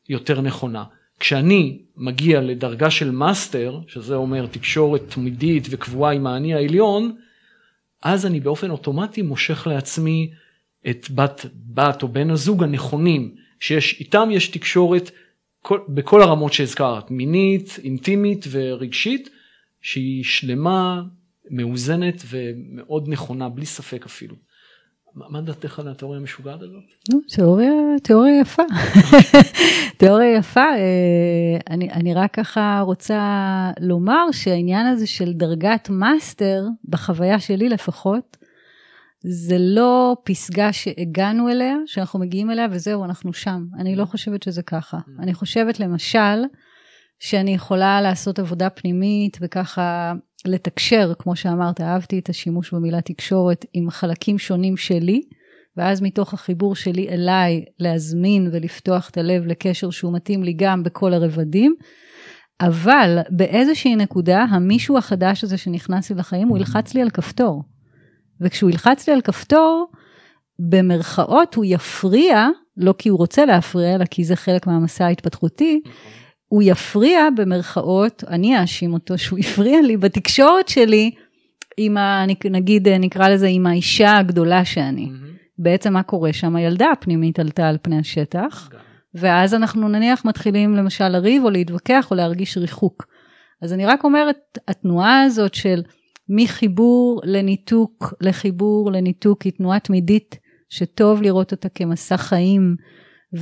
יותר 0.08 0.40
נכונה. 0.40 0.84
כשאני 1.20 1.82
מגיע 1.96 2.40
לדרגה 2.40 2.90
של 2.90 3.10
מאסטר, 3.10 3.80
שזה 3.88 4.14
אומר 4.14 4.46
תקשורת 4.46 5.02
תמידית 5.08 5.66
וקבועה 5.70 6.12
עם 6.12 6.26
האני 6.26 6.54
העליון, 6.54 7.16
אז 8.02 8.26
אני 8.26 8.40
באופן 8.40 8.70
אוטומטי 8.70 9.22
מושך 9.22 9.66
לעצמי 9.66 10.30
את 10.90 11.10
בת, 11.10 11.46
בת 11.54 12.02
או 12.02 12.08
בן 12.08 12.30
הזוג 12.30 12.62
הנכונים, 12.62 13.34
שיש, 13.60 14.00
איתם 14.00 14.28
יש 14.32 14.48
תקשורת 14.48 15.10
כל, 15.62 15.78
בכל 15.88 16.22
הרמות 16.22 16.52
שהזכרת, 16.52 17.10
מינית, 17.10 17.78
אינטימית 17.84 18.44
ורגשית, 18.50 19.30
שהיא 19.80 20.24
שלמה, 20.24 21.02
מאוזנת 21.50 22.22
ומאוד 22.28 23.08
נכונה, 23.08 23.48
בלי 23.48 23.66
ספק 23.66 24.06
אפילו. 24.06 24.45
מה 25.16 25.40
דעתך 25.40 25.78
על 25.78 25.88
התיאוריה 25.88 26.20
המשוגעת 26.20 26.62
הזאת? 26.62 26.82
תיאוריה, 27.28 27.72
תיאוריה 28.02 28.40
יפה. 28.40 28.62
תיאוריה 29.98 30.36
יפה. 30.36 30.60
אה, 30.60 31.58
אני, 31.70 31.90
אני 31.92 32.14
רק 32.14 32.34
ככה 32.34 32.80
רוצה 32.84 33.20
לומר 33.80 34.32
שהעניין 34.32 34.86
הזה 34.86 35.06
של 35.06 35.32
דרגת 35.32 35.90
מאסטר, 35.90 36.64
בחוויה 36.88 37.40
שלי 37.40 37.68
לפחות, 37.68 38.36
זה 39.20 39.56
לא 39.58 40.16
פסגה 40.24 40.72
שהגענו 40.72 41.48
אליה, 41.48 41.76
שאנחנו 41.86 42.18
מגיעים 42.18 42.50
אליה 42.50 42.66
וזהו, 42.70 43.04
אנחנו 43.04 43.32
שם. 43.32 43.64
אני 43.78 43.96
לא 43.96 44.04
חושבת 44.04 44.42
שזה 44.42 44.62
ככה. 44.62 44.98
אני 45.20 45.34
חושבת 45.34 45.80
למשל, 45.80 46.44
שאני 47.18 47.54
יכולה 47.54 48.00
לעשות 48.00 48.38
עבודה 48.38 48.70
פנימית 48.70 49.38
וככה 49.40 50.12
לתקשר, 50.48 51.12
כמו 51.18 51.36
שאמרת, 51.36 51.80
אהבתי 51.80 52.18
את 52.18 52.28
השימוש 52.28 52.74
במילה 52.74 53.00
תקשורת 53.00 53.64
עם 53.72 53.90
חלקים 53.90 54.38
שונים 54.38 54.76
שלי, 54.76 55.22
ואז 55.76 56.02
מתוך 56.02 56.34
החיבור 56.34 56.74
שלי 56.74 57.08
אליי 57.08 57.64
להזמין 57.78 58.48
ולפתוח 58.52 59.10
את 59.10 59.18
הלב 59.18 59.46
לקשר 59.46 59.90
שהוא 59.90 60.12
מתאים 60.12 60.44
לי 60.44 60.52
גם 60.52 60.82
בכל 60.82 61.14
הרבדים. 61.14 61.74
אבל 62.60 63.18
באיזושהי 63.30 63.96
נקודה, 63.96 64.42
המישהו 64.42 64.98
החדש 64.98 65.44
הזה 65.44 65.56
שנכנס 65.56 66.10
לי 66.10 66.16
לחיים, 66.16 66.48
הוא 66.48 66.58
ילחץ 66.58 66.94
לי 66.94 67.02
על 67.02 67.10
כפתור. 67.10 67.62
וכשהוא 68.40 68.70
ילחץ 68.70 69.08
לי 69.08 69.14
על 69.14 69.20
כפתור, 69.20 69.86
במרכאות 70.58 71.54
הוא 71.54 71.64
יפריע, 71.68 72.48
לא 72.76 72.94
כי 72.98 73.08
הוא 73.08 73.18
רוצה 73.18 73.44
להפריע, 73.44 73.94
אלא 73.94 74.04
כי 74.04 74.24
זה 74.24 74.36
חלק 74.36 74.66
מהמסע 74.66 75.06
ההתפתחותי, 75.06 75.80
הוא 76.48 76.62
יפריע 76.62 77.28
במרכאות, 77.36 78.24
אני 78.28 78.60
אאשים 78.60 78.92
אותו 78.92 79.18
שהוא 79.18 79.38
הפריע 79.38 79.82
לי 79.82 79.96
בתקשורת 79.96 80.68
שלי 80.68 81.10
עם 81.76 81.96
ה... 81.96 82.24
נגיד 82.50 82.88
נקרא 82.88 83.28
לזה 83.28 83.46
עם 83.46 83.66
האישה 83.66 84.16
הגדולה 84.16 84.64
שאני. 84.64 85.10
בעצם 85.58 85.92
מה 85.92 86.02
קורה 86.02 86.32
שם? 86.32 86.56
הילדה 86.56 86.86
הפנימית 86.92 87.38
עלתה 87.38 87.68
על 87.68 87.78
פני 87.82 87.98
השטח, 87.98 88.70
ואז 89.14 89.54
אנחנו 89.54 89.88
נניח 89.88 90.24
מתחילים 90.24 90.74
למשל 90.74 91.08
לריב 91.08 91.44
או 91.44 91.50
להתווכח 91.50 92.10
או 92.10 92.16
להרגיש 92.16 92.56
ריחוק. 92.56 93.06
אז 93.62 93.72
אני 93.72 93.86
רק 93.86 94.04
אומרת, 94.04 94.58
התנועה 94.68 95.22
הזאת 95.22 95.54
של 95.54 95.82
מחיבור 96.28 97.20
לניתוק, 97.24 98.14
לחיבור 98.20 98.92
לניתוק, 98.92 99.42
היא 99.42 99.52
תנועה 99.52 99.80
תמידית 99.80 100.38
שטוב 100.68 101.22
לראות 101.22 101.52
אותה 101.52 101.68
כמסע 101.68 102.16
חיים, 102.16 102.76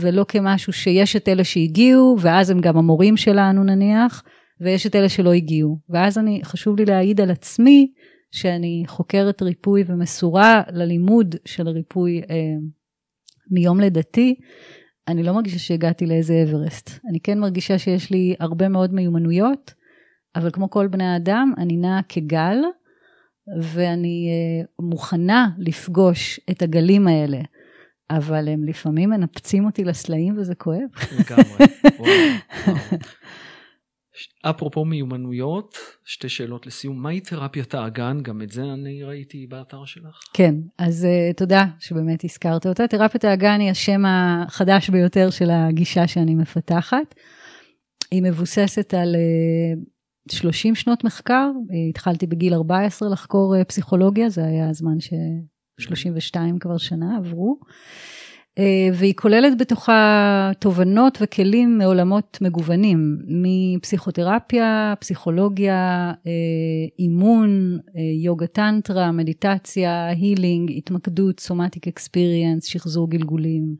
ולא 0.00 0.24
כמשהו 0.28 0.72
שיש 0.72 1.16
את 1.16 1.28
אלה 1.28 1.44
שהגיעו, 1.44 2.16
ואז 2.20 2.50
הם 2.50 2.60
גם 2.60 2.76
המורים 2.76 3.16
שלנו 3.16 3.64
נניח, 3.64 4.22
ויש 4.60 4.86
את 4.86 4.94
אלה 4.94 5.08
שלא 5.08 5.32
הגיעו. 5.32 5.78
ואז 5.88 6.18
אני, 6.18 6.40
חשוב 6.44 6.76
לי 6.76 6.84
להעיד 6.84 7.20
על 7.20 7.30
עצמי, 7.30 7.92
שאני 8.32 8.84
חוקרת 8.86 9.42
ריפוי 9.42 9.84
ומסורה 9.86 10.62
ללימוד 10.72 11.34
של 11.44 11.68
ריפוי 11.68 12.22
אה, 12.30 12.36
מיום 13.50 13.80
לידתי, 13.80 14.34
אני 15.08 15.22
לא 15.22 15.32
מרגישה 15.32 15.58
שהגעתי 15.58 16.06
לאיזה 16.06 16.42
אברסט. 16.42 16.90
אני 17.10 17.20
כן 17.20 17.38
מרגישה 17.38 17.78
שיש 17.78 18.10
לי 18.10 18.34
הרבה 18.40 18.68
מאוד 18.68 18.94
מיומנויות, 18.94 19.74
אבל 20.36 20.50
כמו 20.50 20.70
כל 20.70 20.88
בני 20.88 21.04
האדם, 21.04 21.52
אני 21.58 21.76
נעה 21.76 22.00
כגל, 22.08 22.56
ואני 23.62 24.28
אה, 24.28 24.64
מוכנה 24.86 25.48
לפגוש 25.58 26.40
את 26.50 26.62
הגלים 26.62 27.08
האלה. 27.08 27.38
אבל 28.10 28.48
הם 28.48 28.64
לפעמים 28.64 29.10
מנפצים 29.10 29.64
אותי 29.64 29.84
לסלעים 29.84 30.38
וזה 30.38 30.54
כואב. 30.54 30.88
לגמרי, 31.18 31.66
וואו. 31.98 32.10
אפרופו 34.42 34.84
מיומנויות, 34.84 35.78
שתי 36.04 36.28
שאלות 36.28 36.66
לסיום, 36.66 37.02
מהי 37.02 37.20
תרפיית 37.20 37.74
האגן? 37.74 38.18
גם 38.22 38.42
את 38.42 38.50
זה 38.50 38.62
אני 38.62 39.02
ראיתי 39.02 39.46
באתר 39.46 39.84
שלך. 39.84 40.20
כן, 40.34 40.54
אז 40.78 41.06
uh, 41.06 41.36
תודה 41.36 41.64
שבאמת 41.78 42.24
הזכרת 42.24 42.66
אותה. 42.66 42.88
תרפיית 42.88 43.24
האגן 43.24 43.60
היא 43.60 43.70
השם 43.70 44.02
החדש 44.06 44.90
ביותר 44.90 45.30
של 45.30 45.50
הגישה 45.50 46.06
שאני 46.06 46.34
מפתחת. 46.34 47.14
היא 48.10 48.22
מבוססת 48.22 48.94
על 48.94 49.14
uh, 49.14 49.78
אה, 50.32 50.38
30 50.38 50.74
שנות 50.74 51.04
מחקר, 51.04 51.50
התחלתי 51.90 52.26
בגיל 52.26 52.54
14 52.54 53.08
לחקור 53.08 53.54
uh, 53.60 53.64
פסיכולוגיה, 53.64 54.28
זה 54.28 54.44
היה 54.44 54.68
הזמן 54.68 55.00
ש... 55.00 55.12
32 55.78 56.58
כבר 56.58 56.78
שנה 56.78 57.16
עברו. 57.16 57.58
אה, 58.58 58.88
והיא 58.94 59.14
כוללת 59.16 59.58
בתוכה 59.58 60.50
תובנות 60.58 61.18
וכלים 61.20 61.78
מעולמות 61.78 62.38
מגוונים, 62.40 63.18
מפסיכותרפיה, 63.26 64.94
פסיכולוגיה, 65.00 66.12
אה, 66.26 66.32
אימון, 66.98 67.78
אה, 67.96 68.00
יוגה 68.24 68.46
טנטרה, 68.46 69.12
מדיטציה, 69.12 70.06
הילינג, 70.06 70.72
התמקדות, 70.76 71.40
סומטיק 71.40 71.88
אקספיריאנס, 71.88 72.64
שחזור 72.64 73.10
גלגולים. 73.10 73.76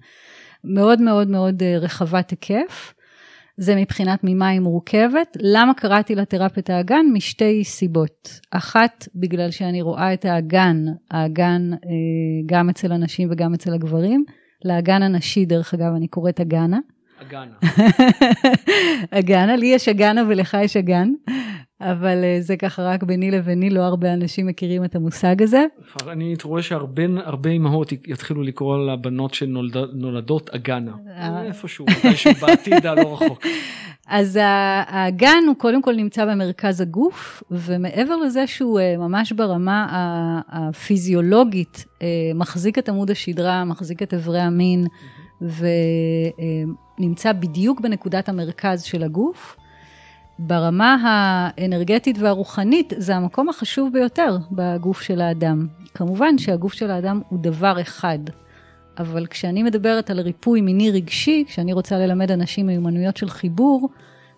מאוד 0.64 1.00
מאוד 1.00 1.28
מאוד 1.28 1.62
רחבת 1.62 2.30
היקף. 2.30 2.94
זה 3.56 3.76
מבחינת 3.76 4.20
ממה 4.22 4.48
היא 4.48 4.60
מורכבת. 4.60 5.36
למה 5.40 5.74
קראתי 5.74 6.14
לה 6.14 6.24
תרפיית 6.24 6.70
האגן? 6.70 7.06
משתי 7.12 7.64
סיבות. 7.64 8.40
אחת, 8.50 9.08
בגלל 9.14 9.50
שאני 9.50 9.82
רואה 9.82 10.14
את 10.14 10.24
האגן, 10.24 10.76
האגן 11.10 11.70
גם 12.46 12.70
אצל 12.70 12.92
הנשים 12.92 13.28
וגם 13.30 13.54
אצל 13.54 13.74
הגברים. 13.74 14.24
לאגן 14.64 15.02
הנשי, 15.02 15.44
דרך 15.44 15.74
אגב, 15.74 15.92
אני 15.96 16.08
קוראת 16.08 16.40
אגנה. 16.40 16.78
אגנה. 17.28 17.54
אגנה, 19.18 19.56
לי 19.56 19.66
יש 19.66 19.88
אגנה 19.88 20.22
ולך 20.28 20.56
יש 20.62 20.76
אגן, 20.76 21.08
אבל 21.80 22.24
אה, 22.24 22.36
זה 22.40 22.56
ככה 22.56 22.82
רק 22.82 23.02
ביני 23.02 23.30
לביני, 23.30 23.70
לא 23.70 23.80
הרבה 23.80 24.12
אנשים 24.12 24.46
מכירים 24.46 24.84
את 24.84 24.94
המושג 24.94 25.42
הזה. 25.42 25.64
אני 26.08 26.34
רואה 26.44 26.62
שהרבה 26.62 27.50
אימהות 27.50 27.92
יתחילו 27.92 28.42
לקרוא 28.42 28.92
לבנות 28.92 29.34
שנולדות 29.34 30.50
אגנה, 30.50 30.92
אה. 31.16 31.42
איפשהו, 31.42 31.86
מתישהו 31.90 32.32
בעתיד 32.40 32.86
הלא 32.86 33.14
רחוק. 33.14 33.46
אז 34.06 34.38
האגן 34.42 35.42
הוא 35.46 35.56
קודם 35.56 35.82
כל 35.82 35.94
נמצא 35.94 36.24
במרכז 36.24 36.80
הגוף, 36.80 37.42
ומעבר 37.50 38.16
לזה 38.16 38.46
שהוא 38.46 38.80
אה, 38.80 38.96
ממש 38.98 39.32
ברמה 39.32 39.86
הפיזיולוגית, 40.48 41.84
מחזיק 42.34 42.78
את 42.78 42.88
עמוד 42.88 43.10
השדרה, 43.10 43.64
מחזיק 43.64 44.02
את 44.02 44.14
אברי 44.14 44.40
המין, 44.40 44.86
ונמצא 46.98 47.32
בדיוק 47.32 47.80
בנקודת 47.80 48.28
המרכז 48.28 48.82
של 48.82 49.02
הגוף. 49.02 49.56
ברמה 50.38 50.96
האנרגטית 51.02 52.18
והרוחנית 52.18 52.92
זה 52.96 53.16
המקום 53.16 53.48
החשוב 53.48 53.92
ביותר 53.92 54.36
בגוף 54.52 55.02
של 55.02 55.20
האדם. 55.20 55.66
כמובן 55.94 56.38
שהגוף 56.38 56.72
של 56.72 56.90
האדם 56.90 57.20
הוא 57.28 57.38
דבר 57.42 57.80
אחד, 57.80 58.18
אבל 58.98 59.26
כשאני 59.26 59.62
מדברת 59.62 60.10
על 60.10 60.20
ריפוי 60.20 60.60
מיני 60.60 60.90
רגשי, 60.90 61.44
כשאני 61.48 61.72
רוצה 61.72 61.98
ללמד 61.98 62.30
אנשים 62.30 62.66
מיומנויות 62.66 63.16
של 63.16 63.28
חיבור, 63.28 63.88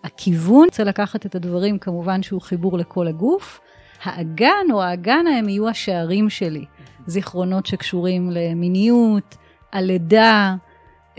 הכיוון 0.04 0.64
רוצה 0.64 0.84
לקחת 0.84 1.26
את 1.26 1.34
הדברים 1.34 1.78
כמובן 1.78 2.22
שהוא 2.22 2.40
חיבור 2.40 2.78
לכל 2.78 3.06
הגוף. 3.06 3.60
האגן 4.04 4.66
או 4.72 4.82
האגן 4.82 5.24
הם 5.38 5.48
יהיו 5.48 5.68
השערים 5.68 6.30
שלי, 6.30 6.64
זיכרונות 7.06 7.66
שקשורים 7.66 8.30
למיניות, 8.30 9.36
הלידה, 9.72 10.54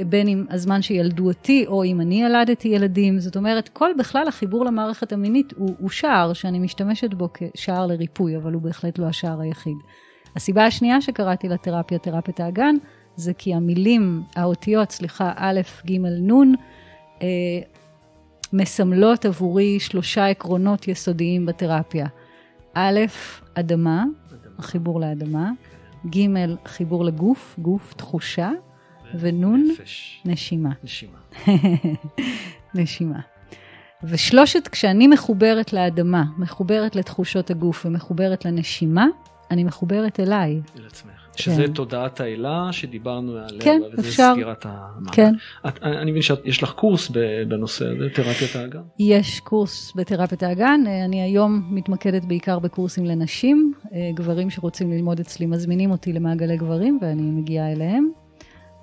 בין 0.05 0.27
אם 0.27 0.45
הזמן 0.49 0.81
שילדו 0.81 1.27
אותי 1.27 1.65
או 1.67 1.83
אם 1.83 2.01
אני 2.01 2.23
ילדתי 2.23 2.67
ילדים, 2.67 3.19
זאת 3.19 3.37
אומרת 3.37 3.69
כל 3.69 3.91
בכלל 3.97 4.27
החיבור 4.27 4.65
למערכת 4.65 5.13
המינית 5.13 5.53
הוא, 5.57 5.75
הוא 5.79 5.89
שער 5.89 6.33
שאני 6.33 6.59
משתמשת 6.59 7.13
בו 7.13 7.29
כשער 7.33 7.85
לריפוי, 7.87 8.37
אבל 8.37 8.53
הוא 8.53 8.61
בהחלט 8.61 8.99
לא 8.99 9.05
השער 9.05 9.41
היחיד. 9.41 9.77
הסיבה 10.35 10.65
השנייה 10.65 11.01
שקראתי 11.01 11.49
לתרפיה 11.49 11.99
תרפיית 11.99 12.39
האגן, 12.39 12.75
זה 13.15 13.33
כי 13.33 13.53
המילים, 13.53 14.21
האותיות, 14.35 14.91
סליחה, 14.91 15.31
א', 15.35 15.61
ג', 15.85 15.97
נ', 16.05 16.31
אה, 17.21 17.27
מסמלות 18.53 19.25
עבורי 19.25 19.79
שלושה 19.79 20.27
עקרונות 20.27 20.87
יסודיים 20.87 21.45
בתרפיה. 21.45 22.07
א', 22.73 22.99
אדמה, 23.53 24.05
החיבור 24.57 24.99
לאדמה, 24.99 25.51
ג', 26.09 26.19
חיבור 26.65 27.05
לגוף, 27.05 27.55
גוף, 27.59 27.93
תחושה, 27.93 28.51
ונון, 29.19 29.67
נשימה. 30.25 30.69
נשימה. 30.83 31.19
נשימה. 32.75 33.19
ושלושת, 34.03 34.67
כשאני 34.67 35.07
מחוברת 35.07 35.73
לאדמה, 35.73 36.23
מחוברת 36.37 36.95
לתחושות 36.95 37.51
הגוף 37.51 37.85
ומחוברת 37.85 38.45
לנשימה, 38.45 39.07
אני 39.51 39.63
מחוברת 39.63 40.19
אליי. 40.19 40.61
אל 40.79 40.85
עצמך. 40.85 41.11
כן. 41.37 41.43
שזה 41.43 41.65
תודעת 41.73 42.19
האלה 42.19 42.69
שדיברנו 42.71 43.31
עליה, 43.31 43.61
כן, 43.61 43.81
וזה 43.93 44.09
אפשר. 44.09 44.31
סגירת 44.33 44.65
המעגל. 44.65 45.11
כן. 45.11 45.33
את, 45.67 45.83
אני 45.83 46.11
מבין 46.11 46.21
שיש 46.21 46.63
לך 46.63 46.71
קורס 46.71 47.11
בנושא 47.47 47.85
הזה, 47.85 48.09
תרפיית 48.13 48.55
האגן. 48.55 48.81
יש 48.99 49.39
קורס 49.39 49.93
בתרפיית 49.95 50.43
האגן, 50.43 50.81
אני 51.05 51.21
היום 51.21 51.67
מתמקדת 51.71 52.25
בעיקר 52.25 52.59
בקורסים 52.59 53.05
לנשים, 53.05 53.73
גברים 54.13 54.49
שרוצים 54.49 54.91
ללמוד 54.91 55.19
אצלי 55.19 55.45
מזמינים 55.45 55.91
אותי 55.91 56.13
למעגלי 56.13 56.57
גברים 56.57 56.99
ואני 57.01 57.21
מגיעה 57.21 57.71
אליהם. 57.71 58.09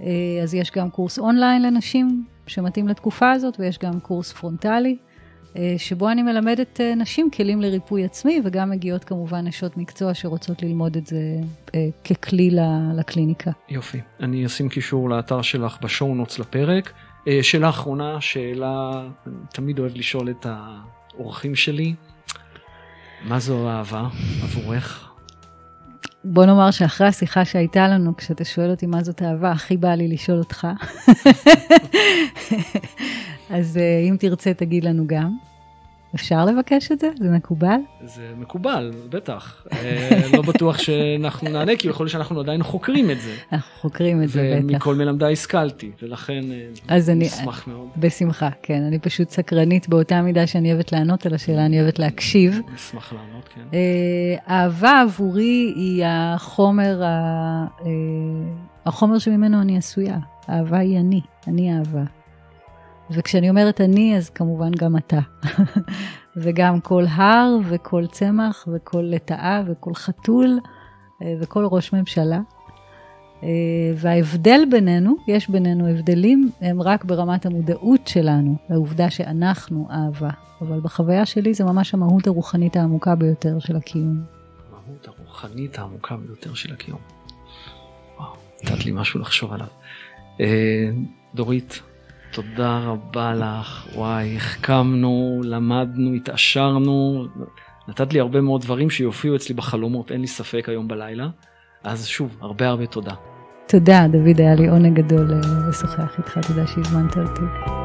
אה, 0.01 0.07
אז 0.43 0.55
יש 0.55 0.71
גם 0.71 0.91
קורס 0.91 1.19
אונליין 1.19 1.63
לנשים 1.63 2.25
שמתאים 2.47 2.89
לתקופה 2.89 3.33
הזאת, 3.33 3.57
ויש 3.59 3.79
גם 3.79 4.01
קורס 4.01 4.33
פרונטלי, 4.33 4.97
אה, 5.57 5.75
שבו 5.79 6.11
אני 6.11 6.23
מלמדת 6.23 6.81
אה, 6.81 6.95
נשים 6.95 7.31
כלים 7.31 7.61
לריפוי 7.61 8.05
עצמי, 8.05 8.41
וגם 8.45 8.71
מגיעות 8.71 9.05
כמובן 9.05 9.47
נשות 9.47 9.77
מקצוע 9.77 10.15
שרוצות 10.15 10.63
ללמוד 10.63 10.97
את 10.97 11.07
זה 11.07 11.21
ככלי 12.05 12.51
לקליניקה. 12.95 13.51
יופי. 13.69 14.01
אני 14.21 14.47
אשים 14.47 14.69
קישור 14.69 15.11
לאתר 15.11 15.43
שלך 15.43 15.79
ב 15.83 15.89
show 15.89 16.15
notes 16.15 16.39
לפרק. 16.39 16.93
שאלה 17.43 17.69
אחרונה, 17.69 18.21
שאלה, 18.21 19.03
אני 19.27 19.35
תמיד 19.53 19.79
אוהב 19.79 19.93
לשאול 19.97 20.31
את 20.31 20.47
האורחים 20.49 21.55
שלי, 21.55 21.95
מה 23.25 23.39
זו 23.39 23.69
אהבה 23.69 24.09
עבורך? 24.43 25.14
בוא 26.25 26.45
נאמר 26.45 26.71
שאחרי 26.71 27.07
השיחה 27.07 27.45
שהייתה 27.45 27.89
לנו, 27.89 28.17
כשאתה 28.17 28.45
שואל 28.45 28.71
אותי 28.71 28.87
מה 28.87 29.03
זאת 29.03 29.23
אהבה, 29.23 29.51
הכי 29.51 29.77
בא 29.77 29.95
לי 29.95 30.09
לשאול 30.09 30.39
אותך. 30.39 30.67
אז 33.51 33.77
אה, 33.77 33.99
אם 34.09 34.17
תרצה, 34.19 34.55
תגיד 34.55 34.85
לנו 34.85 35.07
גם. 35.07 35.37
אפשר 36.15 36.45
לבקש 36.45 36.93
את 36.93 36.99
זה? 36.99 37.09
זה 37.19 37.31
מקובל? 37.31 37.77
זה 38.05 38.33
מקובל, 38.39 38.91
בטח. 39.09 39.67
לא 40.33 40.43
בטוח 40.43 40.79
שאנחנו 40.79 41.51
נענה, 41.51 41.77
כי 41.77 41.89
יכול 41.89 42.05
להיות 42.05 42.13
שאנחנו 42.13 42.41
עדיין 42.41 42.63
חוקרים 42.63 43.11
את 43.11 43.21
זה. 43.21 43.35
אנחנו 43.53 43.81
חוקרים 43.81 44.23
את 44.23 44.29
זה, 44.29 44.55
בטח. 44.57 44.65
ומכל 44.65 44.95
מלמדי 44.95 45.33
השכלתי, 45.33 45.91
ולכן 46.03 46.45
אז 46.89 47.11
אני 47.11 47.27
אשמח 47.27 47.69
מאוד. 47.69 47.89
בשמחה, 47.97 48.49
כן. 48.63 48.83
אני 48.83 48.99
פשוט 48.99 49.31
סקרנית 49.31 49.89
באותה 49.89 50.23
מידה 50.23 50.47
שאני 50.47 50.73
אוהבת 50.73 50.93
לענות 50.93 51.27
על 51.27 51.35
השאלה, 51.35 51.67
אני 51.67 51.81
אוהבת 51.81 51.99
להקשיב. 51.99 52.61
אשמח 52.75 53.13
לענות, 53.13 53.49
כן. 53.49 53.79
אהבה 54.49 55.01
עבורי 55.01 55.73
היא 55.77 56.05
החומר, 56.07 57.03
החומר 58.87 59.19
שממנו 59.19 59.61
אני 59.61 59.79
עשויה. 59.79 60.19
אהבה 60.51 60.79
היא 60.79 60.99
אני, 60.99 61.21
אני 61.49 61.79
אהבה. 61.79 62.03
וכשאני 63.15 63.51
אומרת 63.51 63.81
אני, 63.81 64.17
אז 64.17 64.31
כמובן 64.31 64.71
גם 64.71 64.97
אתה. 64.97 65.19
וגם 66.37 66.81
כל 66.81 67.05
הר 67.09 67.57
וכל 67.69 68.07
צמח 68.07 68.69
וכל 68.73 69.03
לטאה 69.03 69.63
וכל 69.67 69.95
חתול 69.95 70.59
וכל 71.41 71.67
ראש 71.71 71.93
ממשלה. 71.93 72.41
וההבדל 73.97 74.61
בינינו, 74.71 75.17
יש 75.29 75.49
בינינו 75.49 75.89
הבדלים, 75.89 76.51
הם 76.61 76.83
רק 76.83 77.05
ברמת 77.05 77.47
המודעות 77.47 78.07
שלנו, 78.07 78.57
לעובדה 78.71 79.11
שאנחנו 79.11 79.89
אהבה. 79.91 80.31
אבל 80.61 80.81
בחוויה 80.81 81.27
שלי 81.27 81.55
זה 81.55 81.65
ממש 81.65 81.95
המהות 81.95 82.27
הרוחנית 82.27 82.77
העמוקה 82.77 83.15
ביותר 83.15 83.59
של 83.59 83.77
הקיום. 83.77 84.21
המהות 84.69 85.09
הרוחנית 85.09 85.79
העמוקה 85.79 86.17
ביותר 86.17 86.55
של 86.55 86.73
הקיום. 86.73 87.01
וואו, 88.19 88.33
נתת 88.65 88.85
לי 88.85 88.93
משהו 88.95 89.21
לחשוב 89.21 89.53
עליו. 89.53 89.67
דורית, 91.35 91.83
תודה 92.35 92.79
רבה 92.79 93.35
לך, 93.35 93.87
וואי, 93.95 94.37
החכמנו, 94.37 95.41
למדנו, 95.45 96.15
התעשרנו, 96.15 97.27
נתת 97.89 98.13
לי 98.13 98.21
הרבה 98.21 98.41
מאוד 98.41 98.61
דברים 98.63 98.91
שיופיעו 98.91 99.37
אצלי 99.37 99.55
בחלומות, 99.55 100.13
אין 100.13 100.21
לי 100.21 100.27
ספק 100.27 100.69
היום 100.69 100.89
בלילה. 100.89 101.29
אז 101.85 102.07
שוב, 102.07 102.37
הרבה 102.41 102.69
הרבה 102.69 102.87
תודה. 102.87 103.15
תודה, 103.69 104.07
דוד, 104.13 104.41
היה 104.41 104.55
לי 104.55 104.69
עונג 104.69 105.01
גדול 105.01 105.41
לשוחח 105.69 106.19
איתך, 106.19 106.39
תודה 106.47 106.67
שהזמנת 106.67 107.17
אותי. 107.17 107.84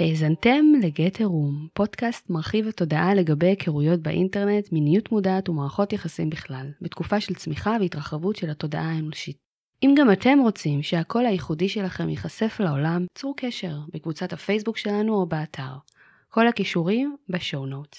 האזנתם 0.00 0.64
לגט 0.82 1.18
עירום, 1.18 1.68
פודקאסט 1.72 2.30
מרחיב 2.30 2.68
התודעה 2.68 3.14
לגבי 3.14 3.46
היכרויות 3.46 4.00
באינטרנט, 4.00 4.72
מיניות 4.72 5.12
מודעת 5.12 5.48
ומערכות 5.48 5.92
יחסים 5.92 6.30
בכלל, 6.30 6.66
בתקופה 6.80 7.20
של 7.20 7.34
צמיחה 7.34 7.76
והתרחבות 7.80 8.36
של 8.36 8.50
התודעה 8.50 8.90
האנושית. 8.90 9.36
אם 9.82 9.94
גם 9.98 10.12
אתם 10.12 10.38
רוצים 10.42 10.82
שהקול 10.82 11.26
הייחודי 11.26 11.68
שלכם 11.68 12.08
ייחשף 12.08 12.60
לעולם, 12.60 13.06
צרו 13.14 13.34
קשר 13.36 13.78
בקבוצת 13.94 14.32
הפייסבוק 14.32 14.76
שלנו 14.76 15.14
או 15.14 15.26
באתר. 15.26 15.72
כל 16.28 16.48
הכישורים 16.48 17.16
בשואו 17.28 17.66
נוטס. 17.66 17.96